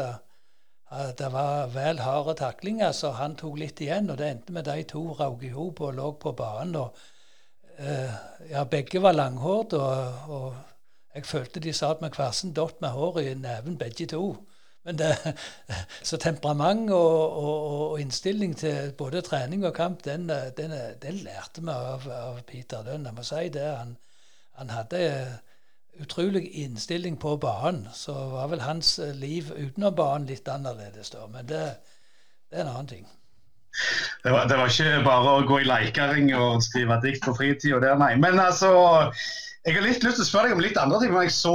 det, 1.19 1.33
var 1.33 1.67
vel 1.75 1.99
harde 1.99 2.35
taklinger, 2.39 2.93
så 2.93 3.11
han 3.19 3.35
tok 3.37 3.59
litt 3.59 3.81
igjen. 3.83 4.11
Og 4.13 4.19
det 4.19 4.31
endte 4.31 4.55
med 4.55 4.69
de 4.69 4.85
to 4.87 5.03
raug 5.19 5.43
i 5.43 5.51
hop 5.55 5.81
og 5.81 5.97
lå 5.97 6.13
på 6.23 6.33
banen. 6.39 6.77
Og, 6.77 6.99
eh, 7.79 8.15
ja, 8.51 8.65
begge 8.65 9.03
var 9.03 9.17
langhårde, 9.17 9.81
og, 9.81 10.31
og 10.31 10.74
jeg 11.15 11.27
følte 11.27 11.61
de 11.61 11.73
satt 11.73 12.01
med 12.03 12.17
hver 12.17 12.31
sin 12.35 12.53
dott 12.53 12.81
med 12.83 12.95
hår 12.95 13.21
i 13.21 13.35
neven, 13.39 13.79
begge 13.79 14.07
to. 14.11 14.25
Men 14.85 14.99
det, 14.99 15.17
så 16.09 16.17
temperament 16.17 16.91
og, 16.91 17.37
og, 17.37 17.91
og, 17.91 18.01
innstilling 18.01 18.57
til 18.59 18.93
både 18.99 19.23
trening 19.23 19.65
og 19.67 19.75
kamp, 19.75 20.05
den, 20.05 20.29
den, 20.29 20.75
den 21.03 21.23
lærte 21.25 21.63
vi 21.63 21.73
av, 21.73 22.09
av, 22.11 22.41
Peter 22.47 22.85
Lønn. 22.85 23.07
Jeg 23.07 23.17
må 23.17 23.25
si 23.25 23.49
det. 23.55 23.65
Han, 23.79 23.97
han 24.59 24.71
hadde 24.71 25.03
utrolig 26.01 26.49
innstilling 26.65 27.17
på 27.21 27.37
banen. 27.37 27.89
Så 27.95 28.13
var 28.13 28.51
vel 28.53 28.61
hans 28.67 28.99
liv 29.15 29.53
utenom 29.55 29.95
banen 29.95 30.29
litt 30.29 30.49
annerledes 30.49 31.15
da. 31.15 31.29
Men 31.33 31.49
det, 31.49 31.65
det 32.51 32.59
er 32.59 32.67
en 32.67 32.75
annen 32.75 32.91
ting. 32.91 33.07
Det 34.23 34.33
var, 34.33 34.45
det 34.49 34.59
var, 34.59 34.71
ikke 34.71 35.01
bare 35.05 35.33
å 35.33 35.47
gå 35.49 35.57
i 35.63 35.67
leikering 35.67 36.29
og 36.39 36.63
skrive 36.63 37.01
dikt 37.03 37.25
på 37.27 37.35
fritida 37.35 37.97
nei. 37.99 38.13
Men 38.21 38.39
altså 38.39 38.71
jeg 39.65 39.79
har 39.79 39.85
litt 39.87 40.03
lyst 40.05 40.19
til 40.19 40.25
å 40.27 40.29
spørre 40.29 40.51
deg 40.51 40.59
om 40.59 40.63
litt 40.63 40.77
andre 40.77 40.99
ting. 41.01 41.13
men 41.15 41.25
Jeg 41.25 41.33
så 41.39 41.55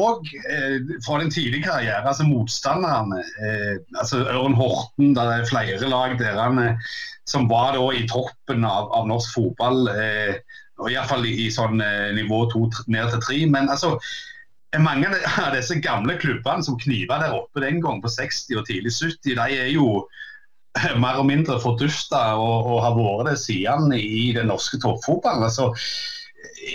eh, 0.49 0.80
fra 1.05 1.20
din 1.22 1.30
tidlige 1.30 1.68
karriere, 1.68 2.07
altså 2.10 2.26
motstanderne. 2.26 3.20
Eh, 3.38 3.76
altså 4.01 4.24
Ørn 4.24 4.57
Horten, 4.57 5.14
det 5.14 5.26
er 5.30 5.45
flere 5.49 5.91
lag 5.91 6.16
der 6.18 6.39
eh, 6.41 6.89
som 7.30 7.45
var 7.51 7.78
da 7.78 7.86
i 7.93 8.07
toppen 8.10 8.66
av, 8.66 8.89
av 8.97 9.05
norsk 9.12 9.36
fotball. 9.38 9.91
Eh, 9.93 10.41
og 10.82 10.89
Iallfall 10.89 11.28
i, 11.30 11.36
i 11.45 11.47
sånn 11.53 11.84
eh, 11.86 12.10
nivå 12.18 12.47
to 12.49 12.66
ned 12.89 13.14
til 13.14 13.24
tre. 13.28 13.39
Men 13.53 13.70
altså, 13.70 13.93
mange 14.82 15.14
av 15.45 15.53
disse 15.53 15.78
gamle 15.78 16.18
klubbene 16.18 16.66
som 16.66 16.82
kniva 16.82 17.22
der 17.22 17.38
oppe 17.38 17.62
den 17.62 17.78
gang 17.86 18.01
på 18.01 18.10
60- 18.10 18.57
og 18.57 18.66
tidlig 18.72 18.95
70, 18.97 19.36
de 19.38 19.60
er 19.68 19.70
jo 19.76 19.99
mer 21.03 21.22
og 21.22 21.30
mindre 21.30 21.62
fordufta 21.62 22.32
og, 22.41 22.74
og 22.74 22.88
har 22.88 22.97
vært 22.97 23.36
det 23.36 23.41
siden 23.45 23.93
i 23.93 24.32
den 24.34 24.49
norske 24.49 24.82
toppfotballen. 24.82 25.45
altså 25.45 25.76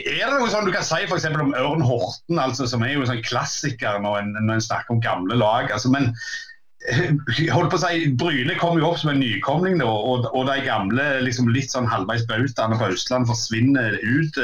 er 0.03 0.31
det 0.31 0.39
noe 0.39 0.51
sånn 0.53 0.67
du 0.67 0.73
kan 0.75 0.87
si 0.87 1.05
f.eks. 1.07 1.29
om 1.31 1.55
Ørn 1.59 1.85
Horten, 1.85 2.41
altså, 2.41 2.67
som 2.71 2.85
er 2.85 2.95
jo 2.95 3.05
en 3.05 3.13
sånn 3.13 3.23
klassiker 3.27 4.01
når 4.03 4.21
en, 4.23 4.35
når 4.41 4.59
en 4.59 4.67
snakker 4.67 4.97
om 4.97 5.05
gamle 5.05 5.39
lag? 5.41 5.71
Altså, 5.75 5.93
men 5.93 6.11
eh, 6.91 7.13
holdt 7.55 7.73
på 7.73 7.81
å 7.81 7.83
si, 7.85 8.09
Bryne 8.21 8.59
kom 8.61 8.81
jo 8.81 8.91
opp 8.91 9.01
som 9.03 9.13
en 9.15 9.23
nykomling, 9.23 9.79
da, 9.83 9.89
og, 9.89 10.29
og 10.33 10.49
de 10.51 10.59
gamle 10.67 11.07
liksom 11.27 11.51
litt 11.55 11.75
sånn 11.75 11.89
halvveis 11.91 12.27
bautaene 12.31 12.81
på 12.81 12.91
Østland 12.95 13.31
forsvinner 13.31 13.99
ut. 14.03 14.41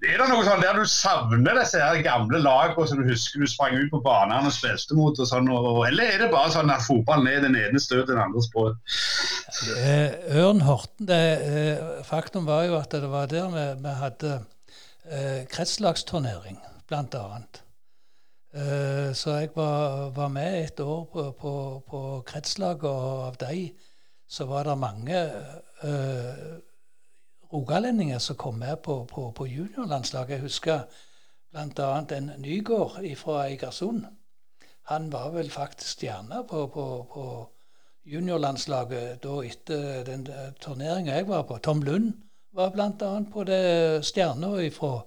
Er 0.00 0.16
det 0.16 0.26
noe 0.30 0.44
sånn 0.46 0.62
der 0.62 0.78
du 0.80 0.86
savner 0.88 1.58
disse 1.58 1.80
her 1.82 1.98
gamle 2.04 2.38
lagene 2.40 2.86
som 2.88 3.02
du 3.02 3.08
husker 3.10 3.42
du 3.42 3.48
sprang 3.50 3.74
ut 3.76 3.90
på 3.92 4.00
banene 4.04 4.48
og 4.48 4.54
spilte 4.56 4.96
mot? 4.96 5.18
og 5.20 5.28
sånn, 5.28 5.50
og, 5.52 5.82
Eller 5.84 6.14
er 6.14 6.22
det 6.24 6.30
bare 6.32 6.52
sånn 6.54 6.72
at 6.72 6.86
fotballen 6.86 7.28
er 7.28 7.44
den 7.44 7.58
ene 7.60 7.82
støt 7.82 8.08
den 8.08 8.20
andres 8.22 8.48
på? 8.54 8.70
Ørn 10.40 10.64
Horten, 10.64 11.08
det, 11.10 11.20
eh, 11.44 11.82
Faktum 12.08 12.48
var 12.48 12.64
jo 12.64 12.78
at 12.80 12.96
det 12.96 13.12
var 13.12 13.28
der 13.28 13.52
vi, 13.52 13.66
vi 13.84 13.96
hadde 14.00 14.32
eh, 15.04 15.42
kretslagsturnering, 15.52 16.56
annet. 16.90 17.60
Eh, 18.56 19.12
så 19.14 19.36
jeg 19.36 19.52
var, 19.54 20.08
var, 20.16 20.32
med 20.32 20.64
et 20.64 20.80
år 20.80 21.04
på, 21.12 21.28
på, 21.38 21.54
på 21.86 22.00
kretslag, 22.26 22.88
og 22.88 23.28
av 23.28 23.38
de 23.44 23.68
så 24.30 24.48
var 24.48 24.64
det 24.64 24.80
mange 24.80 25.20
eh, 25.84 26.58
rogalendinger 27.52 28.18
som 28.18 28.36
kom 28.36 28.54
med 28.54 28.76
på, 28.76 29.04
på, 29.04 29.30
på 29.30 29.46
juniorlandslaget. 29.46 30.30
Jeg 30.30 30.40
husker 30.40 30.80
bl.a. 31.50 32.16
en 32.16 32.30
Nygård 32.38 33.00
fra 33.16 33.46
Eigersund. 33.46 34.04
Han 34.82 35.12
var 35.12 35.30
vel 35.30 35.50
faktisk 35.50 35.98
stjerne 35.98 36.44
på, 36.50 36.66
på, 36.66 37.06
på 37.12 37.24
juniorlandslaget 38.04 39.22
da 39.22 39.40
etter 39.46 40.04
den 40.04 40.28
turneringa 40.60 41.14
jeg 41.14 41.28
var 41.28 41.42
på. 41.42 41.58
Tom 41.58 41.82
Lund 41.82 42.12
var 42.52 42.70
bl.a. 42.70 43.10
på 43.32 43.44
det 43.44 44.04
stjerna 44.04 44.54
ifra 44.62 45.00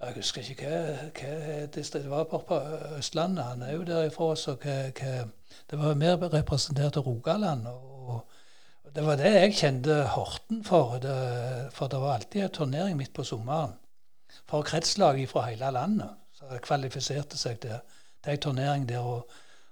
Jeg 0.00 0.12
husker 0.14 0.50
ikke 0.50 0.68
hva, 0.68 1.60
hva 1.72 2.00
det 2.00 2.10
var 2.10 2.24
på 2.24 2.58
Østlandet. 2.98 3.44
Han 3.44 3.62
er 3.62 3.72
jo 3.72 3.82
derifra, 3.82 4.34
så 4.36 4.54
hva, 4.60 4.74
hva, 4.92 5.14
det 5.70 5.78
var 5.78 5.94
mer 5.94 6.20
representert 6.32 6.96
av 6.96 7.06
Rogaland. 7.06 7.66
og 7.66 8.26
det 8.96 9.04
var 9.04 9.18
det 9.20 9.32
jeg 9.34 9.56
kjente 9.58 9.96
Horten 10.14 10.62
for. 10.64 10.96
Det, 11.02 11.16
for 11.76 11.90
det 11.92 12.00
var 12.00 12.14
alltid 12.14 12.44
en 12.44 12.54
turnering 12.58 12.96
midt 12.96 13.12
på 13.14 13.24
sommeren 13.24 13.74
for 14.48 14.62
kretslag 14.62 15.20
fra 15.28 15.46
hele 15.50 15.70
landet. 15.70 16.10
Så 16.32 16.58
kvalifiserte 16.62 17.38
seg 17.38 17.60
til, 17.60 17.76
til 18.24 18.32
en 18.32 18.40
turnering 18.40 18.88
der. 18.88 18.98
Og, 19.04 19.28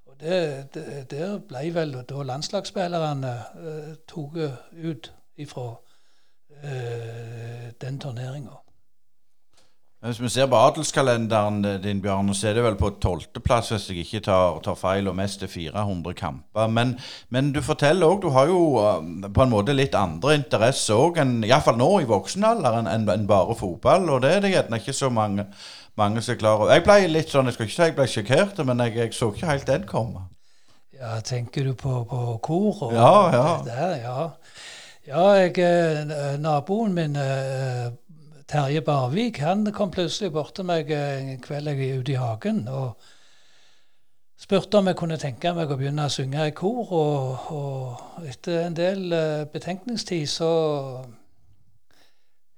og 0.06 0.20
det, 0.20 0.74
det, 0.74 1.10
der 1.10 1.38
ble 1.38 1.64
vel 1.74 1.96
da 2.08 2.26
landslagsspillerne 2.28 3.32
uh, 3.54 3.94
tok 4.08 4.36
ut 4.84 5.12
ifra 5.36 5.70
uh, 5.72 7.70
den 7.80 8.00
turneringa. 8.00 8.60
Hvis 10.04 10.20
vi 10.20 10.28
ser 10.28 10.46
på 10.52 10.56
adelskalenderen 10.60 11.62
din, 11.80 12.00
Bjørn, 12.04 12.34
så 12.36 12.50
er 12.50 12.58
det 12.58 12.64
vel 12.66 12.74
på 12.76 12.90
tolvteplass, 13.00 13.70
hvis 13.72 13.86
jeg 13.88 14.02
ikke 14.02 14.20
tar, 14.26 14.58
tar, 14.60 14.74
feil, 14.76 15.06
og 15.08 15.16
mest 15.16 15.40
til 15.40 15.48
400 15.48 16.12
kamper. 16.18 16.66
Men, 16.68 16.92
men 17.32 17.48
du 17.54 17.62
forteller 17.64 18.12
òg, 18.12 18.18
du 18.20 18.28
har 18.34 18.50
jo 18.52 18.58
uh, 18.84 19.30
på 19.32 19.46
en 19.46 19.54
måte 19.54 19.72
litt 19.72 19.96
andre 19.96 20.34
interesser 20.36 21.00
òg, 21.00 21.22
iallfall 21.48 21.80
nå 21.80 21.88
i 22.02 22.10
voksen 22.10 22.44
alder, 22.44 22.82
enn 22.82 23.08
en 23.08 23.26
bare 23.30 23.56
fotball. 23.56 24.04
Og 24.12 24.20
det 24.26 24.34
er 24.34 24.44
det 24.44 24.52
gjerne 24.52 24.82
ikke 24.82 24.96
så 25.00 25.08
mange, 25.08 25.48
mange 25.96 26.26
som 26.28 26.36
klarer. 26.36 26.74
Jeg 26.76 26.84
ble 26.84 27.00
litt 27.08 27.32
sånn, 27.32 27.48
jeg 27.48 27.56
skal 27.56 27.70
ikke 27.70 27.78
si 27.78 27.88
jeg 27.88 27.96
ble 27.96 28.08
sjokkert, 28.18 28.62
men 28.68 28.84
jeg, 28.84 28.96
jeg, 29.00 29.16
så 29.16 29.32
ikke 29.32 29.52
helt 29.54 29.72
den 29.72 29.88
komme. 29.88 30.28
Ja, 31.00 31.16
tenker 31.24 31.64
du 31.64 31.72
på, 31.72 32.02
på 32.12 32.22
kor 32.44 32.90
og 32.90 32.92
ja, 32.92 33.10
ja. 33.32 33.48
det 33.64 33.72
der? 33.72 33.96
Ja. 34.04 34.30
ja, 35.08 35.26
jeg, 35.40 35.56
eh, 35.64 36.36
naboen 36.44 36.92
min 36.92 37.16
eh, 37.16 37.88
Terje 38.48 38.80
Barvik 38.84 39.38
han 39.40 39.72
kom 39.72 39.90
plutselig 39.90 40.32
bort 40.32 40.54
til 40.54 40.66
meg 40.68 40.90
en 40.92 41.36
kveld 41.40 41.70
jeg 41.70 41.78
var 41.78 42.00
ute 42.00 42.12
i 42.12 42.20
hagen 42.20 42.64
og 42.68 43.06
spurte 44.40 44.78
om 44.78 44.90
jeg 44.90 44.98
kunne 44.98 45.16
tenke 45.20 45.52
meg 45.56 45.70
å 45.72 45.78
begynne 45.80 46.04
å 46.04 46.12
synge 46.12 46.48
i 46.50 46.52
kor. 46.56 46.90
Og, 46.92 47.46
og 47.56 48.26
etter 48.28 48.66
en 48.66 48.76
del 48.76 49.06
uh, 49.14 49.46
betenkningstid 49.52 50.26
så 50.28 50.50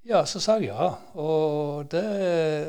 ja, 0.07 0.25
så 0.27 0.41
sa 0.43 0.59
jeg 0.59 0.71
ja. 0.71 0.91
Og 1.19 1.87
det 1.91 2.05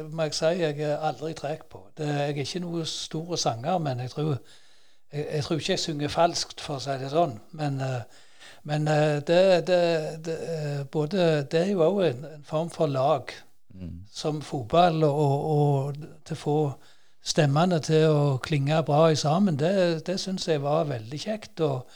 må 0.09 0.28
jeg 0.28 0.38
si 0.38 0.53
jeg 0.61 0.80
er 0.86 1.01
aldri 1.09 1.34
treg 1.38 1.65
på. 1.70 1.84
Det, 1.97 2.05
jeg 2.05 2.38
er 2.38 2.45
ikke 2.45 2.63
noen 2.63 2.86
stor 2.89 3.36
sanger, 3.38 3.78
men 3.82 4.05
jeg 4.05 4.13
tror, 4.13 4.32
jeg, 5.13 5.26
jeg 5.26 5.43
tror 5.45 5.61
ikke 5.61 5.74
jeg 5.76 5.84
synger 5.84 6.13
falskt, 6.13 6.61
for 6.61 6.78
å 6.78 6.86
si 6.86 6.97
det 7.01 7.11
sånn. 7.13 7.38
Men 7.57 7.78
uh, 7.82 8.24
men 8.68 8.88
uh, 8.88 8.93
det, 9.28 9.68
det, 9.68 10.26
det, 10.26 10.38
uh, 10.80 10.86
både, 10.86 11.47
det 11.51 11.59
er 11.61 11.70
jo 11.72 11.86
òg 11.86 12.01
en, 12.03 12.26
en, 12.26 12.43
form 12.43 12.70
for 12.70 12.91
lag, 12.91 13.30
mm. 13.74 13.93
som 14.11 14.41
fotball, 14.43 15.03
og, 15.07 15.45
og, 15.51 16.01
til 16.28 16.36
å 16.36 16.41
få 16.41 16.55
stemmene 17.24 17.80
til 17.84 18.09
å 18.11 18.26
klinge 18.43 18.82
bra 18.84 19.05
i 19.11 19.15
sammen. 19.20 19.55
Det, 19.59 20.01
det 20.07 20.18
syns 20.20 20.49
jeg 20.49 20.63
var 20.65 20.89
veldig 20.89 21.20
kjekt. 21.20 21.61
og 21.63 21.88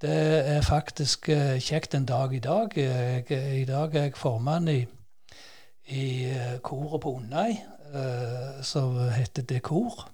det 0.00 0.14
er 0.54 0.64
faktisk 0.64 1.28
uh, 1.28 1.58
kjekt 1.60 1.98
en 1.98 2.08
dag 2.08 2.32
i 2.32 2.40
dag. 2.40 2.72
Jeg, 2.76 3.26
I 3.60 3.66
dag 3.68 3.94
er 3.94 4.08
jeg 4.08 4.16
formann 4.16 4.72
i, 4.72 4.78
i 5.92 6.06
koret 6.64 7.04
på 7.04 7.12
Undøy, 7.18 7.58
som 8.62 8.96
heter 9.10 9.42
Dekor. 9.42 10.06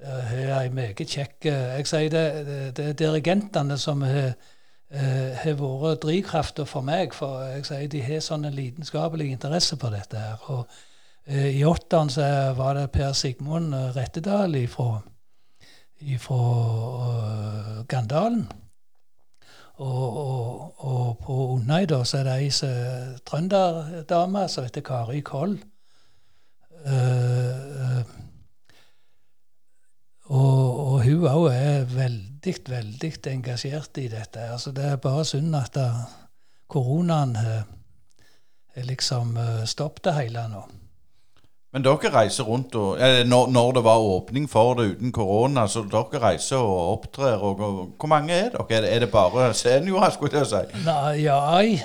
Har 0.00 0.54
ei 0.60 0.68
meget 0.72 1.00
kjekk 1.08 1.44
Jeg 1.48 1.86
sier 1.88 2.12
det, 2.12 2.24
det 2.76 2.84
er 2.90 2.96
dirigentene 2.96 3.76
som 3.80 4.04
har 4.04 4.30
Eh, 4.30 4.50
har 4.90 5.54
vært 5.54 6.02
drivkrafta 6.02 6.64
for 6.66 6.82
meg. 6.86 7.14
For 7.14 7.44
jeg 7.46 7.66
sier 7.68 7.90
de 7.90 8.02
har 8.02 8.22
sånn 8.24 8.48
en 8.48 8.56
lidenskapelig 8.56 9.30
interesse 9.30 9.78
på 9.78 9.90
dette. 9.92 10.18
her. 10.18 10.38
Og 10.50 10.66
eh, 11.26 11.60
I 11.60 11.64
åtteren 11.64 12.10
så 12.10 12.26
var 12.58 12.74
det 12.74 12.90
Per 12.92 13.12
Sigmund 13.12 13.74
eh, 13.74 13.92
Rettedal 13.96 14.56
ifra, 14.58 15.00
ifra 16.00 16.40
uh, 16.40 17.84
Gandalen. 17.88 18.48
Og, 19.80 20.16
og, 20.16 20.74
og, 20.84 21.18
på 21.24 21.36
Undøy 21.54 21.86
da, 21.88 22.02
så 22.04 22.18
er 22.18 22.26
det 22.26 22.34
ei 22.42 23.20
trønderdame 23.24 24.42
som 24.48 24.66
heter 24.66 24.84
Kari 24.84 25.22
Koll. 25.24 25.56
Uh, 26.80 27.60
uh, 27.80 28.02
og 30.30 30.59
hun 31.10 31.26
òg 31.28 31.46
er 31.52 31.84
veldig, 31.90 32.54
veldig 32.68 33.12
engasjert 33.32 33.98
i 34.02 34.08
dette. 34.12 34.48
Altså, 34.52 34.72
det 34.76 34.84
er 34.84 35.02
bare 35.02 35.24
synd 35.28 35.54
at 35.58 35.78
koronaen 36.70 37.36
har 37.36 37.64
liksom 38.86 39.36
uh, 39.36 39.64
stoppet 39.66 40.04
det 40.08 40.16
hele 40.20 40.46
nå. 40.52 40.62
Men 41.70 41.84
dere 41.86 42.10
reiser 42.10 42.48
rundt 42.48 42.74
og, 42.74 42.98
når, 43.30 43.50
når, 43.54 43.68
det 43.76 43.82
var 43.86 44.02
åpning 44.02 44.48
for 44.50 44.74
det 44.74 44.88
uten 44.96 45.12
korona, 45.14 45.68
så 45.70 45.84
dere 45.86 46.18
reiser 46.18 46.58
og 46.58 46.96
opptrer. 46.96 47.36
Og, 47.46 47.60
og, 47.62 47.76
hvor 47.94 48.10
mange 48.10 48.34
er 48.34 48.48
dere? 48.50 48.64
Er 48.74 48.82
det, 48.82 48.90
er 48.94 49.04
det 49.04 49.10
bare 49.12 49.52
seniorer, 49.54 50.10
skulle 50.16 50.40
jeg 50.40 50.48
si? 50.50 50.80
Nei, 50.82 51.20
ja, 51.22 51.38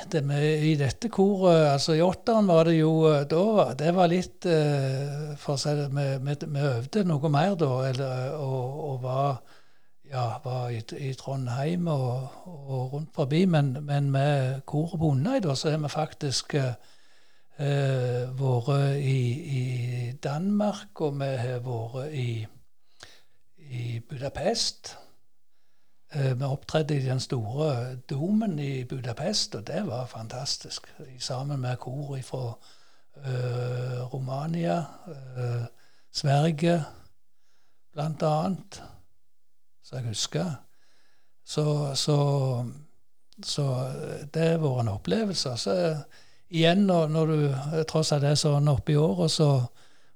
det 0.10 0.24
med, 0.26 0.42
I 0.42 0.74
dette 0.80 1.12
koret, 1.14 1.68
altså 1.76 1.94
i 1.94 2.02
åtteren 2.02 2.50
var 2.50 2.66
det 2.66 2.80
jo 2.80 2.96
eh, 3.12 3.28
da, 3.30 3.68
Det 3.78 3.94
var 3.94 4.10
litt 4.10 4.48
uh, 4.50 5.36
For 5.38 5.54
å 5.54 5.62
si 5.62 5.76
det, 5.78 5.92
vi 5.94 6.66
øvde 6.72 7.06
noe 7.06 7.34
mer 7.38 7.54
da, 7.60 7.70
eller, 7.92 8.34
og, 8.42 8.82
og 8.90 8.98
var, 9.06 9.38
ja, 10.10 10.26
var 10.42 10.74
i, 10.74 10.82
i, 10.98 11.14
Trondheim 11.14 11.86
og, 11.94 12.42
og, 12.50 12.82
rundt 12.96 13.14
forbi. 13.14 13.46
Men, 13.46 13.76
men 13.86 14.10
med 14.10 14.66
koret 14.66 14.98
på 14.98 15.14
Undøy, 15.14 15.44
da, 15.46 15.54
så 15.54 15.76
er 15.76 15.78
vi 15.86 15.94
faktisk 15.94 16.58
uh, 16.58 16.74
eh, 17.60 18.26
vært 18.40 19.00
i, 19.00 19.20
i, 19.60 20.12
Danmark, 20.24 21.02
og 21.02 21.20
vi 21.20 21.32
har 21.40 21.60
vært 21.64 22.14
i, 22.14 22.30
i 23.58 24.00
Budapest. 24.10 24.96
Eh, 26.16 26.40
vi 26.40 26.44
opptredde 26.44 26.98
i 26.98 27.06
den 27.06 27.20
store 27.20 27.96
domen 28.10 28.60
i 28.60 28.84
Budapest, 28.84 29.56
og 29.56 29.68
det 29.68 29.88
var 29.88 30.06
fantastisk. 30.06 30.88
Sammen 31.20 31.60
med 31.60 31.78
kor 31.78 32.18
fra 32.24 32.44
eh, 33.18 34.14
Romania, 34.14 34.78
eh, 35.08 35.66
Sverige 36.12 36.84
blant 37.94 38.24
annet, 38.24 38.84
så 39.84 39.96
jeg 39.96 40.06
husker. 40.06 40.52
Så, 41.46 41.96
så, 41.96 42.18
så 43.44 43.66
det 44.34 44.42
har 44.42 44.58
vært 44.58 44.82
en 44.82 44.94
opplevelse. 44.96 45.58
Så 45.58 45.76
igjen, 46.56 46.86
når, 46.88 47.08
når 47.12 47.32
du 47.32 47.40
eh, 47.48 47.82
tross 47.90 48.14
alt 48.16 48.26
er 48.28 48.38
sånn 48.40 48.70
oppe 48.72 48.94
i 48.94 49.00
året, 49.00 49.34
så, 49.34 49.50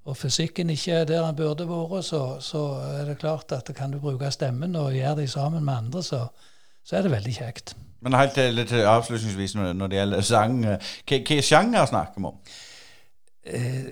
og 0.06 0.18
fysikken 0.18 0.72
ikke 0.74 1.02
er 1.02 1.10
der 1.10 1.26
den 1.26 1.38
burde 1.38 1.68
vært, 1.70 2.08
så, 2.08 2.24
så, 2.44 2.64
er 3.00 3.12
det 3.12 3.20
klart 3.22 3.52
at 3.56 3.70
kan 3.78 3.94
du 3.94 4.00
bruke 4.04 4.32
stemmen 4.34 4.78
og 4.80 4.96
gjøre 4.96 5.22
det 5.22 5.30
sammen 5.32 5.66
med 5.66 5.76
andre, 5.76 6.04
så, 6.04 6.26
så 6.84 6.98
er 6.98 7.06
det 7.06 7.14
veldig 7.14 7.36
kjekt. 7.36 7.76
Men 8.02 8.16
helt 8.16 8.38
til, 8.38 8.64
til 8.68 8.86
avslutningsvis 8.88 9.58
når 9.60 9.88
det 9.88 10.00
gjelder 10.00 10.28
sang, 10.28 10.62
eh, 10.66 10.94
hva 11.10 11.42
sjanger 11.44 11.90
snakker 11.92 12.24
vi 12.24 12.32
om? 12.32 12.40
Eh, 13.44 13.84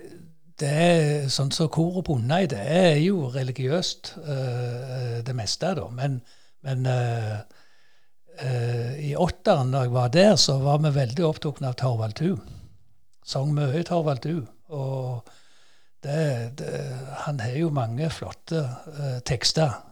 det 0.58 0.70
er 0.74 1.28
sånn 1.30 1.52
som 1.54 1.68
så 1.68 1.70
koret 1.70 2.08
på 2.08 2.16
Undøy, 2.18 2.48
det 2.50 2.64
er 2.64 2.96
jo 3.04 3.28
religiøst, 3.30 4.16
det 5.28 5.36
meste, 5.38 5.70
da. 5.78 5.84
Men, 5.94 6.16
men 6.66 6.88
i 8.38 9.16
åtteren, 9.18 9.72
da 9.74 9.82
jeg 9.86 9.92
var 9.96 10.12
der, 10.14 10.36
så 10.38 10.60
var 10.62 10.78
vi 10.84 10.92
veldig 10.94 11.24
opptatt 11.26 11.62
av 11.66 11.74
Torvald 11.80 12.14
Tu. 12.20 12.36
Sang 13.26 13.50
mye 13.56 13.82
Torvald 13.84 14.22
Tu. 14.24 14.46
Og 14.70 15.30
det, 16.04 16.58
det, 16.58 16.98
han 17.26 17.40
har 17.40 17.56
jo 17.58 17.70
mange 17.70 18.10
flotte 18.10 18.62
eh, 19.00 19.20
tekster. 19.26 19.84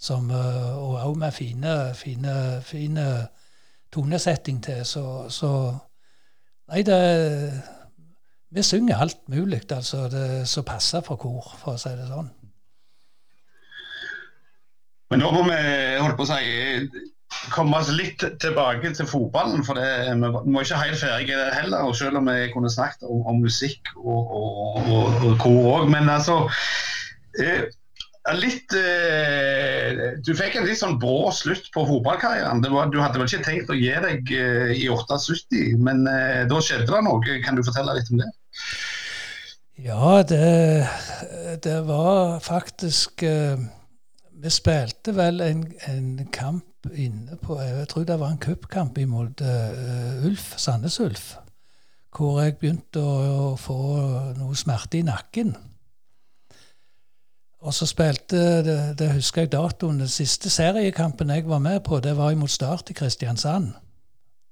Som, 0.00 0.30
eh, 0.30 0.78
og 0.78 0.96
òg 1.04 1.16
med 1.20 1.32
fine, 1.32 1.94
fine, 1.94 2.34
fine 2.64 3.06
tonesetting 3.92 4.62
til. 4.64 4.84
Så, 4.84 5.28
så 5.28 5.52
Nei, 6.70 6.84
det 6.86 6.98
Vi 8.50 8.62
synger 8.62 8.96
alt 8.96 9.28
mulig 9.28 9.62
altså 9.72 10.08
som 10.46 10.64
passer 10.64 11.00
for 11.06 11.16
kor, 11.16 11.52
for 11.58 11.74
å 11.74 11.78
si 11.78 11.90
det 11.94 12.06
sånn. 12.08 12.30
Men 15.10 15.22
nå 15.22 15.30
må 15.34 15.44
vi 15.46 15.58
holde 15.98 16.16
på 16.18 16.26
å 16.26 16.30
si 16.30 16.88
komme 17.54 17.78
oss 17.78 17.90
litt 17.94 18.22
tilbake 18.42 18.92
til 18.96 19.08
fotballen. 19.08 19.64
For 19.66 19.78
det, 19.78 19.88
vi 20.12 20.52
må 20.52 20.62
ikke 20.64 20.80
helt 20.82 21.00
ferdige 21.00 21.50
heller, 21.56 21.92
selv 21.96 22.20
om 22.20 22.30
vi 22.30 22.48
kunne 22.54 22.70
snakket 22.72 23.08
om, 23.08 23.24
om 23.30 23.42
musikk 23.44 23.92
og, 23.96 24.32
og, 24.40 24.80
og, 24.80 25.20
og 25.28 25.36
kor 25.42 25.60
òg. 25.74 25.90
Men 25.92 26.10
altså 26.12 26.42
eh, 27.40 27.68
litt 28.36 28.74
eh, 28.76 30.20
Du 30.26 30.32
fikk 30.36 30.58
en 30.58 30.68
litt 30.68 30.80
sånn 30.82 30.98
brå 31.00 31.32
slutt 31.34 31.70
på 31.74 31.86
fotballkarrieren. 31.88 32.62
Var, 32.62 32.92
du 32.92 33.00
hadde 33.02 33.20
vel 33.20 33.30
ikke 33.30 33.46
tenkt 33.46 33.72
å 33.72 33.78
gi 33.78 33.92
deg 34.06 34.32
eh, 34.36 34.72
i 34.76 34.86
78, 34.92 35.76
men 35.80 36.06
eh, 36.10 36.46
da 36.50 36.62
skjedde 36.62 36.90
det 36.90 37.04
noe. 37.06 37.40
Kan 37.44 37.58
du 37.58 37.64
fortelle 37.66 37.96
litt 37.98 38.12
om 38.12 38.22
det? 38.22 38.30
Ja, 39.80 40.20
det, 40.28 40.88
det 41.64 41.78
var 41.88 42.42
faktisk 42.44 43.22
eh, 43.24 43.62
Vi 44.42 44.50
spilte 44.52 45.14
vel 45.16 45.40
en, 45.40 45.62
en 45.88 46.10
kamp 46.34 46.66
inne 46.94 47.36
på 47.36 47.60
Jeg 47.60 47.88
tror 47.88 48.04
det 48.04 48.20
var 48.20 48.30
en 48.30 48.38
cupkamp 48.38 48.98
imot 48.98 49.40
uh, 49.40 50.26
Ulf, 50.26 50.54
Sandnes 50.58 51.00
Ulf, 51.00 51.34
hvor 52.16 52.40
jeg 52.42 52.56
begynte 52.56 53.02
å, 53.02 53.16
å, 53.52 53.56
få 53.60 53.76
noe 54.38 54.56
smerte 54.56 54.98
i 54.98 55.06
nakken. 55.06 55.54
Og 57.60 57.74
så 57.76 57.86
spilte 57.86 58.62
det, 58.64 58.78
det 58.98 59.12
husker 59.12 59.44
jeg 59.44 59.52
datoen, 59.52 60.00
den 60.00 60.08
siste 60.08 60.50
seriekampen 60.50 61.30
jeg 61.30 61.48
var 61.48 61.60
med 61.60 61.82
på, 61.84 62.00
det 62.00 62.16
var 62.16 62.32
imot 62.32 62.50
Start 62.50 62.90
i 62.90 62.96
Kristiansand. 62.96 63.74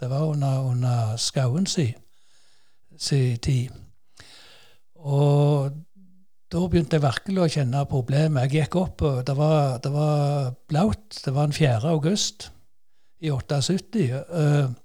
Det 0.00 0.10
var 0.10 0.28
under, 0.28 0.60
under 0.68 1.16
Skauen 1.16 1.66
si, 1.66 1.88
si 2.98 3.36
tid. 3.42 3.72
Og 4.94 5.72
da 6.48 6.64
begynte 6.64 6.96
jeg 6.96 7.04
virkelig 7.04 7.42
å 7.42 7.50
kjenne 7.52 7.84
problemet. 7.88 8.46
Jeg 8.46 8.64
gikk 8.64 8.76
opp, 8.80 9.02
og 9.04 9.20
det 9.28 9.34
var, 9.36 9.78
det 9.84 9.92
var 9.92 10.52
blaut. 10.70 11.18
Det 11.24 11.32
var 11.36 11.48
den 11.48 11.56
4. 11.56 11.80
august 11.92 12.48
i 13.20 13.32
78. 13.34 14.06
Uh, 14.32 14.76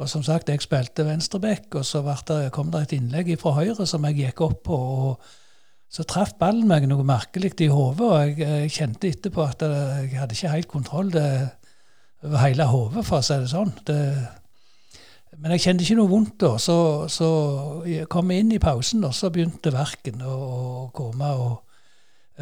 Og 0.00 0.08
som 0.08 0.22
sagt, 0.24 0.48
jeg 0.48 0.62
spilte 0.64 1.04
venstreback, 1.04 1.74
og 1.76 1.84
så 1.84 2.00
det, 2.26 2.52
kom 2.52 2.70
det 2.72 2.80
et 2.82 2.94
innlegg 2.96 3.34
fra 3.38 3.52
høyre 3.58 3.84
som 3.86 4.04
jeg 4.08 4.22
gikk 4.22 4.40
opp 4.40 4.62
på. 4.64 4.78
og 5.08 5.92
Så 5.92 6.06
traff 6.08 6.32
ballen 6.40 6.66
meg 6.66 6.86
noe 6.88 7.04
merkelig 7.04 7.52
i 7.60 7.68
hodet, 7.68 8.06
og 8.06 8.16
jeg, 8.22 8.38
jeg, 8.40 8.70
kjente 8.72 9.10
etterpå 9.12 9.44
at 9.44 9.62
jeg 9.62 10.16
hadde 10.16 10.38
ikke 10.38 10.54
helt 10.54 10.70
kontroll 10.70 11.12
over 11.12 12.38
hele 12.40 12.66
hodet, 12.70 13.04
for 13.04 13.20
å 13.20 13.26
si 13.26 13.36
det 13.42 13.52
sånn. 13.52 13.74
Det, 13.86 13.98
men 15.40 15.54
jeg 15.54 15.64
kjente 15.64 15.84
ikke 15.86 15.96
noe 15.98 16.10
vondt 16.10 16.34
da. 16.44 16.52
Så, 16.60 16.76
så 17.10 17.28
jeg 17.88 18.08
kom 18.12 18.30
inn 18.34 18.52
i 18.52 18.60
pausen, 18.62 19.04
og 19.08 19.14
så 19.16 19.30
begynte 19.32 19.72
verken 19.74 20.20
å, 20.22 20.34
å 20.84 20.84
komme. 20.94 21.30
og 21.32 21.54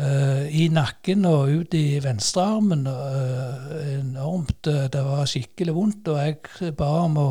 uh, 0.01 0.45
I 0.51 0.67
nakken 0.75 1.25
og 1.29 1.55
ut 1.55 1.77
i 1.79 2.01
venstrearmen. 2.03 2.85
Uh, 2.91 3.71
enormt. 4.01 4.59
Uh, 4.67 4.85
det 4.91 5.05
var 5.07 5.31
skikkelig 5.31 5.77
vondt, 5.77 6.13
og 6.13 6.21
jeg 6.21 6.75
ba 6.77 6.91
om 7.07 7.19
å 7.23 7.31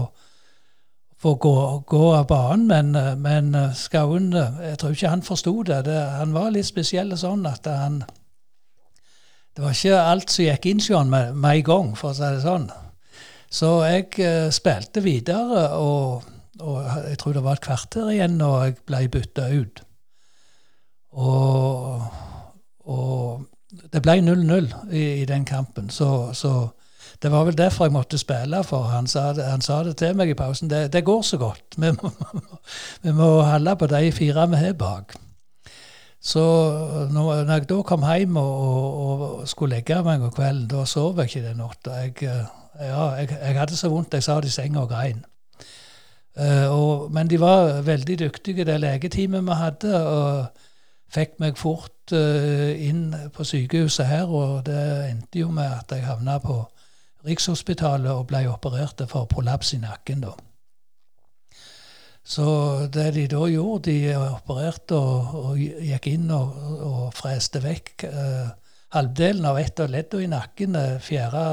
få 1.20 1.36
gå, 1.36 1.56
gå 1.92 2.04
av 2.16 2.30
banen, 2.30 2.70
men, 2.70 2.94
men 3.20 3.76
Skauen 3.76 4.30
Jeg 4.32 4.78
tror 4.80 4.94
ikke 4.96 5.12
han 5.12 5.26
forsto 5.28 5.58
det. 5.68 5.84
det. 5.90 6.00
Han 6.16 6.32
var 6.32 6.54
litt 6.56 6.70
spesiell 6.70 7.12
sånn 7.20 7.44
at 7.50 7.68
han 7.68 8.06
Det 9.52 9.60
var 9.66 9.76
ikke 9.76 10.00
alt 10.00 10.32
som 10.32 10.48
gikk 10.48 10.70
inn 10.72 10.80
hos 10.80 11.10
med, 11.12 11.36
med 11.36 11.58
en 11.58 11.66
gang, 11.68 11.98
for 12.00 12.14
å 12.14 12.16
si 12.16 12.24
det 12.24 12.46
sånn. 12.48 12.70
Så 13.50 13.70
jeg 13.90 14.08
uh, 14.22 14.52
spilte 14.54 15.04
videre, 15.04 15.70
og, 15.70 16.24
og, 16.60 16.82
jeg 17.10 17.18
tror 17.18 17.34
det 17.34 17.44
var 17.44 17.58
et 17.58 17.66
kvarter 17.66 18.12
igjen 18.14 18.38
når 18.38 18.64
jeg 18.64 18.76
ble 18.86 19.06
bytta 19.10 19.48
ut. 19.58 19.86
Og, 21.18 22.04
og, 22.86 23.48
det 23.94 24.02
ble 24.06 24.20
0-0 24.22 24.70
i, 24.92 25.04
i, 25.22 25.26
den 25.30 25.46
kampen, 25.46 25.90
så, 25.94 26.30
så, 26.34 26.70
det 27.22 27.32
var 27.34 27.46
vel 27.46 27.58
derfor 27.58 27.86
jeg 27.86 27.94
måtte 27.94 28.18
spille, 28.22 28.62
for 28.64 28.90
han 28.94 29.08
sa 29.10 29.32
det, 29.34 29.46
han 29.50 29.66
sa 29.66 29.82
det 29.84 29.98
til 30.00 30.14
meg 30.18 30.30
i 30.32 30.38
pausen. 30.38 30.70
Det, 30.70 30.88
det 30.94 31.04
går 31.06 31.22
så 31.26 31.38
godt. 31.42 31.78
Vi 31.78 31.90
må, 31.98 32.12
vi 33.04 33.16
må 33.18 33.32
holde 33.44 33.76
på 33.76 33.90
de 33.92 34.12
fire 34.16 34.46
vi 34.54 34.62
har 34.62 34.78
bak. 34.78 35.18
Så 36.22 36.44
når, 37.12 37.46
jeg 37.48 37.68
da 37.70 37.82
kom 37.88 38.04
hjem 38.04 38.38
og, 38.38 38.56
og, 38.62 39.22
og 39.40 39.48
skulle 39.48 39.78
legge 39.78 40.02
meg 40.04 40.24
om 40.24 40.32
kvelden, 40.36 40.68
da 40.72 40.86
sov 40.86 41.20
jeg 41.20 41.32
ikke 41.32 41.46
den 41.48 41.62
natta. 41.64 42.00
Jeg, 42.04 42.16
eh, 42.28 42.59
ja, 42.80 43.04
jeg, 43.20 43.30
jeg, 43.42 43.60
hadde 43.60 43.78
så 43.78 43.90
vondt 43.92 44.14
jeg 44.16 44.24
satt 44.24 44.48
i 44.48 44.54
senga 44.54 44.86
og 44.86 44.90
grein. 44.94 45.24
Uh, 46.40 46.68
og, 46.72 47.12
men 47.12 47.28
de 47.28 47.40
var 47.42 47.82
veldig 47.84 48.20
dyktige, 48.20 48.66
det 48.66 48.80
legeteamet 48.80 49.44
vi 49.44 49.56
hadde, 49.60 49.94
og 50.08 50.66
fikk 51.12 51.40
meg 51.44 51.58
fort 51.60 52.14
uh, 52.16 52.70
inn 52.80 53.10
på 53.36 53.44
sykehuset 53.44 54.08
her. 54.08 54.30
Og 54.32 54.62
det 54.68 54.84
endte 55.10 55.42
jo 55.42 55.50
med 55.52 55.68
at 55.68 55.92
jeg 55.96 56.08
havna 56.08 56.40
på 56.44 56.62
Rikshospitalet 57.28 58.14
og 58.16 58.30
ble 58.30 58.46
operert 58.48 59.02
for 59.12 59.28
prolaps 59.28 59.74
i 59.76 59.82
nakken. 59.82 60.22
da. 60.24 60.32
Så 62.24 62.46
det 62.94 63.10
de 63.18 63.26
da 63.28 63.42
gjorde, 63.50 63.92
de 63.92 64.16
opererte 64.16 64.96
og, 64.96 65.36
og 65.36 65.60
gikk 65.60 66.08
inn 66.14 66.32
og, 66.32 66.56
og 66.86 67.02
freste 67.18 67.60
vekk 67.64 68.06
uh, 68.08 68.48
halvdelen 68.96 69.46
av 69.46 69.60
ett 69.60 69.84
av 69.84 69.92
leddene 69.92 70.24
i 70.24 70.32
nakken, 70.32 70.80
fjerde 71.04 71.44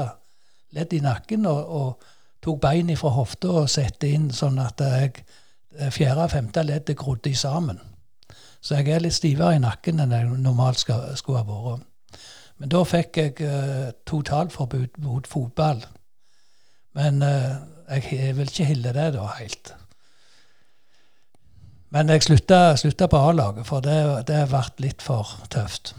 ledd 0.75 0.93
i 0.93 1.01
nakken 1.03 1.45
og, 1.49 1.75
og 1.79 2.07
tok 2.43 2.61
bein 2.61 2.91
fra 2.99 3.11
hofta 3.15 3.53
og 3.63 3.69
satte 3.71 4.09
inn 4.09 4.29
sånn 4.33 4.59
at 4.63 4.81
jeg, 4.83 5.23
eh, 5.77 5.91
fjerde 5.93 6.27
og 6.27 6.33
femte 6.33 6.63
leddet 6.63 6.97
grodde 6.97 7.35
sammen. 7.35 7.79
Så 8.61 8.79
jeg 8.79 8.89
er 8.91 9.03
litt 9.03 9.15
stivere 9.15 9.55
i 9.55 9.63
nakken 9.63 10.01
enn 10.03 10.15
jeg 10.15 10.29
normalt 10.41 10.81
skal, 10.81 11.13
skulle 11.15 11.43
ha 11.43 11.47
vært. 11.47 11.85
Men 12.57 12.71
da 12.73 12.81
fikk 12.89 13.17
jeg 13.21 13.33
uh, 13.45 13.91
totalforbud 14.09 14.97
mot 15.05 15.27
fotball. 15.29 15.83
Men 16.97 17.21
uh, 17.21 17.59
jeg 17.93 18.33
vil 18.35 18.49
ikke 18.49 18.65
hylle 18.71 18.93
det 18.97 19.11
da 19.13 19.27
helt. 19.37 19.75
Men 21.93 22.09
jeg 22.09 22.25
slutta, 22.25 22.75
slutta 22.81 23.07
på 23.07 23.21
A-laget, 23.29 23.69
for 23.69 23.85
det, 23.85 23.99
det 24.27 24.41
ble 24.49 24.63
litt 24.87 25.05
for 25.05 25.37
tøft 25.53 25.93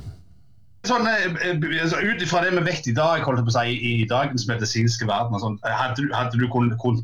sånn, 0.89 1.07
eh, 1.09 1.27
eh, 1.45 1.67
altså, 1.83 2.01
Ut 2.05 2.23
ifra 2.25 2.43
det 2.45 2.55
med 2.57 2.67
vekt 2.69 2.89
i 2.91 2.95
dag, 2.97 3.23
holdt 3.27 3.45
på 3.47 3.53
å 3.53 3.57
si, 3.59 3.77
i 3.77 4.09
dagens 4.09 4.49
medisinske 4.51 5.09
verden 5.09 5.41
sånn, 5.43 5.59
hadde, 5.65 6.09
hadde, 6.15 6.41
du 6.41 6.49
kun, 6.53 6.73
kun, 6.83 7.03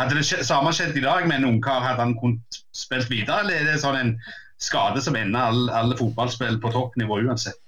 hadde 0.00 0.18
det 0.18 0.26
skje, 0.28 0.42
samme 0.46 0.72
skjedd 0.76 0.96
i 0.98 1.04
dag 1.04 1.26
med 1.28 1.40
en 1.40 1.50
ungkar, 1.54 1.82
hadde 1.84 2.04
han 2.04 2.16
kunnet 2.20 2.62
spilt 2.76 3.10
videre? 3.12 3.42
Eller 3.44 3.60
er 3.60 3.70
det 3.72 3.82
sånn 3.82 3.98
en 3.98 4.14
skade 4.62 5.02
som 5.02 5.16
ender 5.18 5.48
alle, 5.50 5.72
alle 5.74 5.98
fotballspill 5.98 6.60
på 6.62 6.72
toppnivå 6.74 7.22
uansett? 7.26 7.58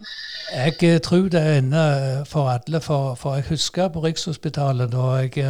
Jeg 0.55 0.77
eh, 0.87 1.01
tror 1.03 1.31
det 1.33 1.43
ender 1.59 2.23
for 2.31 2.53
alle. 2.53 2.83
For, 2.85 3.17
for 3.19 3.41
jeg 3.41 3.49
husker 3.51 3.91
på 3.95 4.05
Rikshospitalet 4.05 4.93
da 4.95 5.09
jeg 5.25 5.49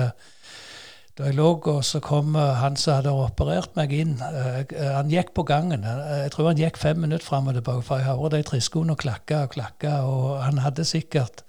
da 1.15 1.29
jeg 1.29 1.37
lå, 1.39 1.49
og 1.71 1.85
så 1.87 2.01
kom 2.03 2.35
han 2.35 2.75
som 2.81 2.97
hadde 2.97 3.13
operert 3.15 3.77
meg 3.79 3.93
inn. 3.95 4.17
Han 4.19 5.13
gikk 5.13 5.31
på 5.37 5.45
gangen. 5.47 5.87
Jeg 5.87 6.33
tror 6.35 6.51
han 6.51 6.59
gikk 6.59 6.81
fem 6.81 6.99
minutter 7.05 7.27
fram 7.27 7.47
og 7.47 7.55
tilbake, 7.55 7.85
for 7.87 8.03
jeg 8.03 8.09
hørte 8.09 8.41
de 8.41 8.49
triskoene 8.49 8.97
klakke 8.99 9.45
og 9.45 9.55
klakke. 9.55 9.93
Og 10.03 10.43
han 10.43 10.59
hadde 10.65 10.87
sikkert 10.89 11.45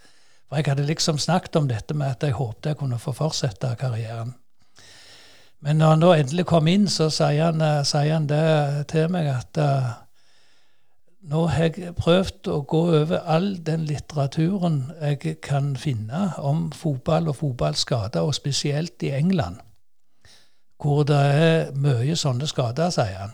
For 0.46 0.60
jeg 0.60 0.70
hadde 0.70 0.86
liksom 0.86 1.18
snakket 1.18 1.56
om 1.58 1.68
dette 1.68 1.96
med 1.98 2.14
at 2.14 2.24
jeg 2.24 2.38
håpte 2.38 2.70
jeg 2.70 2.78
kunne 2.78 3.00
få 3.02 3.16
fortsette 3.18 3.72
karrieren. 3.82 4.36
Men 5.66 5.82
når 5.82 5.90
han 5.96 6.04
da 6.04 6.12
endelig 6.14 6.46
kom 6.46 6.68
inn, 6.70 6.86
så 6.86 7.10
sier 7.10 7.50
han, 7.50 7.64
sier 7.90 8.14
han 8.14 8.28
det 8.30 8.86
til 8.92 9.10
meg 9.10 9.32
at 9.34 9.58
nå 11.26 11.46
har 11.50 11.72
jeg 11.74 11.96
prøvd 11.98 12.50
å 12.54 12.60
gå 12.70 12.82
over 13.00 13.24
all 13.26 13.56
den 13.66 13.86
litteraturen 13.90 14.92
jeg 15.00 15.40
kan 15.42 15.74
finne 15.80 16.28
om 16.38 16.68
fotball 16.76 17.32
og 17.32 17.40
fotballskader, 17.40 18.22
og 18.22 18.36
spesielt 18.38 19.04
i 19.04 19.10
England, 19.18 19.58
hvor 20.82 21.04
det 21.08 21.18
er 21.18 21.72
mye 21.74 22.16
sånne 22.20 22.48
skader, 22.50 22.94
sier 22.94 23.24
han. 23.24 23.34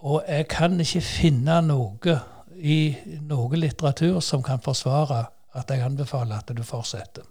Og 0.00 0.24
jeg 0.26 0.48
kan 0.50 0.80
ikke 0.80 1.04
finne 1.04 1.60
noe 1.62 2.16
i 2.56 2.80
noe 3.28 3.60
litteratur 3.60 4.18
som 4.24 4.42
kan 4.42 4.62
forsvare 4.64 5.24
at 5.54 5.70
jeg 5.70 5.84
anbefaler 5.84 6.40
at 6.40 6.50
du 6.56 6.62
fortsetter. 6.66 7.22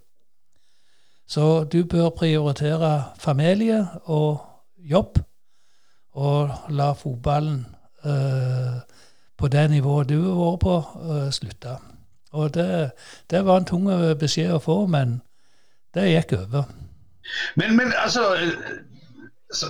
Så 1.30 1.64
du 1.64 1.84
bør 1.84 2.08
prioritere 2.10 3.04
familie 3.18 3.84
og 4.04 4.40
jobb, 4.78 5.20
og 6.12 6.50
la 6.74 6.92
fotballen 6.92 7.66
øh, 8.04 8.80
på 9.40 9.48
det 9.52 9.64
nivået 9.72 10.10
du 10.10 10.18
har 10.20 10.36
vært 10.38 10.60
på, 10.64 10.76
uh, 11.00 11.30
slutta. 11.34 11.78
Og 12.36 12.52
det, 12.54 12.90
det, 13.30 13.40
var 13.46 13.58
en 13.58 13.66
tung 13.66 13.88
beskjed 14.20 14.52
å 14.54 14.62
få, 14.62 14.84
men 14.86 15.18
det 15.96 16.12
gikk 16.12 16.36
over. 16.38 16.68
Men, 17.58 17.74
men 17.76 17.92
altså 17.98 18.22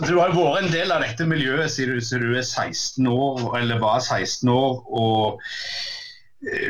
Du 0.05 0.19
har 0.19 0.29
jo 0.29 0.43
vært 0.43 0.67
en 0.67 0.73
del 0.75 0.93
av 0.93 1.01
dette 1.01 1.25
miljøet 1.25 1.73
siden 1.73 2.03
du 2.21 2.35
er 2.37 2.45
16 2.45 3.07
år, 3.09 3.57
eller 3.57 3.81
var 3.81 4.01
16 4.01 4.49
år. 4.53 4.83
og 4.93 5.41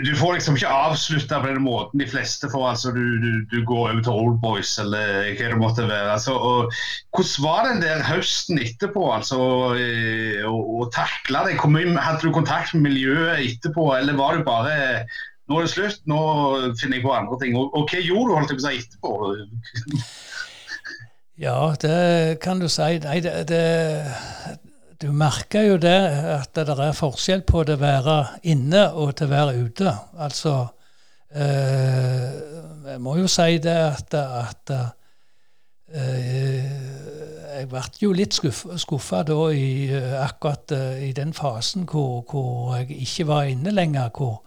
du 0.04 0.16
får 0.18 0.32
liksom 0.34 0.56
ikke 0.58 0.70
avslutta 0.74 1.38
på 1.40 1.46
den 1.46 1.62
måten 1.62 2.00
de 2.02 2.06
fleste 2.10 2.48
får. 2.50 2.64
altså 2.72 2.90
Du, 2.90 3.04
du, 3.22 3.30
du 3.52 3.60
går 3.64 3.92
over 3.92 4.02
til 4.02 4.12
Old 4.12 4.40
Boys 4.42 4.72
eller 4.82 5.28
hva 5.38 5.50
det 5.52 5.58
måtte 5.60 5.86
være. 5.86 6.10
altså 6.16 6.34
og 6.34 6.72
Hvordan 7.14 7.44
var 7.44 7.68
den 7.68 7.82
der 7.84 8.02
høsten 8.02 8.58
etterpå? 8.58 9.04
altså 9.14 9.38
eh, 9.78 10.42
Å, 10.42 10.88
takle 10.94 11.44
det? 11.46 11.58
Hadde 11.62 12.22
du 12.24 12.32
kontakt 12.34 12.74
med 12.74 12.88
miljøet 12.88 13.44
etterpå, 13.46 13.92
eller 13.94 14.18
var 14.18 14.36
du 14.36 14.44
bare 14.46 15.06
nå 15.50 15.58
er 15.58 15.66
det 15.66 15.72
slutt, 15.72 16.02
nå 16.06 16.18
finner 16.78 16.98
jeg 17.00 17.06
på 17.06 17.14
andre 17.14 17.38
ting. 17.40 17.56
Og, 17.58 17.72
og 17.74 17.90
hva 17.90 18.02
gjorde 18.02 18.28
du 18.28 18.36
holdt 18.38 18.52
jeg 18.52 18.58
på 18.60 18.66
si 18.66 18.82
etterpå? 18.82 19.14
ja, 21.46 21.56
det 21.82 22.38
kan 22.42 22.62
du 22.62 22.68
si. 22.70 22.90
Nei, 23.02 23.16
det, 23.22 23.32
det, 23.50 23.64
du 25.00 25.08
merker 25.16 25.64
jo 25.64 25.76
det 25.80 25.96
at 26.34 26.52
det 26.56 26.74
er 26.76 26.96
forskjell 26.96 27.40
på 27.48 27.62
det 27.64 27.78
å 27.78 27.80
være 27.80 28.16
inne 28.52 28.82
og 28.92 29.14
det 29.16 29.28
å 29.28 29.32
være 29.32 29.62
ute. 29.64 29.94
Altså 30.20 30.52
eh, 31.32 32.26
Jeg 32.90 33.00
må 33.00 33.16
jo 33.16 33.30
si 33.30 33.56
det 33.64 33.76
at, 33.86 34.14
at 34.18 34.74
eh, 35.94 36.68
Jeg 37.56 37.70
ble 37.72 37.84
jo 38.02 38.12
litt 38.12 38.36
skuffa 38.36 39.24
da 39.24 39.40
i 39.56 39.88
akkurat 40.20 40.76
eh, 40.76 41.08
i 41.08 41.12
den 41.16 41.32
fasen 41.36 41.88
hvor, 41.88 42.20
hvor, 42.28 42.76
jeg 42.76 43.00
ikke 43.00 43.30
var 43.32 43.48
inne 43.48 43.72
lenger. 43.72 44.12
Hvor, 44.12 44.42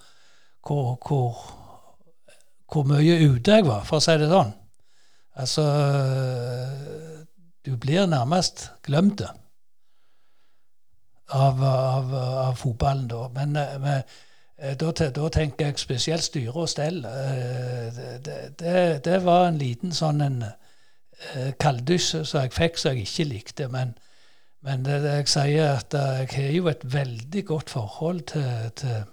hvor, 0.62 0.98
hvor, 1.02 1.46
hvor 2.70 2.90
mye 2.94 3.24
ute 3.26 3.58
jeg 3.58 3.66
var, 3.66 3.88
for 3.90 3.98
å 3.98 4.06
si 4.06 4.22
det 4.22 4.30
sånn. 4.30 4.54
Altså 5.34 5.64
Du 7.66 7.74
blir 7.82 8.06
nærmest 8.06 8.70
glemt. 8.86 9.18
det 9.18 9.43
av, 11.34 11.64
av, 11.64 12.14
av 12.48 12.56
fotballen, 12.56 13.08
da. 13.08 13.28
Men, 13.34 13.54
med, 13.82 14.04
eh, 14.58 14.76
da, 14.78 14.92
da, 14.92 15.30
tenker 15.30 15.72
jeg 15.72 15.82
spesielt 15.82 16.24
styre 16.24 16.66
og 16.66 16.70
stell. 16.70 17.04
Eh, 17.06 18.02
det, 18.26 18.38
det, 18.60 18.76
det, 19.06 19.20
var 19.26 19.48
en 19.48 19.58
liten 19.62 19.96
sånn 19.96 20.22
en 20.22 20.44
kalddysj 21.60 22.24
som 22.28 22.44
jeg 22.44 22.54
fikk 22.54 22.78
som 22.80 22.94
jeg 22.94 23.08
ikke 23.08 23.30
likte. 23.30 23.72
Men, 23.72 23.96
men 24.66 24.86
det, 24.86 25.00
jeg 25.08 25.32
sier 25.32 25.80
at 25.80 25.98
jeg 25.98 26.30
har 26.36 26.54
jo 26.58 26.70
et 26.72 26.86
veldig 26.94 27.46
godt 27.48 27.74
forhold 27.74 28.24
til, 28.34 28.72
til, 28.80 29.04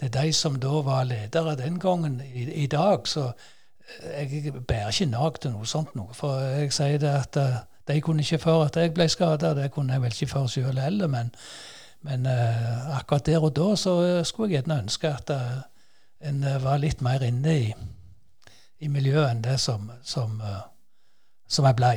til 0.00 0.14
de 0.18 0.32
som 0.36 0.60
da 0.60 0.84
var 0.84 1.08
ledere 1.08 1.56
den 1.60 1.78
gangen. 1.80 2.20
I, 2.20 2.48
i 2.64 2.66
dag 2.66 3.08
så 3.08 3.30
jeg 4.02 4.52
bærer 4.68 4.88
ikke 4.88 5.10
nag 5.10 5.40
til 5.40 5.52
noe 5.52 5.68
sånt 5.68 5.94
noe. 5.98 6.14
For 6.16 6.40
jeg 6.40 6.72
sier 6.72 7.00
det 7.02 7.12
at 7.12 7.38
de 7.88 8.00
kunne 8.00 8.22
ikke 8.22 8.38
for 8.42 8.64
at 8.66 8.76
jeg 8.76 8.94
ble 8.94 9.08
skada, 9.10 9.54
det 9.58 9.70
kunne 9.74 9.92
jeg 9.92 10.02
vel 10.02 10.14
ikke 10.14 10.30
for 10.30 10.50
sjøl 10.50 10.78
heller. 10.78 11.10
Men, 11.10 11.32
men 12.06 12.26
uh, 12.26 12.96
akkurat 12.98 13.26
der 13.26 13.42
og 13.42 13.54
da 13.56 13.72
så 13.76 13.94
skulle 14.28 14.52
jeg 14.52 14.62
gjerne 14.62 14.82
ønske 14.84 15.10
at 15.10 15.32
uh, 15.34 15.62
en 16.28 16.44
var 16.62 16.78
litt 16.78 17.02
mer 17.02 17.24
inne 17.26 17.58
i, 17.58 17.68
i 18.82 18.88
miljøet 18.88 19.32
enn 19.32 19.42
det 19.42 19.58
som, 19.58 19.90
som, 20.06 20.38
som 21.50 21.66
jeg 21.66 21.78
blei. 21.78 21.96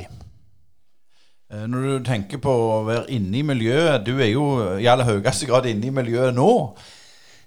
Når 1.53 1.83
du 1.85 2.05
tenker 2.07 2.41
på 2.41 2.49
å 2.49 2.79
være 2.87 3.05
inne 3.13 3.37
i 3.37 3.45
miljøet, 3.45 4.01
du 4.01 4.17
er 4.17 4.31
jo 4.31 4.45
i 4.81 4.87
aller 4.89 5.05
høyeste 5.05 5.45
grad 5.45 5.69
inne 5.69 5.91
i 5.91 5.93
miljøet 5.93 6.33
nå. 6.33 6.49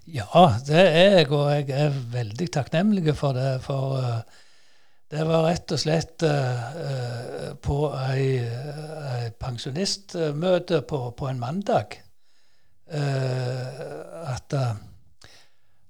Ja, 0.09 0.45
det 0.65 0.79
er 0.79 1.17
jeg, 1.19 1.31
og 1.37 1.51
jeg 1.53 1.67
er 1.75 1.97
veldig 2.13 2.47
takknemlig 2.55 3.13
for 3.19 3.37
det. 3.37 3.59
For 3.65 3.99
uh, 3.99 4.45
det 5.09 5.25
var 5.25 5.47
rett 5.47 5.73
og 5.73 5.81
slett 5.81 6.25
uh, 6.27 7.55
på 7.65 7.79
ei, 7.97 8.27
ei 8.45 9.31
pensjonistmøte 9.41 10.83
på, 10.89 11.01
på, 11.17 11.29
en 11.31 11.41
mandag 11.41 11.97
uh, 12.93 14.29
at 14.29 14.57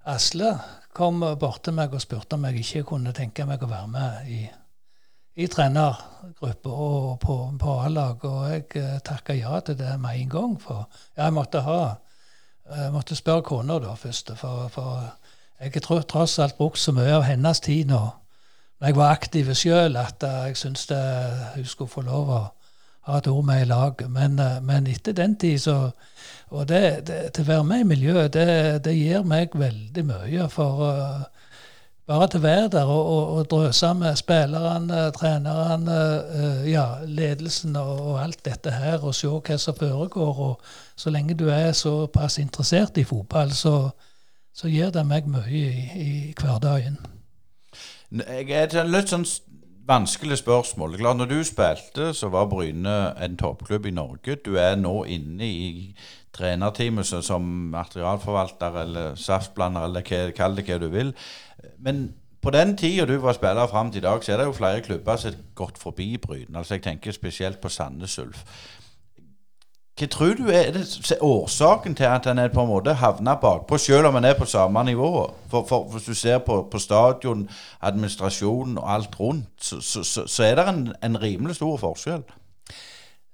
Asle 0.08 0.52
kom 0.94 1.20
bort 1.38 1.64
til 1.66 1.74
meg 1.76 1.92
og 1.94 2.02
spurte 2.02 2.38
om 2.38 2.46
jeg 2.48 2.62
ikke 2.62 2.86
kunne 2.94 3.14
tenke 3.14 3.46
meg 3.46 3.62
å 3.62 3.70
være 3.70 3.90
med 3.92 4.30
i, 4.32 4.40
i 5.42 5.48
trenergruppe 5.50 6.70
og 6.70 7.18
på, 7.22 7.36
på 7.60 7.74
A-lag. 7.84 8.24
Og 8.24 8.46
jeg 8.50 9.02
takka 9.06 9.36
ja 9.36 9.60
til 9.66 9.76
det 9.78 9.92
med 10.00 10.22
en 10.22 10.32
gang, 10.32 10.56
for 10.62 10.88
jeg 11.18 11.34
måtte 11.36 11.62
ha 11.66 11.80
jeg 12.68 12.92
måtte 12.92 13.16
spørre 13.16 13.44
kona 13.48 13.78
da 13.80 13.94
først, 13.96 14.34
for, 14.36 14.68
for 14.72 15.04
jeg 15.60 15.72
har 15.88 16.02
tross 16.08 16.38
alt 16.38 16.58
brukt 16.58 16.80
så 16.80 16.92
mye 16.92 17.14
av 17.16 17.24
hennes 17.24 17.60
tid 17.64 17.88
nå 17.88 18.02
jeg 18.80 18.96
var 18.96 19.10
aktiv 19.10 19.48
sjøl, 19.58 19.96
at 19.98 20.22
uh, 20.22 20.46
jeg 20.46 20.56
syntes 20.56 20.86
hun 21.56 21.64
skulle 21.66 21.90
få 21.90 22.04
lov 22.06 22.30
å 22.30 22.42
ha 23.08 23.18
et 23.18 23.26
ord 23.30 23.46
med 23.48 23.64
i 23.64 23.66
lag. 23.66 24.04
Men, 24.08 24.38
uh, 24.38 24.60
men, 24.62 24.86
etter 24.86 25.16
den 25.16 25.36
tid 25.36 25.58
så 25.58 25.90
Og 26.48 26.64
det, 26.68 27.04
til 27.36 27.44
å 27.44 27.46
være 27.48 27.64
med 27.64 27.80
i 27.82 27.88
miljøet, 27.90 28.32
det, 28.32 28.84
det 28.84 28.94
gir 28.96 29.26
meg 29.28 29.52
veldig 29.52 30.04
mye. 30.08 30.46
For 30.48 30.80
uh, 30.80 31.26
bare 32.08 32.28
til 32.32 32.40
å 32.40 32.44
være 32.46 32.70
der 32.72 32.88
og, 32.88 33.10
og, 33.16 33.34
og 33.36 33.50
drøse 33.50 33.90
med 33.94 34.16
spillerne, 34.16 35.02
trenerne, 35.12 35.98
ja, 36.64 36.86
ledelsen 37.04 37.76
og, 37.76 37.92
og, 37.98 38.16
alt 38.22 38.40
dette 38.48 38.72
her, 38.72 39.04
og 39.04 39.12
se 39.12 39.28
hva 39.28 39.58
som 39.60 39.76
foregår. 39.76 40.40
og 40.46 40.72
Så 40.96 41.12
lenge 41.12 41.36
du 41.36 41.50
er 41.52 41.76
såpass 41.76 42.38
interessert 42.38 42.96
i 42.96 43.04
fotball, 43.04 43.52
så, 43.52 43.90
så 44.54 44.72
gir 44.72 44.88
det 44.94 45.04
meg 45.04 45.28
mye 45.28 45.52
i, 45.52 45.86
i 46.00 46.10
hverdagen. 46.40 47.17
Jeg 48.08 48.50
er 48.50 48.64
et 48.64 48.76
litt 48.88 49.10
sånn 49.12 49.26
vanskelig 49.88 50.38
spørsmål. 50.40 50.96
Klar, 51.00 51.16
når 51.16 51.28
du 51.28 51.42
spilte, 51.44 52.12
så 52.16 52.30
var 52.32 52.48
Bryne 52.48 52.94
en 53.20 53.36
toppklubb 53.40 53.88
i 53.88 53.92
Norge. 53.92 54.38
Du 54.44 54.56
er 54.60 54.76
nå 54.80 55.02
inne 55.04 55.44
i 55.44 55.68
trenerteamet 56.36 57.08
som 57.24 57.44
materialforvalter 57.72 58.80
eller 58.84 59.18
saftblander, 59.20 59.88
eller 59.88 60.32
kall 60.36 60.56
det 60.56 60.64
hva 60.68 60.80
du 60.80 60.88
vil. 60.92 61.12
Men 61.84 62.14
på 62.40 62.52
den 62.54 62.76
tida 62.80 63.04
du 63.08 63.16
var 63.20 63.36
spiller 63.36 63.68
fram 63.68 63.90
til 63.92 64.00
i 64.00 64.06
dag, 64.06 64.24
så 64.24 64.32
er 64.32 64.40
det 64.40 64.48
jo 64.48 64.56
flere 64.56 64.84
klubber 64.84 65.20
som 65.20 65.32
har 65.32 65.40
gått 65.58 65.78
forbi 65.78 66.16
Bryne. 66.16 66.56
Altså 66.56 66.78
Jeg 66.78 66.86
tenker 66.88 67.12
spesielt 67.12 67.60
på 67.60 67.68
Sandnes 67.68 68.18
Ulf. 68.18 68.44
Hva 69.98 70.06
tror 70.06 70.36
du 70.38 70.46
er 70.54 70.68
det, 70.76 70.84
årsaken 71.20 71.96
til 71.98 72.06
at 72.06 72.26
en 72.30 72.38
på 72.54 72.62
en 72.62 72.70
måte 72.70 72.92
havna 72.94 73.34
bakpå, 73.34 73.78
selv 73.82 74.06
om 74.06 74.14
han 74.14 74.28
er 74.28 74.36
på 74.38 74.46
samme 74.46 74.84
nivå? 74.86 75.10
For, 75.50 75.64
for 75.66 75.88
Hvis 75.90 76.04
du 76.06 76.14
ser 76.14 76.38
på, 76.38 76.60
på 76.70 76.78
stadion, 76.78 77.48
administrasjonen 77.82 78.78
og 78.78 78.92
alt 78.94 79.18
rundt, 79.20 79.48
så, 79.60 79.80
så, 79.80 80.02
så, 80.02 80.26
så 80.26 80.44
er 80.44 80.54
det 80.54 80.68
en, 80.68 80.92
en, 81.02 81.22
rimelig 81.22 81.56
stor 81.58 81.76
forskjell. 81.82 82.22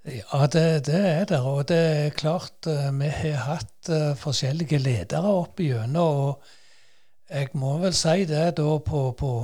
Ja, 0.08 0.46
det, 0.46 0.86
det 0.86 1.00
er 1.00 1.24
det. 1.24 1.40
Og 1.40 1.68
det 1.68 1.76
er 1.76 2.16
klart 2.16 2.66
uh, 2.66 2.88
vi 3.00 3.10
har 3.12 3.44
hatt 3.44 3.90
uh, 3.90 4.16
forskjellige 4.16 4.78
ledere 4.78 5.34
opp 5.42 5.60
igjennom. 5.60 6.22
Og 6.30 7.28
jeg 7.28 7.50
må 7.60 7.74
vel 7.82 7.92
si 7.92 8.24
det 8.30 8.54
da 8.56 8.78
på, 8.78 9.02
på 9.18 9.34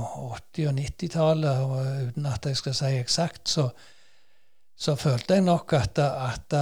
80- 0.57 0.71
og 0.71 0.81
90-tallet, 0.81 1.77
uten 2.07 2.25
at 2.25 2.49
jeg 2.49 2.57
skal 2.57 2.77
si 2.77 2.91
eksakt, 2.97 3.45
så, 3.49 4.95
følte 4.95 5.37
jeg 5.37 5.45
nok 5.45 5.73
at, 5.77 5.99
at 6.01 6.57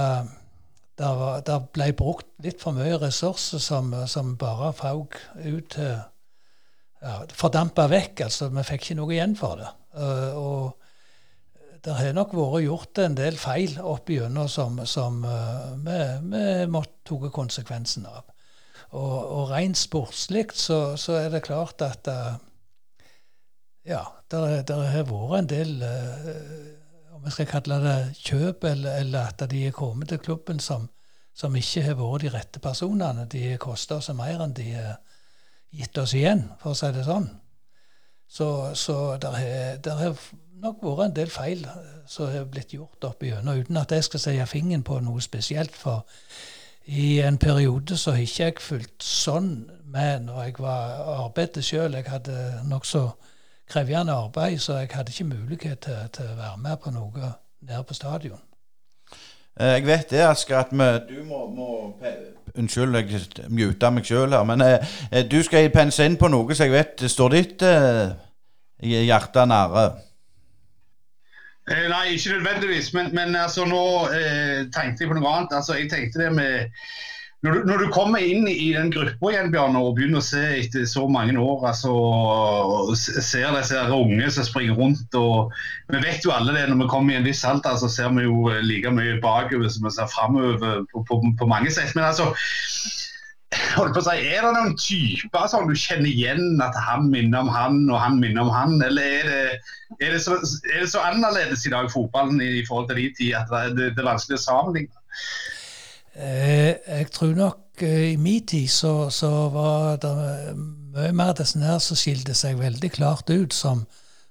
det 1.00 1.58
ble 1.72 1.90
brukt 1.96 2.28
litt 2.44 2.60
for 2.60 2.76
mye 2.76 2.98
ressurser 3.00 3.62
som, 3.62 3.92
som 4.10 4.34
bare 4.40 4.72
fauk 4.76 5.16
ut 5.40 5.70
til 5.72 5.94
ja, 7.00 7.14
Fordampa 7.32 7.86
vekk. 7.88 8.26
altså 8.26 8.50
Vi 8.52 8.64
fikk 8.68 8.84
ikke 8.84 8.98
noe 8.98 9.14
igjen 9.14 9.36
for 9.38 9.60
det. 9.60 9.70
Uh, 9.96 10.32
og 10.36 11.80
det 11.80 11.94
har 11.96 12.12
nok 12.12 12.34
vært 12.36 12.66
gjort 12.66 13.00
en 13.00 13.16
del 13.16 13.38
feil 13.40 13.78
opp 13.80 14.10
igjennom 14.12 14.50
som, 14.52 14.82
som 14.84 15.22
uh, 15.24 15.72
vi, 15.80 15.96
vi 16.28 16.44
måtte 16.70 17.00
ta 17.08 17.32
konsekvensen 17.32 18.04
av. 18.10 18.28
Og, 18.90 19.16
og 19.22 19.50
rent 19.54 19.78
sportslig 19.78 20.50
så, 20.58 20.98
så, 21.00 21.16
er 21.22 21.32
det 21.32 21.44
klart 21.46 21.80
at 21.86 22.10
uh, 22.10 22.36
ja, 23.88 24.04
det 24.28 24.76
har 24.76 25.08
vært 25.08 25.38
en 25.40 25.50
del 25.50 25.76
om 27.20 27.26
vi 27.26 27.34
skal 27.34 27.48
kalle 27.50 27.76
det 27.84 27.96
kjøp, 28.16 28.64
eller, 28.64 29.02
eller, 29.02 29.28
at 29.28 29.42
de 29.50 29.66
er 29.66 29.76
kommet 29.76 30.08
til 30.08 30.18
klubben 30.24 30.60
som, 30.60 30.86
som 31.36 31.56
ikke 31.56 31.82
har 31.84 31.98
vært 31.98 32.22
de 32.24 32.30
rette 32.32 32.62
personene. 32.64 33.26
De 33.28 33.42
har 33.50 33.60
kosta 33.60 33.98
oss 34.00 34.08
mer 34.16 34.40
enn 34.40 34.54
de 34.56 34.70
har 34.72 34.94
gitt 35.76 35.98
oss 36.00 36.14
igjen, 36.16 36.46
for 36.62 36.72
å 36.72 36.78
si 36.78 36.88
det 36.96 37.04
sånn. 37.04 37.28
Så, 38.30 38.48
så 38.78 38.96
det 39.20 39.92
har 40.00 40.16
nok 40.64 40.80
vært 40.80 41.04
en 41.10 41.18
del 41.18 41.34
feil 41.34 41.66
som 42.08 42.32
har 42.32 42.48
blitt 42.48 42.72
gjort 42.72 43.04
opp 43.10 43.20
igjennom, 43.22 43.60
uten 43.60 43.76
at 43.82 43.92
jeg 43.92 44.08
skal 44.08 44.24
sette 44.24 44.48
fingeren 44.48 44.86
på 44.86 44.96
noe 45.04 45.20
spesielt. 45.20 45.76
For 45.76 46.06
i 46.88 47.18
en 47.20 47.36
periode 47.42 48.00
så 48.00 48.16
har 48.16 48.24
ikke 48.24 48.48
jeg 48.48 48.64
fulgt 48.64 49.04
sånn 49.04 49.52
med 49.92 50.24
når 50.24 50.46
jeg 50.46 50.56
var 50.64 51.04
arbeidet 51.18 51.68
sjøl. 51.68 52.00
Jeg 52.00 52.08
hadde 52.08 52.38
nokså 52.70 53.10
krevende 53.70 54.12
arbeid, 54.12 54.58
så 54.58 54.80
jeg 54.80 54.90
hadde 54.92 55.12
ikke 55.14 55.24
mulighet 55.24 55.78
til, 55.86 55.98
til, 56.12 56.30
å 56.32 56.38
være 56.38 56.58
med 56.58 56.76
på 56.82 56.92
noe 56.94 57.32
nede 57.60 57.82
på 57.88 57.94
stadion. 57.94 58.40
Eh, 59.60 59.76
jeg 59.78 59.86
vet 59.86 60.10
det, 60.10 60.24
Asker, 60.26 60.58
at 60.58 60.72
vi, 60.72 60.90
du 61.14 61.24
må, 61.24 61.46
må 61.54 61.70
Unnskyld, 62.58 62.96
jeg 62.96 63.46
muta 63.48 63.90
meg 63.94 64.06
sjøl 64.06 64.32
her. 64.34 64.44
Men 64.44 64.64
eh, 64.64 64.94
eh, 65.12 65.24
du 65.30 65.38
skal 65.46 65.70
pense 65.70 66.04
inn 66.04 66.18
på 66.18 66.28
noe 66.32 66.54
som 66.54 66.66
jeg 66.66 66.74
vet 66.74 67.04
står 67.10 67.36
ditt 67.36 67.62
eh, 67.62 68.10
hjerte 68.82 69.46
nære. 69.46 69.84
Eh, 71.70 71.86
nei, 71.92 72.16
ikke 72.16 72.34
nødvendigvis. 72.34 72.92
Men, 72.94 73.14
men 73.14 73.36
altså, 73.36 73.64
nå 73.70 73.84
eh, 74.16 74.66
tenkte 74.74 75.04
jeg 75.04 75.12
på 75.12 75.18
noe 75.18 75.34
annet. 75.36 75.54
Altså, 75.60 75.78
jeg 75.78 75.90
tenkte 75.92 76.24
det 76.24 76.32
med 76.34 76.82
når 77.40 77.54
du, 77.54 77.60
når 77.64 77.78
du, 77.80 77.86
kommer 77.88 78.20
inn 78.20 78.44
i 78.48 78.72
den 78.74 78.90
gruppa 78.92 79.30
igjen, 79.32 79.48
Bjørn, 79.52 79.76
og 79.80 79.94
begynner 79.96 80.20
å 80.20 80.24
se 80.24 80.42
etter 80.58 80.84
så 80.88 81.06
mange 81.08 81.38
år 81.40 81.62
altså, 81.70 81.92
Ser 83.00 83.54
disse 83.56 83.84
unge 83.96 84.28
som 84.34 84.44
springer 84.44 84.76
rundt 84.76 85.16
og 85.16 85.54
Vi 85.88 86.02
vet 86.04 86.26
jo 86.26 86.34
alle 86.36 86.52
det, 86.52 86.66
når 86.68 86.82
vi 86.82 86.88
kommer 86.92 87.14
i 87.14 87.20
en 87.20 87.24
viss 87.24 87.40
alder, 87.48 87.78
så 87.80 87.88
ser 87.88 88.12
vi 88.16 88.26
jo 88.26 88.50
like 88.60 88.92
mye 88.92 89.16
bakover 89.24 89.72
som 89.72 89.88
vi 89.88 89.94
ser 89.94 90.10
framover 90.12 90.84
på, 90.92 91.04
på, 91.08 91.20
på, 91.40 91.48
mange 91.48 91.72
sett. 91.72 91.94
Men 91.96 92.10
altså 92.10 92.28
holdt 93.78 93.96
på 93.96 94.02
å 94.02 94.06
si, 94.10 94.18
Er 94.20 94.44
det 94.44 94.52
noen 94.58 94.76
typer 94.76 95.48
som 95.48 95.64
du 95.70 95.72
kjenner 95.72 96.10
igjen 96.12 96.60
at 96.60 96.76
han 96.90 97.08
minner 97.08 97.46
om 97.46 97.48
han, 97.54 97.80
og 97.88 98.02
han 98.04 98.20
minner 98.20 98.44
om 98.44 98.52
han? 98.52 98.76
Eller 98.84 99.16
er 99.16 99.30
det, 99.30 99.40
er 99.96 100.12
det, 100.12 100.20
så, 100.26 100.36
er 100.74 100.84
det 100.84 100.90
så, 100.92 101.00
annerledes 101.08 101.64
i 101.64 101.72
dag, 101.72 101.88
fotballen, 101.88 102.36
i 102.44 102.66
forhold 102.68 102.92
til 102.92 103.00
de 103.00 103.08
tid, 103.16 103.32
at 103.40 103.48
det, 103.72 103.94
det 103.96 104.04
er 104.04 104.12
vanskelig 104.12 104.36
å 104.36 104.44
sammenligne? 104.44 104.92
Eh, 106.14 106.74
jeg 106.88 107.10
tror 107.14 107.34
nok 107.34 107.82
eh, 107.82 108.12
i 108.12 108.16
min 108.16 108.46
tid 108.46 108.68
så, 108.68 109.10
så 109.10 109.48
var 109.48 109.96
det 110.02 110.14
mye 110.56 111.12
mer 111.14 111.36
disse 111.38 111.60
her 111.62 111.78
som 111.78 111.98
skilte 111.98 112.34
seg 112.34 112.58
veldig 112.58 112.90
klart 112.90 113.30
ut 113.30 113.54
som, 113.54 113.84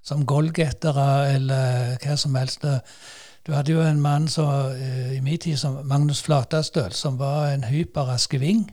som 0.03 0.25
goalgettere 0.27 1.33
eller 1.35 1.95
hva 2.03 2.17
som 2.19 2.35
helst. 2.35 2.67
Du 3.47 3.53
hadde 3.55 3.71
jo 3.71 3.81
en 3.81 4.01
mann 4.01 4.27
eh, 4.27 5.15
i 5.17 5.21
min 5.23 5.39
tid 5.39 5.57
som 5.57 5.79
Magnus 5.87 6.21
Flatastøl, 6.21 6.91
som 6.91 7.19
var 7.19 7.53
en 7.53 7.63
hyperrask 7.63 8.35
ving. 8.39 8.67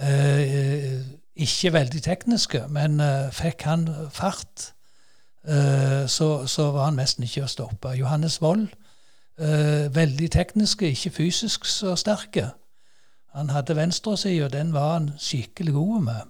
Eh, 0.00 1.02
ikke 1.36 1.72
veldig 1.72 2.02
tekniske, 2.02 2.62
men 2.68 3.00
eh, 3.00 3.32
fikk 3.32 3.66
han 3.66 3.88
fart, 4.10 4.72
eh, 5.48 6.06
så, 6.06 6.46
så, 6.46 6.70
var 6.70 6.90
han 6.90 7.00
nesten 7.00 7.26
ikke 7.26 7.44
å 7.46 7.50
stoppe. 7.50 7.96
Johannes 7.98 8.40
Wold 8.42 8.68
Uh, 9.40 9.94
veldig 9.94 10.30
tekniske, 10.30 10.90
ikke 10.90 11.10
fysisk 11.10 11.64
så 11.64 11.96
sterke. 11.96 12.50
Han 13.34 13.50
hadde 13.50 13.76
venstresida, 13.76 14.44
og 14.44 14.52
den 14.52 14.72
var 14.72 14.92
han 14.92 15.10
skikkelig 15.18 15.72
god 15.72 16.02
med. 16.02 16.20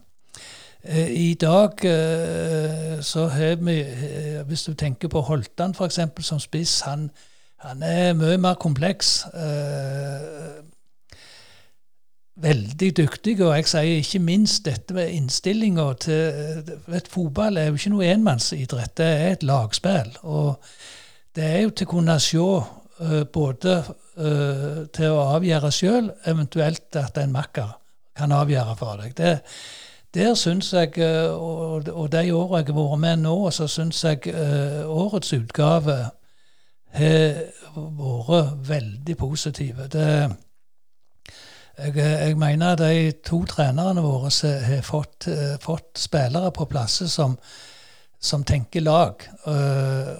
Uh, 0.88 1.10
I 1.10 1.34
dag 1.34 1.70
uh, 1.84 3.02
så 3.02 3.26
har 3.26 3.56
vi, 3.56 3.82
hvis 4.46 4.62
du 4.62 4.74
tenker 4.74 5.08
på 5.08 5.20
Holtan 5.20 5.74
f.eks. 5.74 5.98
som 6.20 6.38
spiss, 6.40 6.80
han, 6.80 7.10
han, 7.56 7.82
er 7.82 8.12
mye 8.12 8.38
mer 8.38 8.54
kompleks. 8.54 9.26
veldig 12.36 12.96
dyktig, 12.96 13.42
og 13.44 13.56
jeg 13.56 13.66
sier 13.66 13.98
ikke 13.98 14.18
minst 14.18 14.64
dette 14.64 14.94
med 14.94 15.10
innstillinga 15.10 15.92
til 16.00 16.62
vet, 16.86 17.08
Fotball 17.08 17.56
er 17.56 17.66
jo 17.66 17.74
ikke 17.74 17.90
noe 17.90 18.06
enmannsidrett, 18.06 18.96
det 18.98 19.06
er 19.06 19.32
et 19.32 19.42
lagspill. 19.42 20.16
Og 20.22 20.62
det 21.36 21.44
er 21.44 21.60
jo 21.60 21.70
til 21.70 21.86
å 21.86 21.90
kunne 21.90 22.16
se 22.20 22.46
både 23.32 23.76
uh, 23.82 24.82
til 24.94 25.14
å 25.14 25.28
avgjøre 25.36 25.70
sjøl, 25.74 26.10
eventuelt 26.30 26.98
at 27.00 27.18
en 27.18 27.32
makker 27.34 27.70
kan 28.16 28.34
avgjøre 28.36 28.76
for 28.78 29.00
deg. 29.00 29.14
Det, 29.16 29.32
der 30.14 30.34
syns 30.36 30.72
jeg, 30.76 30.98
og, 31.32 31.88
og 31.88 32.10
de 32.12 32.26
årene 32.36 32.60
jeg 32.60 32.74
har 32.74 32.76
vært 32.76 33.00
med 33.00 33.22
nå, 33.24 33.36
så 33.50 33.68
syns 33.70 34.02
jeg 34.04 34.28
årets 34.84 35.32
utgave 35.32 35.94
har 36.92 37.38
vært 37.72 38.66
veldig 38.68 39.16
positive. 39.16 39.88
Det 39.88 40.08
jeg, 41.78 41.96
jeg, 41.96 42.36
mener 42.36 42.76
de 42.76 43.12
to 43.24 43.44
trenerne 43.48 44.02
våre 44.04 44.28
har 44.28 44.82
fått, 44.84 45.28
fått 45.60 45.98
spillere 45.98 46.52
på 46.52 46.66
plasser 46.68 47.08
som, 47.08 47.38
som 48.20 48.44
tenker 48.44 48.84
lag. 48.84 49.24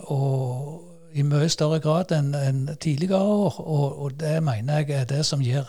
Og 0.09 0.92
i 1.15 1.23
mye 1.27 1.49
større 1.53 1.81
grad 1.81 2.13
enn 2.15 2.33
en 2.35 2.65
tidligere 2.81 3.21
år. 3.21 3.61
Og, 3.61 4.03
og, 4.03 4.21
det 4.21 4.43
mener 4.43 4.83
jeg 4.83 5.01
er 5.01 5.05
det 5.05 5.27
som 5.27 5.43
gir 5.43 5.69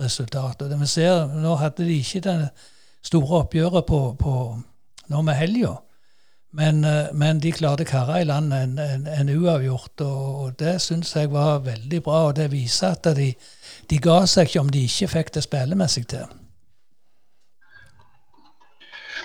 resultat. 0.00 0.62
Og 0.62 0.70
det 0.70 0.80
vi 0.80 0.86
ser, 0.86 1.26
Nå 1.26 1.54
hadde 1.60 1.86
de 1.86 1.98
ikke 1.98 2.20
det 2.26 2.36
store 3.02 3.42
oppgjøret 3.44 3.86
på, 3.86 4.02
på 4.18 4.34
nå 5.08 5.22
med 5.22 5.34
helga. 5.34 5.76
Men, 6.52 6.84
uh, 6.84 7.08
men, 7.16 7.40
de 7.40 7.52
klarte 7.52 7.86
å 7.86 7.88
karre 7.88 8.20
i 8.20 8.28
land 8.28 8.52
en, 8.52 8.76
en, 8.78 9.06
en 9.08 9.30
uavgjort, 9.32 10.02
og, 10.04 10.26
og 10.42 10.58
det 10.60 10.74
syns 10.84 11.14
jeg 11.16 11.30
var 11.32 11.62
veldig 11.64 12.02
bra. 12.04 12.26
Og 12.28 12.36
det 12.36 12.50
viser 12.52 12.92
at 12.92 13.08
de, 13.16 13.32
de 13.88 13.98
ga 14.02 14.22
seg 14.28 14.50
ikke 14.50 14.60
om 14.66 14.72
de 14.72 14.84
ikke 14.84 15.08
fikk 15.14 15.34
det 15.38 15.46
spillemessig 15.48 16.06
til. 16.12 16.28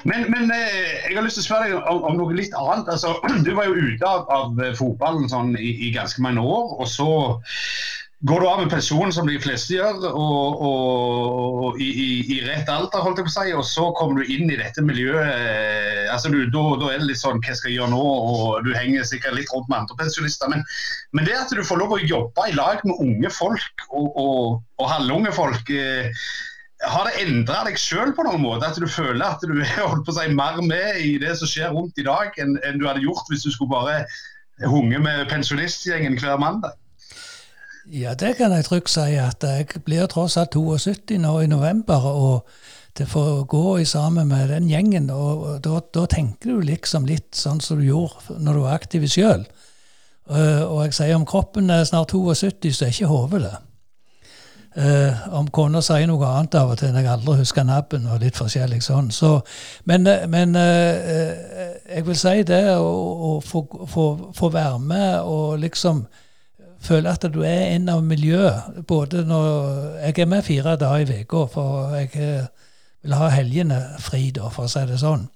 Men, 0.08 0.30
men 0.32 0.52
eh, 0.56 1.10
jeg 1.10 1.18
har 1.18 1.26
lyst 1.26 1.40
til 1.40 1.44
å 1.44 1.50
spørre 1.50 1.68
deg 1.68 1.92
om, 1.92 2.02
om, 2.08 2.18
noe 2.20 2.36
litt 2.38 2.56
annet. 2.56 2.90
Altså, 2.96 3.18
du 3.46 3.54
var 3.58 3.70
jo 3.70 3.78
ute 3.92 4.08
av, 4.08 4.28
av 4.32 4.66
fotballen 4.80 5.28
sånn, 5.32 5.56
i, 5.60 5.74
i, 5.88 5.94
ganske 5.96 6.24
mange 6.24 6.44
år. 6.44 6.76
og 6.80 6.92
så 6.92 7.12
går 8.26 8.42
du 8.42 8.48
av 8.50 8.62
med 8.64 8.72
pensjon, 8.72 9.12
som 9.14 9.28
de 9.30 9.36
fleste 9.38 9.76
gjør, 9.76 10.00
og, 10.10 10.62
og, 10.66 11.60
og 11.68 11.82
i, 11.84 11.90
i, 11.92 12.08
i, 12.34 12.38
rett 12.48 12.70
alder, 12.74 13.04
holdt 13.06 13.22
jeg 13.22 13.28
på 13.28 13.30
å 13.30 13.36
si, 13.36 13.54
og 13.60 13.66
så 13.70 13.84
kommer 14.00 14.24
du 14.24 14.32
inn 14.34 14.50
i 14.50 14.58
dette 14.58 14.82
miljøet. 14.82 15.28
Eh, 15.28 16.08
altså 16.14 16.32
du, 16.34 16.40
da, 16.50 16.64
da, 16.82 16.90
er 16.96 17.04
det 17.04 17.12
litt 17.12 17.22
sånn 17.22 17.44
Hva 17.44 17.54
skal 17.60 17.70
jeg 17.70 17.78
gjøre 17.78 17.94
nå? 17.94 18.02
Og 18.02 18.66
du 18.66 18.72
henger 18.74 19.06
sikkert 19.06 19.38
litt 19.38 19.54
rundt 19.54 19.70
med 19.70 19.84
andre 19.84 20.00
pensjonister. 20.02 20.50
Men, 20.50 20.66
men, 21.14 21.30
det 21.30 21.38
at 21.38 21.54
du 21.54 21.62
får 21.68 21.84
lov 21.84 21.94
å 21.94 22.02
jobbe 22.02 22.50
i 22.50 22.58
lag 22.58 22.82
med 22.88 23.04
unge 23.06 23.34
folk 23.38 23.86
og, 23.92 24.18
og 24.82 24.90
halvunge 24.96 25.36
folk 25.36 25.70
eh, 25.70 26.10
har 26.86 27.08
det 27.08 27.22
endra 27.24 27.64
deg 27.66 27.78
sjøl 27.82 28.14
på 28.14 28.26
noen 28.28 28.44
måte? 28.44 28.70
At 28.70 28.78
du 28.78 28.88
føler 28.90 29.26
at 29.26 29.44
du 29.44 29.56
er 29.58 29.72
holdt 29.90 30.06
på 30.06 30.14
å 30.14 30.18
si, 30.20 30.28
mer 30.34 30.60
med 30.62 31.02
i 31.02 31.16
det 31.22 31.38
som 31.40 31.50
skjer 31.50 31.74
rundt 31.74 31.98
i 31.98 32.06
dag, 32.08 32.34
enn, 32.42 32.58
enn 32.68 32.82
du 32.82 32.88
hadde 32.90 33.06
gjort 33.06 33.30
hvis 33.32 33.48
du 33.48 33.52
skulle 33.54 33.74
bare 33.74 34.04
hunge 34.66 35.00
med 35.02 35.28
pensjonistgjengen 35.32 36.18
hver 36.22 36.40
mandag? 36.42 36.78
Ja, 37.94 38.14
det 38.20 38.36
kan 38.38 38.52
jeg 38.52 38.66
trygt 38.68 38.92
si. 38.92 39.16
at 39.16 39.44
Jeg 39.44 39.84
blir 39.86 40.10
tross 40.12 40.36
alt 40.38 40.58
72 40.58 41.22
nå 41.24 41.40
i 41.42 41.48
november. 41.48 42.04
og 42.06 42.50
det 42.98 43.06
får 43.06 43.44
gå 43.46 43.78
i 43.78 43.86
sammen 43.86 44.28
med 44.28 44.50
den 44.50 44.70
gjengen. 44.70 45.10
og 45.10 45.62
Da, 45.64 45.80
da 45.94 46.06
tenker 46.06 46.50
du 46.50 46.62
liksom 46.62 47.06
litt 47.06 47.36
sånn 47.36 47.62
som 47.62 47.78
du 47.78 47.86
gjorde 47.86 48.40
når 48.40 48.54
du 48.54 48.62
var 48.66 48.74
aktiv 48.80 49.06
sjøl. 49.08 49.46
Uh, 50.28 50.66
og 50.66 50.82
jeg 50.86 50.98
sier 50.98 51.16
om 51.16 51.26
kroppen 51.26 51.70
er 51.72 51.86
snart 51.88 52.12
72, 52.12 52.74
så 52.76 52.86
er 52.86 52.92
ikke 52.92 53.12
hodet 53.12 53.46
det. 53.46 53.56
Uh, 54.78 55.34
om 55.34 55.48
kona 55.50 55.82
sier 55.82 56.06
noe 56.06 56.28
annet 56.30 56.54
av 56.60 56.70
og 56.70 56.78
til 56.78 56.92
enn 56.92 57.00
jeg 57.00 57.10
aldri 57.10 57.40
husker 57.40 57.66
nabben 57.66 58.06
og 58.06 58.22
litt 58.22 58.38
forskjellig 58.38 58.78
sånn. 58.86 59.10
Så, 59.10 59.40
men, 59.90 60.06
men 60.30 60.54
uh, 60.54 61.34
jeg 61.90 62.06
vil 62.06 62.20
si 62.20 62.44
det 62.46 62.62
å, 62.78 63.40
få 63.42 64.50
være 64.54 64.80
med 64.80 65.20
og 65.26 65.58
liksom 65.64 66.06
føle 66.80 67.10
at 67.10 67.26
du 67.34 67.42
er 67.42 67.74
en 67.76 67.90
av 67.90 68.04
miljøet. 68.04 68.84
Både 68.88 69.26
når 69.26 69.98
Jeg 70.06 70.20
er 70.20 70.26
med 70.26 70.44
fire 70.44 70.76
dager 70.76 71.14
i 71.14 71.22
uka, 71.22 71.46
for 71.52 71.96
jeg 71.96 72.10
eh, 72.14 72.46
vil 73.02 73.14
ha 73.14 73.28
helgene 73.30 73.82
fri, 74.00 74.32
da, 74.32 74.50
for 74.50 74.64
å 74.68 74.72
si 74.72 74.86
det 74.86 75.00
sånn. 75.02 75.28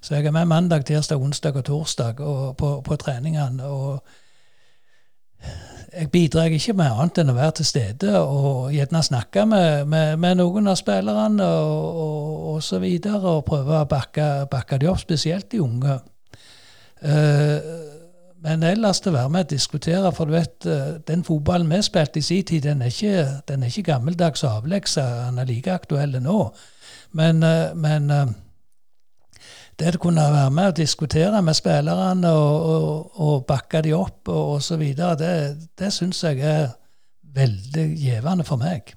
Så 0.00 0.14
jeg 0.14 0.26
er 0.26 0.36
med 0.36 0.46
mandag, 0.46 0.84
tirsdag, 0.84 1.20
onsdag 1.20 1.56
og 1.56 1.64
torsdag 1.64 2.20
og 2.20 2.56
på, 2.56 2.80
på 2.84 2.96
treningene. 2.96 3.64
og 3.64 4.02
jeg 5.94 6.10
bidrar 6.10 6.52
ikke 6.52 6.74
med 6.76 6.90
annet 6.90 7.20
enn 7.22 7.32
å 7.32 7.36
være 7.36 7.56
til 7.60 7.68
stede 7.68 8.12
og 8.18 8.72
gjerne 8.74 9.02
snakke 9.06 9.44
med, 9.46 9.86
med, 9.90 10.16
med 10.20 10.40
noen 10.40 10.70
av 10.72 10.78
spillerne 10.80 11.46
og, 11.46 12.00
og, 12.04 12.30
og, 12.54 12.62
så 12.62 12.80
videre, 12.82 13.22
og 13.38 13.44
prøve 13.46 13.80
å 13.80 13.88
bakke, 13.90 14.28
bakke 14.50 14.78
de 14.82 14.90
opp, 14.90 15.02
spesielt 15.02 15.50
de 15.52 15.62
unge. 15.64 15.98
Uh, 17.04 17.94
men 18.44 18.64
ellers 18.68 19.00
til 19.00 19.14
å 19.14 19.16
være 19.16 19.32
med 19.32 19.46
og 19.46 19.52
diskutere, 19.54 20.10
for 20.12 20.28
du 20.28 20.34
vet, 20.34 20.66
eh, 20.68 20.96
den 21.08 21.22
fotballen 21.24 21.70
vi 21.72 21.78
spilte 21.82 22.20
i 22.20 22.24
sin 22.26 22.44
tid, 22.44 22.66
den 22.66 22.82
er 22.84 22.92
ikke, 22.92 23.22
den 23.48 23.62
er 23.62 23.70
ikke 23.72 23.86
gammeldags 23.88 24.44
avleggs, 24.44 24.98
den 25.00 25.40
er 25.40 25.48
like 25.48 25.72
aktuell 25.72 26.18
nå. 26.20 26.40
Men, 27.16 27.40
uh, 27.40 27.72
men 27.72 28.10
eh, 28.12 28.34
det 29.78 29.96
å 29.96 30.02
kunne 30.02 30.24
være 30.32 30.50
med 30.54 30.72
og 30.72 30.76
diskutere 30.78 31.42
med 31.42 31.56
spillerne 31.58 32.30
og, 32.30 32.66
og, 32.74 33.20
og 33.26 33.46
bakke 33.48 33.82
de 33.84 33.94
opp 33.96 34.28
og 34.32 34.58
osv., 34.58 34.82
det, 34.94 35.32
det 35.78 35.92
syns 35.92 36.22
jeg 36.24 36.40
er 36.40 36.68
veldig 37.34 37.88
gjevende 37.98 38.46
for 38.46 38.60
meg. 38.62 38.94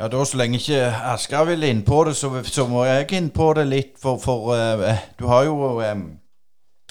Ja, 0.00 0.08
da 0.08 0.24
Så 0.24 0.38
lenge 0.40 0.58
ikke 0.58 0.88
Asker 1.12 1.44
vil 1.44 1.68
inn 1.68 1.84
på 1.84 2.04
det, 2.08 2.16
så, 2.16 2.32
så, 2.42 2.66
må 2.66 2.84
jeg 2.88 3.12
inn 3.12 3.30
på 3.30 3.52
det 3.54 3.68
litt. 3.68 3.94
For, 4.00 4.18
for 4.18 4.54
uh, 4.56 5.06
du 5.18 5.28
har 5.30 5.44
jo 5.44 5.78
um 5.78 6.10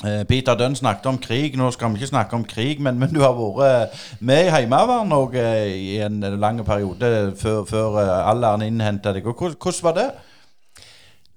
Peter 0.01 0.55
Dunn 0.57 0.75
snakket 0.75 1.05
om 1.05 1.17
krig. 1.21 1.57
Nå 1.57 1.67
skal 1.71 1.91
vi 1.91 1.99
ikke 1.99 2.07
snakke 2.07 2.33
om 2.35 2.43
krig, 2.43 2.79
men, 2.81 2.97
men 2.97 3.11
du 3.13 3.19
har 3.21 3.35
vært 3.37 3.93
med 4.19 4.47
i 4.47 4.49
Heimevernet 4.49 5.35
eh, 5.37 5.73
i 5.77 5.97
en 6.01 6.23
lang 6.41 6.63
periode 6.65 7.33
før, 7.37 7.63
før 7.69 7.99
alderen 8.01 8.65
innhenta 8.65 9.13
deg. 9.13 9.27
Hvordan 9.29 9.83
var 9.83 9.97
det? 9.99 10.07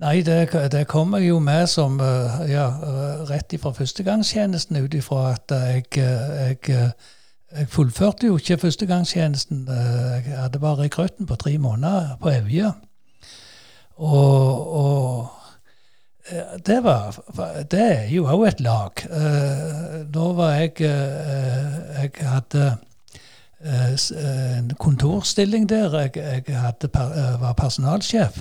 Nei, 0.03 0.23
det, 0.27 0.53
det 0.73 0.87
kom 0.91 1.15
jeg 1.15 1.29
jo 1.29 1.39
med 1.39 1.69
som 1.71 2.01
ja, 2.51 2.65
rett 3.29 3.53
ifra 3.55 3.71
førstegangstjenesten, 3.77 4.81
ut 4.83 4.95
ifra 4.95 5.29
at 5.37 5.55
jeg, 5.55 5.85
jeg, 5.97 6.59
jeg, 6.67 7.69
fullførte 7.71 8.27
jo 8.27 8.41
ikke 8.41 8.59
førstegangstjenesten. 8.65 9.69
Jeg 9.71 10.35
hadde 10.35 10.59
bare 10.59 10.83
rekrutten 10.83 11.31
på 11.31 11.39
tre 11.39 11.55
måneder 11.59 12.17
på 12.21 12.35
Evje. 12.35 12.73
Og, 13.97 14.75
og 14.75 15.31
Eh, 16.29 16.59
det, 16.67 16.85
var, 16.85 17.17
det 17.71 17.81
er 17.81 18.09
jo 18.09 18.25
òg 18.33 18.47
et 18.49 18.61
lag. 18.65 19.05
Eh, 19.05 19.97
nå 20.15 20.33
var 20.39 20.55
jeg 20.57 20.81
eh, 20.89 22.05
Jeg 22.05 22.29
hadde 22.29 22.77
en 23.65 24.71
kontorstilling 24.81 25.69
der. 25.69 25.99
Jeg, 26.01 26.17
jeg 26.49 26.61
hadde, 26.61 26.91
var 27.41 27.53
personalsjef. 27.53 28.41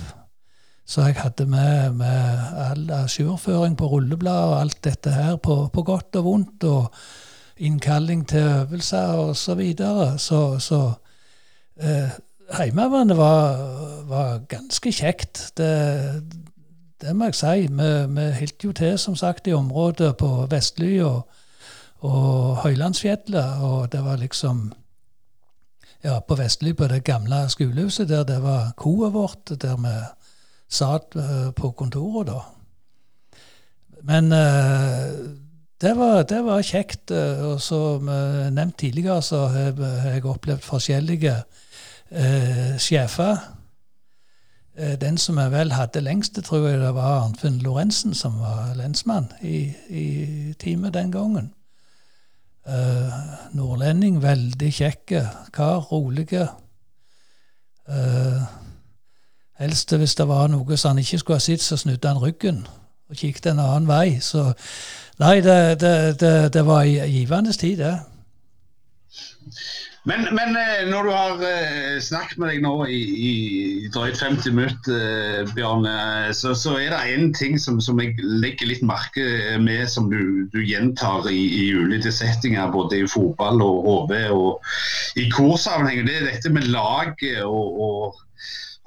Så 0.86 1.00
jeg 1.00 1.16
hadde 1.16 1.46
med, 1.46 1.92
med 1.92 2.38
all 2.60 2.90
ajourføring 2.90 3.76
på 3.76 3.86
rulleblad 3.88 4.50
og 4.50 4.60
alt 4.60 4.84
dette 4.84 5.10
her 5.10 5.36
på, 5.36 5.68
på, 5.72 5.82
godt 5.82 6.16
og 6.16 6.24
vondt. 6.24 6.64
Og 6.64 6.94
innkalling 7.56 8.28
til 8.28 8.38
øvelser 8.38 9.06
og 9.06 9.36
så 9.36 9.54
videre. 9.54 10.18
Så, 10.18 10.58
så 10.58 10.92
eh, 11.80 12.10
Heimevernet 12.58 13.16
var, 13.16 13.56
var, 14.08 14.38
ganske 14.48 14.92
kjekt. 14.92 15.52
Det, 15.56 16.22
det 17.00 17.16
må 17.16 17.30
jeg 17.30 17.34
si. 17.34 17.66
Vi, 17.70 17.90
vi 18.16 18.26
holdt 18.40 18.64
jo 18.64 18.72
til, 18.72 18.98
som 18.98 19.16
sagt, 19.16 19.46
i 19.46 19.52
området 19.52 20.16
på 20.16 20.46
Vestly 20.50 20.98
og, 21.00 21.30
og 22.04 22.56
Høylandsfjellet. 22.56 23.62
Og 23.62 23.92
det 23.92 24.04
var 24.04 24.16
liksom 24.16 24.72
Ja, 26.04 26.18
på 26.20 26.36
Vestly, 26.36 26.74
på 26.76 26.84
det 26.84 27.04
gamle 27.04 27.48
skolehuset, 27.48 28.08
der 28.08 28.24
det 28.28 28.42
var 28.42 28.74
koet 28.76 29.12
vårt, 29.14 29.48
der 29.62 29.76
vi 29.80 29.92
satt 30.70 31.16
uh, 31.16 31.50
på 31.56 31.70
kontoret, 31.78 32.28
da. 32.30 32.40
Men 34.04 34.32
uh, 34.32 35.10
det, 35.80 35.96
var, 35.96 36.22
det 36.28 36.40
var, 36.44 36.62
kjekt. 36.62 37.10
Uh, 37.10 37.52
og 37.52 37.60
som 37.62 38.08
nevnt 38.08 38.78
tidligere, 38.78 39.22
så 39.22 39.46
har 39.52 40.14
jeg 40.14 40.24
opplevd 40.24 40.64
forskjellige 40.64 41.36
sjefer 42.78 43.38
Eh, 44.76 45.00
den 45.00 45.18
som 45.18 45.38
jeg 45.38 45.52
vel 45.52 45.72
hadde 45.72 46.02
lengst, 46.02 46.38
tror 46.42 46.66
jeg 46.68 46.80
det 46.80 46.94
var 46.94 47.20
Arnfinn 47.24 47.60
Lorentzen, 47.62 48.14
som 48.14 48.40
var 48.40 48.74
lensmann 48.74 49.28
i, 49.42 49.70
i 49.88 50.06
teamet 50.58 50.94
den 50.94 51.12
gangen. 51.12 51.52
Uh, 52.64 53.12
nordlending, 53.52 54.22
veldig 54.22 54.70
kjekke 54.72 55.20
kar, 55.52 55.82
rolige. 55.90 56.46
Uh, 57.84 58.40
helst 59.60 59.94
hvis 59.96 60.16
det 60.18 60.28
var 60.28 60.48
noe 60.50 60.76
som 60.76 60.94
han 60.94 61.02
ikke 61.04 61.18
skulle 61.18 61.38
ha 61.38 61.44
sett, 61.44 61.62
så 61.62 61.76
snudde 61.76 62.08
han 62.08 62.22
ryggen 62.22 62.64
og 63.10 63.16
kikket 63.16 63.52
en 63.52 63.62
annen 63.62 63.88
vei. 63.88 64.18
Så 64.20 64.52
nei, 65.22 65.38
det, 65.44 65.80
det, 65.80 65.94
det, 66.20 66.34
det 66.54 66.66
var 66.66 66.84
givende 66.84 67.52
tid, 67.52 67.78
det. 67.84 67.94
Men, 70.04 70.26
men 70.36 70.52
eh, 70.60 70.82
når 70.90 71.06
du 71.06 71.10
har 71.16 71.42
eh, 71.48 71.94
snakket 72.04 72.40
med 72.40 72.50
deg 72.52 72.58
nå 72.60 72.72
i, 72.92 72.98
i 73.24 73.30
drøyt 73.92 74.20
50 74.20 74.52
minutter, 74.52 74.98
eh, 75.00 75.52
Bjarne, 75.56 75.94
så, 76.36 76.52
så 76.52 76.74
er 76.76 76.92
det 76.92 77.14
én 77.14 77.32
ting 77.32 77.56
som, 77.60 77.78
som, 77.80 78.02
jeg 78.02 78.18
legger 78.20 78.68
litt 78.68 78.84
merke 78.84 79.24
med, 79.64 79.86
som 79.88 80.10
du, 80.12 80.44
du 80.52 80.60
gjentar 80.60 81.24
i, 81.32 81.40
i, 81.62 81.70
ulike 81.72 82.12
settinger, 82.12 82.68
både 82.74 83.00
i 83.00 83.08
fotball 83.08 83.64
og 83.64 83.88
HV 83.88 84.14
og 84.36 85.24
i 85.24 85.24
korsammenheng. 85.32 86.04
Det 86.04 86.18
er 86.18 86.28
dette 86.34 86.52
med 86.52 86.68
laget 86.68 87.40
og, 87.48 87.80
og 87.88 88.20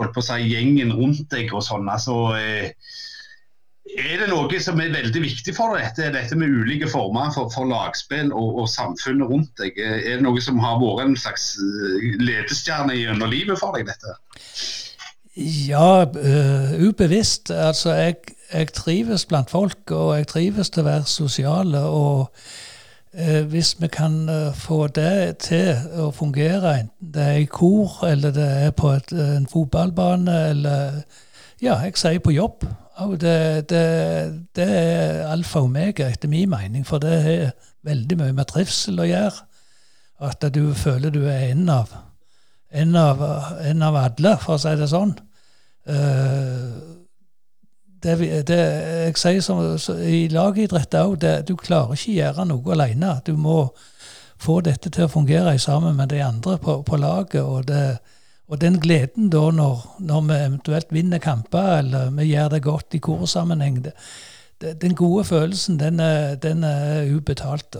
holdt 0.02 0.16
på 0.16 0.24
å 0.24 0.28
si, 0.30 0.40
gjengen 0.52 0.96
rundt 0.96 1.28
deg 1.34 1.54
og 1.54 1.66
sånn. 1.66 1.90
altså... 1.92 2.24
Eh, 2.38 2.72
er 3.98 4.20
det 4.20 4.26
noe 4.28 4.60
som 4.60 4.82
er 4.84 4.92
veldig 4.92 5.22
viktig 5.24 5.54
for 5.56 5.74
deg, 5.74 5.86
dette, 5.88 6.10
dette 6.12 6.38
med 6.38 6.52
ulike 6.52 6.90
former 6.92 7.32
for, 7.34 7.48
for 7.54 7.70
lagspill 7.70 8.34
og, 8.36 8.60
og, 8.60 8.68
samfunnet 8.70 9.30
rundt 9.32 9.54
deg? 9.62 9.80
Er 9.80 10.18
det 10.20 10.26
noe 10.26 10.44
som 10.44 10.60
har 10.60 10.76
vært 10.82 11.06
en 11.06 11.16
slags 11.18 11.54
eh, 11.64 12.18
ledestjerne 12.20 12.98
gjennom 12.98 13.32
livet 13.32 13.60
for 13.62 13.78
deg, 13.78 13.88
dette? 13.88 14.18
Ja, 15.38 16.04
uh, 16.04 16.72
ubevisst. 16.82 17.52
Altså, 17.54 17.94
jeg, 17.94 18.36
jeg, 18.52 18.72
trives 18.74 19.26
blant 19.30 19.54
folk, 19.54 19.80
og 19.94 20.16
jeg 20.18 20.30
trives 20.34 20.74
til 20.74 20.84
å 20.84 20.90
være 20.90 21.10
sosiale. 21.10 21.84
Og 21.88 22.28
hvis 23.50 23.76
vi 23.82 23.88
kan 23.90 24.30
uh, 24.30 24.54
få 24.54 24.88
det 24.94 25.38
til 25.42 25.72
å 25.98 26.12
fungere, 26.14 26.76
enten 26.84 27.14
det 27.14 27.24
er 27.24 27.40
i 27.42 27.48
kor, 27.50 28.04
eller 28.06 28.34
det 28.36 28.50
er 28.68 28.76
på 28.78 28.92
et, 28.94 29.14
en 29.14 29.48
fotballbane, 29.50 30.36
eller 30.52 31.02
ja, 31.62 31.80
jeg 31.82 31.98
sier 31.98 32.22
på 32.22 32.36
jobb 32.36 32.68
det, 32.98 33.70
det, 33.70 34.50
det, 34.56 34.66
er 34.66 35.28
alfa 35.30 35.60
og 35.60 35.70
omega, 35.70 36.10
etter 36.10 36.30
min 36.30 36.50
mening. 36.50 36.86
For 36.86 37.02
det 37.02 37.22
har 37.24 37.52
veldig 37.86 38.18
mye 38.18 38.34
med 38.34 38.50
trivsel 38.50 39.00
å 39.00 39.08
gjøre. 39.08 39.46
At 40.26 40.42
du 40.54 40.74
føler 40.74 41.14
du 41.14 41.24
er 41.30 41.52
en 41.52 41.68
av, 41.70 41.94
en 42.72 42.96
av, 42.98 43.22
en 43.62 43.86
av 43.86 44.00
alle, 44.02 44.34
for 44.42 44.58
å 44.58 44.62
si 44.62 44.74
det 44.80 44.90
sånn. 44.90 45.14
Uh, 45.88 46.97
det, 48.08 48.42
det, 48.48 48.60
jeg 49.08 49.20
sier 49.22 49.44
som, 49.44 49.62
I 50.00 50.28
lagidrett 50.32 50.98
òg, 50.98 51.22
du 51.46 51.56
klarer 51.60 51.94
ikke 51.98 52.18
gjøre 52.18 52.48
noe 52.50 52.76
alene. 52.76 53.18
Du 53.28 53.36
må 53.38 53.60
få 54.42 54.62
dette 54.66 54.90
til 54.94 55.08
å 55.08 55.12
fungere 55.12 55.58
sammen 55.60 55.98
med 55.98 56.14
de 56.14 56.22
andre 56.24 56.58
på, 56.62 56.82
på 56.88 57.02
laget. 57.02 57.42
og 57.44 57.68
det 57.68 57.98
og 58.48 58.62
den 58.62 58.80
gleden 58.80 59.28
da 59.30 59.50
når, 59.52 59.82
når, 60.00 60.22
vi 60.24 60.36
eventuelt 60.40 60.94
vinner 60.96 61.20
kamper, 61.20 61.82
eller 61.82 62.12
vi 62.16 62.30
gjør 62.30 62.54
det 62.54 62.64
godt 62.64 62.96
i 62.96 63.02
korsammenheng, 63.04 63.82
den 64.62 64.96
gode 64.96 65.24
følelsen, 65.28 65.80
den 65.80 66.00
er, 66.00 66.36
den 66.36 66.64
er 66.64 67.12
ubetalt. 67.12 67.76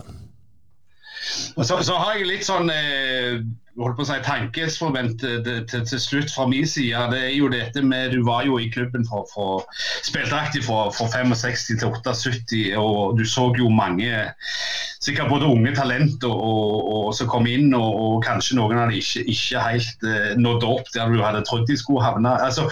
Og 1.56 1.64
så, 1.66 1.80
så, 1.82 1.96
har 1.98 2.18
jeg 2.18 2.28
litt 2.28 2.46
sånn 2.46 2.70
eh, 2.72 3.40
holdt 3.78 3.98
på 3.98 4.04
å 4.04 4.08
si, 4.08 4.18
tankesforvent 4.26 5.24
eh, 5.26 5.40
til, 5.70 5.84
til, 5.86 6.02
slutt 6.02 6.32
fra 6.34 6.46
min 6.50 6.66
side. 6.68 7.08
Det 7.12 7.22
er 7.28 7.34
jo 7.36 7.50
dette 7.52 7.82
med 7.84 8.14
Du 8.14 8.22
var 8.26 8.44
jo 8.46 8.58
i 8.60 8.68
klubben 8.74 9.06
for, 9.08 9.26
for 9.32 9.66
spilte 10.06 10.62
fra 10.64 10.84
65 10.94 11.66
til 11.80 11.88
78, 11.88 12.62
og 12.80 13.18
du 13.18 13.24
så 13.28 13.48
jo 13.58 13.70
mange 13.72 14.12
sikkert 15.04 15.30
både 15.30 15.46
unge 15.46 15.74
talenter 15.76 16.30
og, 16.32 16.88
og, 16.92 17.10
som 17.16 17.30
kom 17.30 17.46
inn, 17.50 17.70
og, 17.76 17.88
og, 17.88 18.16
kanskje 18.26 18.58
noen 18.58 18.80
hadde 18.80 18.98
ikke, 18.98 19.24
ikke 19.30 19.66
helt 19.68 20.08
eh, 20.08 20.32
nådd 20.38 20.66
opp 20.66 20.90
der 20.94 21.12
du 21.12 21.22
hadde 21.22 21.44
trodd 21.46 21.68
de 21.68 21.78
skulle 21.78 22.04
havne. 22.04 22.34
Altså, 22.44 22.66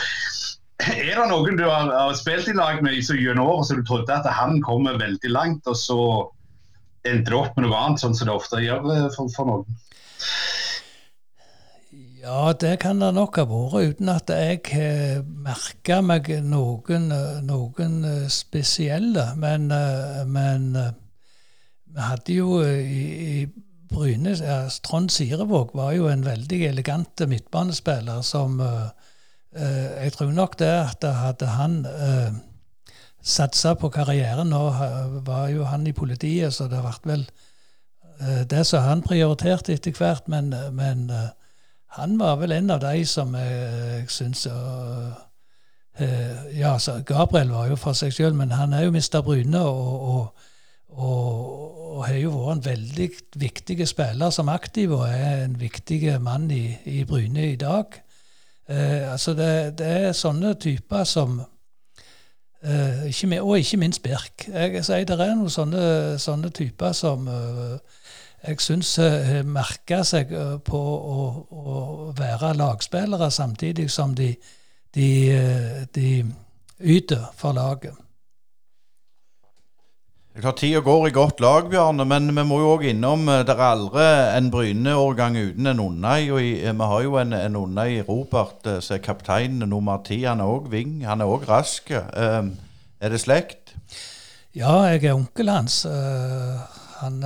er 0.85 1.15
det 1.17 1.29
noen 1.31 1.57
du 1.57 1.65
har, 1.65 1.89
har 1.89 2.17
spilt 2.19 2.51
i 2.51 2.57
lag 2.57 2.83
med 2.85 2.99
gjennom 2.99 3.47
året 3.55 3.71
som 3.71 3.79
du 3.81 3.87
trodde 3.87 4.13
at 4.13 4.27
han 4.29 4.59
kommer 4.65 4.99
veldig 5.01 5.31
langt, 5.33 5.71
og 5.71 5.79
så 5.79 6.01
endte 7.11 7.37
opp 7.39 7.57
med 7.57 7.67
noe 7.67 7.81
annet, 7.81 8.03
sånn 8.03 8.17
som 8.17 8.31
det 8.31 8.37
ofte 8.37 8.63
gjør 8.65 8.91
eh, 8.95 9.09
for, 9.15 9.33
for 9.35 9.51
noen? 9.51 9.81
Ja, 12.27 12.51
det 12.59 12.81
kan 12.83 12.99
det 12.99 13.13
nok 13.15 13.39
ha 13.39 13.47
vært, 13.47 13.97
uten 13.97 14.11
at 14.11 14.31
jeg 14.35 14.63
har 14.73 15.21
merka 15.23 16.01
meg 16.03 16.33
noen, 16.43 17.13
noen, 17.47 17.99
spesielle. 18.35 19.29
Men, 19.39 19.69
men 20.27 20.73
vi 21.97 22.05
hadde 22.05 22.35
jo 22.35 22.59
eh, 22.61 22.85
i, 22.85 23.05
i 23.25 23.37
Bryne 23.89 24.35
ja, 24.37 24.57
Trond 24.85 25.13
Sirevåg 25.15 25.71
var 25.79 25.95
jo 25.97 26.11
en 26.11 26.25
veldig 26.27 26.59
elegant 26.69 27.23
midtbanespiller 27.31 28.21
som 28.27 28.59
uh, 28.61 28.91
Jeg 29.55 30.13
tror 30.17 30.33
nok 30.37 30.59
det 30.61 30.73
at 30.75 31.07
hadde 31.07 31.49
han 31.55 31.79
uh, 31.87 32.35
satsa 33.27 33.75
på 33.75 33.91
karrieren 33.91 34.53
Nå 34.53 34.63
var 35.27 35.49
jo 35.51 35.67
han 35.67 35.87
i 35.87 35.95
politiet, 35.97 36.55
så 36.55 36.69
det 36.71 36.83
ble 36.85 37.11
vel 37.11 37.27
uh, 38.23 38.43
det 38.49 38.63
som 38.67 38.85
han 38.87 39.03
prioriterte 39.03 39.75
etter 39.75 39.95
hvert. 39.97 40.29
Men, 40.31 40.55
men 40.73 41.11
uh, 41.11 41.29
han 41.99 42.19
var 42.19 42.39
vel 42.41 42.55
en 42.55 42.71
av 42.71 42.83
de 42.85 43.05
som 43.07 43.35
jeg, 43.35 44.11
syns 44.11 44.47
Ja, 46.53 46.75
Gabriel 47.09 47.51
var 47.51 47.71
jo 47.71 47.77
for 47.81 47.97
seg 47.97 48.13
sjøl, 48.13 48.35
men 48.37 48.51
han 48.53 48.75
er 48.77 48.85
jo 48.85 48.93
mista 48.93 49.23
Bryne. 49.25 49.63
og, 49.65 50.35
og 50.93 52.03
har 52.07 52.19
jo 52.21 52.33
vært 52.35 52.57
en 52.57 52.65
veldig 52.67 53.09
viktig 53.41 53.87
spiller 53.89 54.33
som 54.35 54.51
aktiv, 54.53 54.93
og 54.95 55.07
er 55.09 55.45
en 55.45 55.57
viktig 55.61 56.01
mann 56.23 56.51
i, 56.53 56.77
i 56.85 57.05
Bryne 57.09 57.53
i 57.53 57.57
dag. 57.61 57.99
Eh, 58.69 59.13
altså 59.13 59.35
det, 59.39 59.79
det, 59.79 59.87
er 59.87 60.17
sånne 60.17 60.55
typer 60.61 61.05
som 61.09 61.41
eh, 62.67 63.07
ikke, 63.09 63.43
Og 63.43 63.59
ikke 63.59 63.81
minst 63.81 64.03
Birk. 64.03 64.49
Jeg, 64.49 64.85
sier 64.85 65.05
Det 65.07 65.21
er 65.21 65.35
noen 65.35 65.51
sånne, 65.51 66.19
sånne 66.19 66.51
typer 66.51 66.93
som 66.93 67.29
uh, 67.29 67.79
jeg 68.47 68.61
syns 68.63 68.93
har 69.01 69.47
merka 69.49 70.03
seg 70.07 70.33
eh, 70.35 70.57
på 70.65 70.79
å, 70.79 71.23
å, 71.51 71.77
være 72.17 72.55
lagspillere, 72.59 73.31
samtidig 73.35 73.89
som 73.91 74.15
de, 74.15 74.31
de, 74.95 75.09
eh, 75.35 75.81
de 75.95 76.11
yter 76.79 77.31
for 77.39 77.57
laget. 77.57 77.97
Det 80.37 80.43
er 80.43 80.51
klart 80.51 80.59
Tida 80.61 80.81
går 80.85 81.07
i 81.09 81.13
godt 81.17 81.39
lag, 81.41 81.71
Bjarne, 81.73 82.05
men 82.05 82.27
vi 82.37 82.43
må 82.45 82.59
jo 82.61 82.75
òg 82.75 82.83
innom 82.91 83.23
eh, 83.33 83.39
Det 83.49 83.55
er 83.55 83.63
aldri 83.65 84.03
en 84.37 84.51
Bryne-årgang 84.53 85.39
uten 85.41 85.71
en 85.71 85.81
Unnøy. 85.81 86.27
og 86.29 86.41
eh, 86.43 86.75
Vi 86.77 86.89
har 86.91 87.05
jo 87.07 87.15
en, 87.17 87.33
en 87.33 87.57
Unnøy 87.57 88.03
Robert 88.05 88.69
eh, 88.69 88.77
som 88.85 88.99
er 88.99 89.01
kaptein 89.01 89.57
nummer 89.65 90.03
ti. 90.05 90.19
Han 90.29 90.45
er 90.45 90.53
òg 90.59 90.69
ving. 90.69 90.99
Han 91.09 91.25
er 91.25 91.33
òg 91.33 91.49
rask. 91.49 91.89
Um, 92.13 92.53
er 93.01 93.15
det 93.15 93.23
slekt? 93.25 93.73
Ja, 94.53 94.75
jeg 94.91 95.07
er 95.07 95.17
onkel 95.17 95.49
hans. 95.49 95.87
Han, 97.01 97.25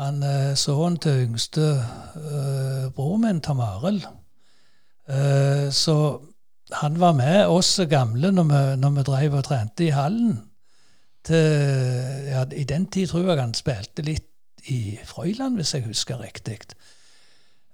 han 0.00 0.24
er 0.24 0.56
sønnen 0.56 0.96
til 1.04 1.26
yngste 1.28 1.74
uh, 1.76 2.88
bror 2.96 3.20
min, 3.20 3.44
Tom 3.44 3.60
Arild. 3.60 4.08
så 5.76 6.20
han 6.72 7.00
var 7.00 7.12
med 7.12 7.46
oss 7.46 7.80
gamle 7.90 8.32
når 8.32 8.44
vi, 8.44 8.66
når 8.80 8.90
vi 8.96 9.10
drev 9.12 9.42
og 9.42 9.44
trente 9.44 9.84
i 9.84 9.92
hallen 9.92 10.38
til 11.28 12.28
ja, 12.28 12.44
I 12.56 12.64
den 12.68 12.86
tid 12.92 13.10
tror 13.10 13.28
jeg 13.28 13.40
han 13.40 13.56
spilte 13.56 14.04
litt 14.06 14.26
i 14.68 14.98
Frøyland, 15.06 15.56
hvis 15.56 15.74
jeg 15.74 15.86
husker 15.86 16.20
riktig. 16.20 16.58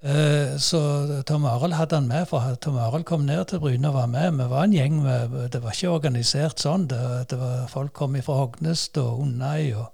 Uh, 0.05 0.59
så 0.61 1.23
Tom 1.27 1.47
Arild 1.49 1.79
hadde 1.79 1.97
han 1.97 2.09
med, 2.11 2.27
for 2.29 2.59
Tom 2.61 2.77
Arild 2.77 3.07
kom 3.09 3.25
ned 3.25 3.47
til 3.49 3.63
Bryne 3.63 3.89
og 3.89 3.95
var 3.95 4.11
med. 4.13 4.37
Vi 4.37 4.49
var 4.51 4.67
en 4.67 4.77
gjeng, 4.77 4.99
med, 5.03 5.39
det 5.53 5.63
var 5.65 5.73
ikke 5.73 5.95
organisert 5.97 6.61
sånn. 6.61 6.85
Det, 6.91 7.01
det 7.31 7.39
var, 7.41 7.65
folk 7.73 7.95
kom 7.97 8.19
fra 8.23 8.37
Hognest 8.43 9.01
og 9.01 9.25
Undøy 9.25 9.73
og 9.81 9.89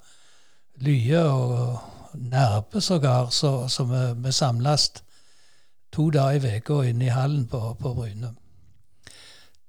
Lye 0.83 1.23
og 1.23 1.79
Nærbe 2.19 2.81
sågar, 2.83 3.31
så, 3.31 3.69
så 3.69 3.85
vi, 3.87 4.03
vi 4.25 4.33
samles 4.35 4.91
to 5.95 6.09
dager 6.11 6.47
i 6.49 6.59
uka 6.59 6.83
inne 6.89 7.07
i 7.07 7.15
hallen 7.15 7.47
på, 7.47 7.61
på 7.79 7.95
Bryne. 7.95 8.33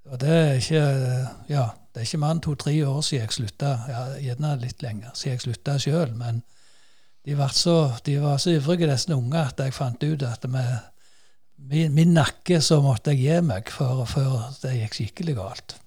Og 0.10 0.18
det 0.22 0.34
er 0.34 0.58
ikke 0.58 0.86
Ja, 1.50 1.68
det 1.92 2.00
er 2.00 2.08
ikke 2.08 2.22
mer 2.22 2.36
enn 2.36 2.42
to-tre 2.44 2.74
år 2.88 3.02
siden 3.04 3.26
jeg 3.26 3.36
slutta, 3.36 3.72
ja, 3.92 4.06
gjerne 4.24 4.54
litt 4.62 4.84
lenger, 4.84 5.12
siden 5.12 5.36
jeg 5.36 5.44
slutta 5.44 5.76
sjøl. 5.82 6.14
Men 6.16 6.40
de, 7.28 7.36
så, 7.52 7.76
de, 8.06 8.16
var 8.24 8.40
så 8.40 8.56
ivrige, 8.56 8.88
disse 8.88 9.12
unge, 9.16 9.44
at 9.44 9.60
jeg 9.60 9.76
fant 9.76 10.04
ut 10.08 10.24
at 10.24 10.48
med 10.50 10.72
min, 11.70 11.94
min 11.94 12.16
nakke 12.16 12.62
så 12.64 12.80
måtte 12.82 13.14
jeg 13.14 13.26
gi 13.26 13.40
meg 13.46 13.70
før, 13.70 14.06
før 14.10 14.50
det 14.64 14.78
gikk 14.80 14.98
skikkelig 14.98 15.38
galt. 15.38 15.78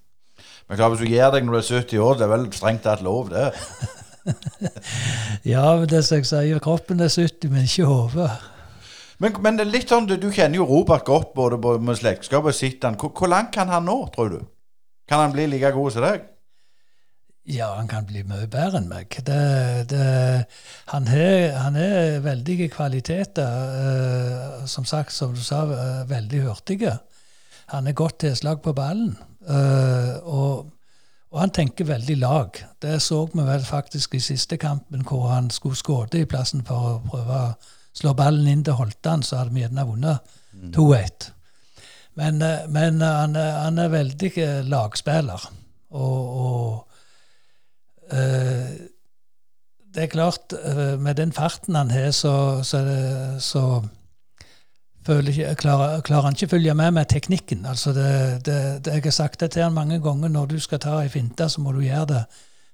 Men 0.69 0.77
klar, 0.77 0.93
hvis 0.93 1.03
du 1.03 1.09
gir 1.09 1.33
deg 1.33 1.45
når 1.45 1.57
du 1.57 1.59
er 1.59 1.81
70 1.81 2.05
år, 2.05 2.17
det 2.17 2.25
er 2.25 2.33
vel 2.35 2.47
strengt 2.53 2.85
tatt 2.85 3.03
lov, 3.05 3.33
det? 3.33 3.49
ja, 5.53 5.65
men 5.77 5.89
det 5.89 6.01
som 6.05 6.21
jeg 6.21 6.29
sier, 6.29 6.61
kroppen 6.63 7.01
er 7.01 7.11
70, 7.11 7.51
men 7.51 7.67
ikke 7.67 7.89
hodet. 7.89 8.31
Men, 9.21 9.35
men 9.41 9.61
litt 9.69 9.91
sånn, 9.91 10.07
du, 10.09 10.29
kjenner 10.33 10.59
jo 10.61 10.69
Robert 10.69 11.05
godt, 11.07 11.33
både 11.37 11.59
med 11.81 11.97
slektskap 11.99 12.45
og 12.49 12.55
sitt. 12.55 12.83
Hvor, 12.83 13.13
hvor 13.15 13.31
langt 13.31 13.53
kan 13.55 13.71
han 13.71 13.87
nå, 13.87 13.99
tror 14.15 14.33
du? 14.33 14.39
Kan 15.09 15.21
han 15.21 15.35
bli 15.35 15.45
like 15.47 15.71
god 15.75 15.93
som 15.93 16.05
deg? 16.05 16.31
Ja, 17.45 17.67
han 17.77 17.87
kan 17.87 18.07
bli 18.09 18.23
mye 18.25 18.47
bedre 18.49 18.79
enn 18.81 18.87
meg. 18.89 19.19
Det, 19.25 19.41
det, 19.91 20.05
han, 20.89 21.09
har, 21.11 22.15
veldige 22.25 22.71
kvaliteter. 22.73 23.67
Uh, 23.75 24.63
som 24.65 24.85
sagt, 24.85 25.13
som 25.13 25.35
du 25.35 25.43
sa, 25.45 25.61
uh, 25.69 26.09
veldig 26.09 26.41
hurtige. 26.47 26.95
Han 27.69 27.87
er 27.87 27.97
godt 27.97 28.23
tilslag 28.25 28.63
på 28.65 28.73
ballen. 28.73 29.13
Uh, 29.45 30.17
og, 30.25 30.71
og, 31.29 31.39
han 31.39 31.53
tenker 31.53 31.85
veldig 31.85 32.17
lag. 32.17 32.57
Det 32.81 32.97
så 33.01 33.27
vi 33.29 33.45
vel 33.45 33.65
faktisk 33.65 34.17
i 34.17 34.25
siste 34.25 34.57
kampen, 34.57 35.05
hvor 35.05 35.29
han 35.29 35.53
skulle 35.53 35.77
skåde 35.77 36.23
i 36.23 36.29
plassen 36.29 36.65
for 36.65 36.95
å 36.95 36.99
prøve 37.05 37.41
å 37.43 37.55
slå 37.95 38.17
ballen 38.17 38.49
inn 38.49 38.65
til 38.65 38.81
Holtan, 38.81 39.21
så 39.23 39.43
hadde 39.43 39.53
vi 39.53 39.61
gjerne 39.61 39.85
vunnet 39.85 40.37
2-1. 40.73 41.34
Men, 42.15 42.41
eh, 42.41 42.65
men 42.71 43.01
han, 43.01 43.35
er- 43.35 43.59
han 43.65 43.77
er 43.79 43.89
veldig 43.91 44.31
eh, 44.37 44.61
lagspiller. 44.71 45.49
Og, 45.95 46.37
og 46.45 46.87
eh, 48.11 48.71
det 49.95 50.03
er 50.03 50.11
klart, 50.11 50.53
eh, 50.63 50.95
med 50.99 51.15
den 51.19 51.31
farten 51.35 51.75
han 51.75 51.91
har, 51.91 52.11
så, 52.11 52.63
så, 52.63 52.81
så 53.39 53.65
ikke, 55.07 55.55
klarer, 55.55 56.01
klarer 56.01 56.21
han 56.29 56.33
ikke 56.35 56.47
følge 56.55 56.73
med 56.73 56.91
med 56.91 57.05
teknikken. 57.11 57.65
Altså 57.65 57.93
det, 57.93 58.45
det, 58.45 58.85
det, 58.85 58.93
jeg 58.93 59.03
har 59.03 59.11
sagt 59.11 59.39
det 59.39 59.51
til 59.51 59.63
han 59.63 59.73
mange 59.73 59.99
ganger. 60.01 60.27
Når 60.29 60.45
du 60.45 60.59
skal 60.59 60.79
ta 60.79 60.97
ei 61.03 61.09
finte, 61.13 61.49
så 61.49 61.61
må 61.61 61.71
du 61.75 61.81
gjøre 61.83 62.05
det 62.13 62.23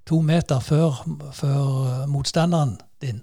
to 0.07 0.21
meter 0.21 0.59
før, 0.59 1.03
før 1.33 1.65
eh, 1.89 2.07
motstanderen 2.09 2.77
din. 3.01 3.21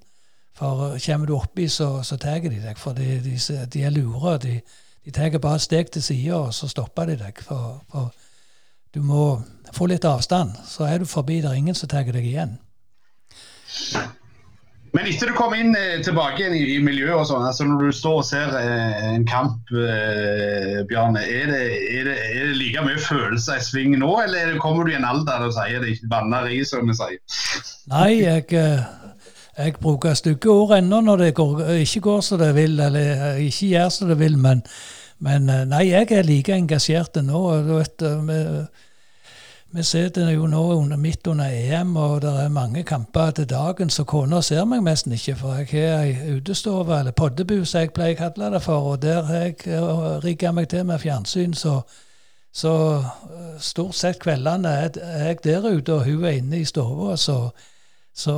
For 0.59 0.93
eh, 0.95 1.01
kommer 1.07 1.27
du 1.27 1.35
oppi, 1.39 1.69
så, 1.69 2.03
så 2.03 2.17
tar 2.17 2.39
de 2.45 2.59
deg. 2.63 2.79
For 2.79 2.93
de, 2.93 3.19
de, 3.25 3.39
de 3.73 3.83
er 3.87 3.91
lure. 3.95 4.37
De, 4.43 4.61
de 5.09 5.13
tar 5.17 5.39
bare 5.41 5.57
et 5.57 5.65
steg 5.65 5.89
til 5.89 6.03
sida, 6.05 6.37
og 6.37 6.53
så 6.53 6.69
stopper 6.69 7.09
de 7.09 7.15
deg. 7.17 7.39
For, 7.41 7.81
for 7.89 8.11
du 8.93 9.01
må 9.01 9.39
få 9.73 9.89
litt 9.89 10.05
avstand. 10.05 10.53
Så 10.69 10.85
er 10.85 11.01
du 11.01 11.09
forbi, 11.09 11.41
det 11.41 11.49
er 11.49 11.57
ingen 11.57 11.77
som 11.77 11.89
tar 11.89 12.05
deg 12.05 12.27
igjen. 12.29 12.59
Men 14.93 15.09
etter 15.09 15.31
du 15.31 15.37
kom 15.37 15.55
inn 15.57 15.73
eh, 15.77 15.97
tilbake 16.05 16.43
igjen 16.43 16.57
i, 16.57 16.61
i 16.75 16.79
miljøet 16.85 17.23
og 17.23 17.27
sånn, 17.29 17.47
altså 17.49 17.65
når 17.69 17.89
du 17.89 17.97
står 17.97 18.21
og 18.21 18.27
ser 18.29 18.53
eh, 18.57 19.09
en 19.15 19.25
kamp, 19.29 19.73
eh, 19.73 20.79
Bjarne, 20.89 21.25
er 21.25 21.53
det, 21.53 21.63
er, 21.89 22.09
det, 22.09 22.17
er 22.29 22.47
det 22.51 22.59
like 22.61 22.85
mye 22.85 23.01
følelser 23.01 23.61
i 23.61 23.65
sving 23.65 23.97
nå, 24.01 24.11
eller 24.25 24.53
er 24.53 24.61
kommer 24.61 24.89
du 24.89 24.93
i 24.93 24.99
en 24.99 25.09
alder 25.09 25.45
og 25.45 25.57
sier 25.57 25.85
det 25.85 25.95
ikke 25.95 26.13
banner 26.13 26.49
i, 26.53 26.61
som 26.69 26.89
vi 26.89 26.97
sier? 26.97 27.21
Nei, 27.93 28.11
jeg, 28.25 28.49
eh, 28.57 28.85
jeg 29.57 29.77
bruker 29.81 30.17
stygge 30.17 30.53
ord 30.53 30.77
ennå 30.81 31.01
når 31.05 31.27
det 31.27 31.35
går, 31.37 31.67
ikke 31.85 32.05
går 32.09 32.25
som 32.25 32.41
det 32.45 32.55
vil, 32.57 32.81
eller 32.89 33.41
ikke 33.45 33.75
gjør 33.75 33.93
som 33.93 34.13
det 34.13 34.21
vil, 34.25 34.41
men, 34.41 34.65
men 35.25 35.49
eh, 35.51 35.65
nei, 35.67 35.89
jeg 35.91 36.13
er 36.15 36.27
like 36.27 36.55
engasjert 36.55 37.19
nå. 37.25 37.43
Du 37.67 37.75
vet, 37.77 38.03
eh, 38.03 38.21
vi, 38.29 38.39
vi 39.75 39.85
sitter 39.85 40.31
jo 40.33 40.47
nå 40.51 40.63
under, 40.77 40.97
midt 41.01 41.27
under 41.27 41.51
EM, 41.51 41.97
og 41.97 42.21
det 42.23 42.35
er 42.45 42.53
mange 42.55 42.85
kamper 42.87 43.31
til 43.37 43.49
dagen, 43.51 43.91
så 43.91 44.07
kona 44.09 44.41
ser 44.43 44.65
meg 44.65 44.85
nesten 44.87 45.17
ikke, 45.17 45.37
for 45.41 45.59
jeg 45.59 45.71
har 45.75 46.05
ei 46.07 46.37
utestove, 46.39 47.01
eller 47.01 47.17
poddebu, 47.17 47.65
som 47.65 47.85
jeg 47.85 47.95
pleier 47.97 48.17
å 48.17 48.21
kalle 48.23 48.53
det 48.55 48.63
for, 48.65 48.93
og 48.93 49.03
der 49.03 49.25
har 49.29 49.49
jeg 49.49 49.59
eh, 49.67 50.05
rigga 50.25 50.55
meg 50.55 50.71
til 50.71 50.87
med 50.89 51.03
fjernsyn, 51.03 51.55
så 51.55 51.81
så 52.59 52.71
stort 53.61 53.95
sett 53.95 54.17
kveldene 54.19 54.71
er 54.73 54.97
jeg 55.29 55.37
der 55.45 55.67
ute, 55.69 55.95
og 55.95 56.07
hun 56.09 56.25
er 56.25 56.41
inne 56.41 56.59
i 56.59 56.65
stua. 56.67 57.13
Så, 57.21 57.51
så 58.11 58.35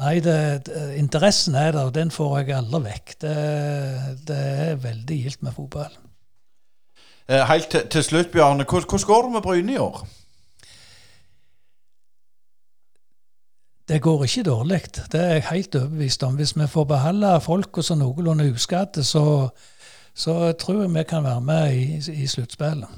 nei, 0.00 0.14
det, 0.24 0.66
det, 0.66 0.94
interessen 1.00 1.54
er 1.58 1.72
der, 1.74 1.88
og 1.88 1.94
den 1.94 2.10
får 2.10 2.38
jeg 2.40 2.56
aldri 2.56 2.80
vekk. 2.86 3.14
Det, 3.24 3.36
det 4.28 4.40
er 4.68 4.80
veldig 4.82 5.20
gildt 5.24 5.42
med 5.42 5.56
fotball. 5.56 5.94
Eh, 7.28 7.44
Helt 7.48 7.70
til, 7.70 7.86
til 7.90 8.04
slutt, 8.04 8.32
Bjarne. 8.32 8.64
Hvordan 8.68 9.06
går 9.06 9.22
det 9.22 9.32
med 9.32 9.42
Bryne 9.42 9.72
i 9.72 9.80
år? 9.82 10.02
Det 13.88 14.02
går 14.02 14.24
ikke 14.24 14.42
dårlig, 14.42 14.80
det 15.12 15.20
er 15.20 15.32
jeg 15.32 15.48
helt 15.50 15.74
overbevist 15.76 16.22
om. 16.22 16.34
Hvis 16.34 16.56
vi 16.56 16.66
får 16.66 16.84
beholde 16.84 17.40
folk 17.40 17.78
og 17.78 17.84
så 17.84 17.94
noenlunde 17.94 18.52
uskadde, 18.52 19.04
så, 19.04 19.48
så 20.14 20.52
tror 20.52 20.82
jeg 20.82 20.94
vi 20.94 21.02
kan 21.02 21.24
være 21.24 21.40
med 21.40 21.74
i, 21.74 22.12
i 22.22 22.26
sluttspillet. 22.26 22.88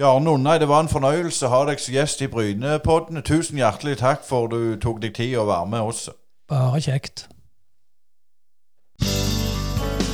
Bjarne 0.00 0.30
Unnai, 0.30 0.58
det 0.58 0.68
var 0.68 0.80
en 0.80 0.88
fornøyelse 0.88 1.44
å 1.44 1.50
ha 1.52 1.58
deg 1.68 1.80
som 1.82 1.92
gjest 1.92 2.22
i 2.24 2.28
Bryne-podden. 2.32 3.20
Tusen 3.20 3.58
hjertelig 3.60 3.98
takk 4.00 4.22
for 4.24 4.48
du 4.48 4.78
tok 4.80 5.02
deg 5.02 5.12
tid 5.18 5.34
å 5.36 5.44
være 5.44 5.68
med 5.68 5.90
oss. 5.90 6.06
Bare 6.48 6.80
kjekt. 6.80 7.26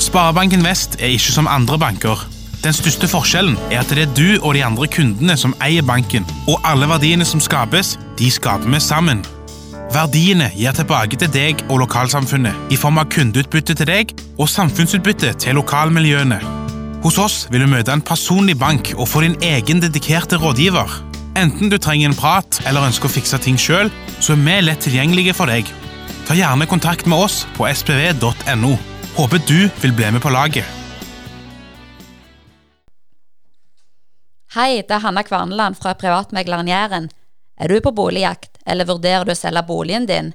Sparebanken 0.03 0.67
Vest 0.67 0.99
er 0.99 1.15
ikke 1.15 1.37
som 1.37 1.47
andre 1.47 1.79
banker. 1.79 2.27
Den 2.65 2.75
største 2.75 3.07
forskjellen 3.07 3.55
er 3.71 3.85
at 3.85 3.95
det 3.95 4.09
er 4.09 4.19
du 4.19 4.41
og 4.41 4.59
de 4.59 4.67
andre 4.67 4.91
kundene 4.91 5.39
som 5.39 5.55
eier 5.63 5.87
banken, 5.87 6.27
og 6.51 6.59
alle 6.67 6.91
verdiene 6.91 7.23
som 7.23 7.39
skapes, 7.39 7.95
de 8.19 8.27
skaper 8.41 8.67
vi 8.67 8.83
sammen. 8.83 9.23
Verdiene 9.95 10.51
gir 10.59 10.75
tilbake 10.75 11.15
til 11.15 11.31
deg 11.31 11.63
og 11.71 11.85
lokalsamfunnet 11.87 12.75
i 12.75 12.83
form 12.83 12.99
av 12.99 13.07
kundeutbytte 13.15 13.79
til 13.79 13.95
deg 13.95 14.19
og 14.35 14.51
samfunnsutbytte 14.51 15.37
til 15.47 15.61
lokalmiljøene. 15.63 16.43
Hos 17.07 17.21
oss 17.23 17.35
vil 17.55 17.63
du 17.63 17.69
møte 17.71 17.93
en 17.95 18.01
personlig 18.03 18.57
bank 18.59 18.89
og 18.97 19.07
få 19.07 19.21
din 19.23 19.37
egen 19.47 19.79
dedikerte 19.79 20.41
rådgiver. 20.43 20.91
Enten 21.39 21.71
du 21.71 21.77
trenger 21.79 22.09
en 22.11 22.17
prat 22.19 22.59
eller 22.67 22.83
ønsker 22.83 23.07
å 23.07 23.13
fikse 23.15 23.39
ting 23.45 23.55
sjøl, 23.63 23.93
så 24.19 24.35
er 24.35 24.41
vi 24.41 24.55
lett 24.65 24.83
tilgjengelige 24.83 25.37
for 25.39 25.47
deg. 25.47 25.71
Ta 26.27 26.35
gjerne 26.35 26.67
kontakt 26.67 27.07
med 27.07 27.23
oss 27.29 27.45
på 27.55 27.69
spv.no. 27.71 28.73
Håper 29.21 29.45
du 29.47 29.69
vil 29.85 29.95
bli 29.95 30.11
med 30.17 30.25
på 30.25 30.35
laget. 30.35 30.67
Hei, 34.57 34.83
det 34.83 34.99
er 34.99 35.07
Hanna 35.07 35.23
Kvarneland 35.23 35.79
fra 35.79 35.95
Privatmegleren 35.95 36.67
Jæren. 36.67 37.07
Er 37.55 37.71
du 37.71 37.79
på 37.87 37.95
boligjakt, 37.95 38.59
eller 38.67 38.91
vurderer 38.91 39.23
du 39.23 39.31
å 39.31 39.39
selge 39.39 39.63
boligen 39.71 40.11
din? 40.11 40.35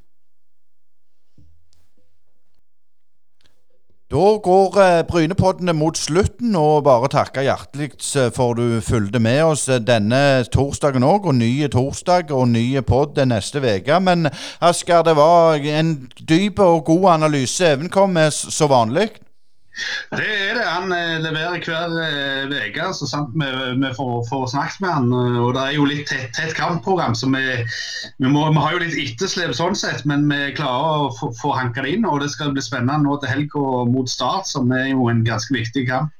Da 4.11 4.37
går 4.43 4.75
eh, 4.83 5.01
Brynepoddene 5.07 5.71
mot 5.71 5.95
slutten, 5.95 6.51
og 6.59 6.83
bare 6.83 7.07
takke 7.13 7.45
hjertelig 7.45 7.93
eh, 8.19 8.27
for 8.35 8.57
du 8.59 8.81
fulgte 8.83 9.21
med 9.23 9.39
oss 9.53 9.69
eh, 9.71 9.79
denne 9.79 10.43
torsdagen 10.51 11.05
òg, 11.07 11.29
og 11.31 11.37
nye 11.37 11.69
torsdag 11.71 12.33
og 12.35 12.49
nye 12.51 12.83
podd 12.83 13.21
neste 13.31 13.63
uke. 13.63 14.01
Men 14.03 14.27
Asker, 14.59 15.05
det 15.07 15.15
var 15.15 15.63
en 15.63 15.93
dyp 16.19 16.59
og 16.59 16.83
god 16.91 17.07
analyse. 17.13 17.71
Even 17.71 17.87
kom 17.87 18.11
med 18.19 18.35
som 18.35 18.73
vanlig. 18.73 19.13
Det 20.11 20.25
er 20.27 20.57
det. 20.57 20.65
Han 20.67 20.91
eh, 20.91 21.17
leverer 21.23 21.61
hver 21.63 22.51
uke, 22.51 22.87
så 22.97 23.07
sant 23.07 23.31
vi, 23.39 23.47
vi 23.79 23.91
får, 23.95 24.13
får 24.27 24.47
snakket 24.53 24.83
med 24.83 24.91
han. 24.91 25.09
eh, 25.15 25.39
Og 25.41 25.53
det 25.55 25.63
er 25.63 25.75
jo 25.77 25.87
litt 25.87 26.05
tett, 26.11 26.29
tett 26.35 26.55
kampprogram, 26.57 27.15
så 27.15 27.29
vi, 27.31 27.43
vi, 28.19 28.27
må, 28.27 28.47
vi 28.51 28.63
har 28.63 28.75
jo 28.75 28.83
litt 28.83 28.97
etterslep 28.99 29.55
sånn 29.57 29.77
sett, 29.79 30.03
men 30.09 30.27
vi 30.31 30.51
klarer 30.57 31.07
å 31.07 31.11
få, 31.17 31.31
få 31.39 31.55
hanka 31.55 31.85
det 31.85 31.95
inn. 31.97 32.07
Og 32.09 32.19
det 32.23 32.31
skal 32.35 32.51
bli 32.55 32.63
spennende 32.65 32.99
nå 33.05 33.19
til 33.23 33.31
helga 33.31 33.85
mot 33.91 34.11
Start, 34.11 34.49
som 34.51 34.71
er 34.75 34.91
jo 34.91 35.07
en 35.11 35.23
ganske 35.27 35.55
viktig 35.55 35.87
kamp. 35.89 36.11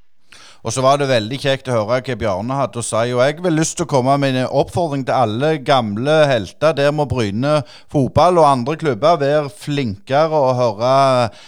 Og 0.62 0.70
så 0.70 0.82
var 0.84 1.00
det 1.00 1.08
veldig 1.10 1.38
kjekt 1.42 1.66
å 1.68 1.74
høre 1.74 1.96
hva 2.06 2.14
Bjarne 2.20 2.54
hadde 2.54 2.78
å 2.78 2.84
si. 2.86 3.08
Og 3.10 3.18
jeg 3.24 3.42
vil 3.42 3.56
lyst 3.58 3.74
til 3.80 3.84
å 3.88 3.90
komme 3.90 4.14
med 4.22 4.36
en 4.38 4.52
oppfordring 4.60 5.02
til 5.08 5.16
alle 5.18 5.56
gamle 5.66 6.20
helter. 6.30 6.76
Der 6.78 6.94
må 6.94 7.08
Bryne 7.10 7.64
fotball 7.90 8.38
og 8.38 8.46
andre 8.46 8.76
klubber 8.78 9.18
være 9.18 9.50
flinkere 9.50 10.38
å 10.38 10.52
høre 10.54 10.92
eh, 11.24 11.42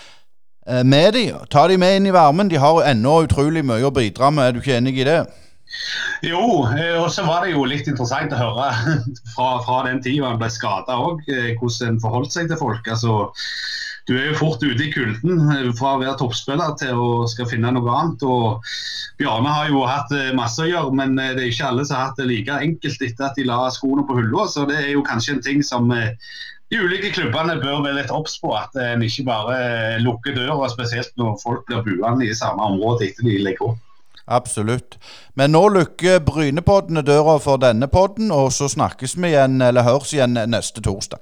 med 0.84 1.12
de. 1.12 1.24
Ta 1.52 1.66
de 1.68 1.76
med 1.80 1.98
inn 1.98 2.06
i 2.08 2.14
varmen. 2.14 2.48
De 2.48 2.56
har 2.60 2.84
ennå 2.88 3.18
utrolig 3.26 3.64
mye 3.66 3.84
å 3.84 3.92
bidra 3.94 4.30
med. 4.32 4.46
Er 4.46 4.54
du 4.54 4.62
ikke 4.62 4.78
enig 4.78 4.96
i 5.02 5.08
det? 5.08 5.18
Jo, 6.24 6.64
eh, 6.70 6.96
og 7.00 7.08
så 7.12 7.24
var 7.26 7.44
det 7.44 7.54
jo 7.54 7.64
litt 7.68 7.88
interessant 7.90 8.32
å 8.32 8.40
høre 8.40 8.68
fra, 9.34 9.48
fra 9.66 9.80
den 9.88 10.02
tida 10.04 10.30
han 10.30 10.40
ble 10.40 10.50
skada 10.52 10.96
òg, 10.96 11.24
hvordan 11.60 11.94
en 11.94 12.02
forholdt 12.04 12.36
seg 12.36 12.50
til 12.50 12.60
folk. 12.60 12.88
altså 12.88 13.32
du 14.04 14.12
er 14.18 14.26
jo 14.28 14.36
fort 14.36 14.60
ute 14.60 14.84
i 14.84 14.90
kulden 14.92 15.46
eh, 15.48 15.70
fra 15.78 15.94
å 15.94 16.00
være 16.02 16.18
toppspiller 16.20 16.74
til 16.80 16.98
å 17.00 17.24
skal 17.30 17.48
finne 17.48 17.70
noe 17.72 17.92
annet. 17.96 18.24
og 18.28 18.66
Bjarne 19.20 19.52
har 19.54 19.70
jo 19.72 19.84
hatt 19.88 20.12
eh, 20.12 20.32
masse 20.36 20.60
å 20.60 20.68
gjøre, 20.68 20.92
men 20.98 21.16
eh, 21.16 21.32
det 21.36 21.46
er 21.46 21.52
ikke 21.52 21.70
alle 21.70 21.86
som 21.88 21.96
har 21.96 22.10
hatt 22.10 22.20
det 22.20 22.28
like 22.28 22.58
enkelt 22.66 23.06
etter 23.06 23.30
at 23.30 23.38
de 23.40 23.46
la 23.48 23.62
skoene 23.72 24.04
på 24.04 24.18
hylla. 24.18 24.44
Så 24.52 24.66
det 24.68 24.76
er 24.82 24.90
jo 24.92 25.06
kanskje 25.08 25.38
en 25.38 25.44
ting 25.46 25.64
som 25.64 25.88
eh, 25.96 26.12
de 26.74 26.82
ulike 26.82 27.12
klubbene 27.14 27.56
bør 27.62 27.82
være 27.84 28.00
litt 28.00 28.12
obs 28.14 28.36
på. 28.42 28.50
At 28.58 28.74
en 28.80 29.04
ikke 29.06 29.26
bare 29.28 29.58
eh, 29.62 29.96
lukker 30.02 30.34
døra, 30.36 30.68
spesielt 30.72 31.14
når 31.20 31.38
folk 31.42 31.66
blir 31.68 31.84
buende 31.86 32.26
i 32.26 32.36
samme 32.36 32.66
område 32.74 33.08
etter 33.08 33.26
de 33.26 33.38
legger 33.42 33.70
opp. 33.70 33.82
Absolutt. 34.24 34.96
Men 35.36 35.52
nå 35.52 35.66
lukker 35.74 36.22
Brynepoddene 36.24 37.04
døra 37.04 37.36
for 37.44 37.60
denne 37.60 37.90
podden, 37.92 38.32
og 38.32 38.50
så 38.56 38.70
snakkes 38.72 39.18
vi 39.18 39.34
igjen, 39.34 39.60
eller 39.62 39.84
høres 39.84 40.14
igjen 40.16 40.38
neste 40.48 40.82
torsdag. 40.84 41.20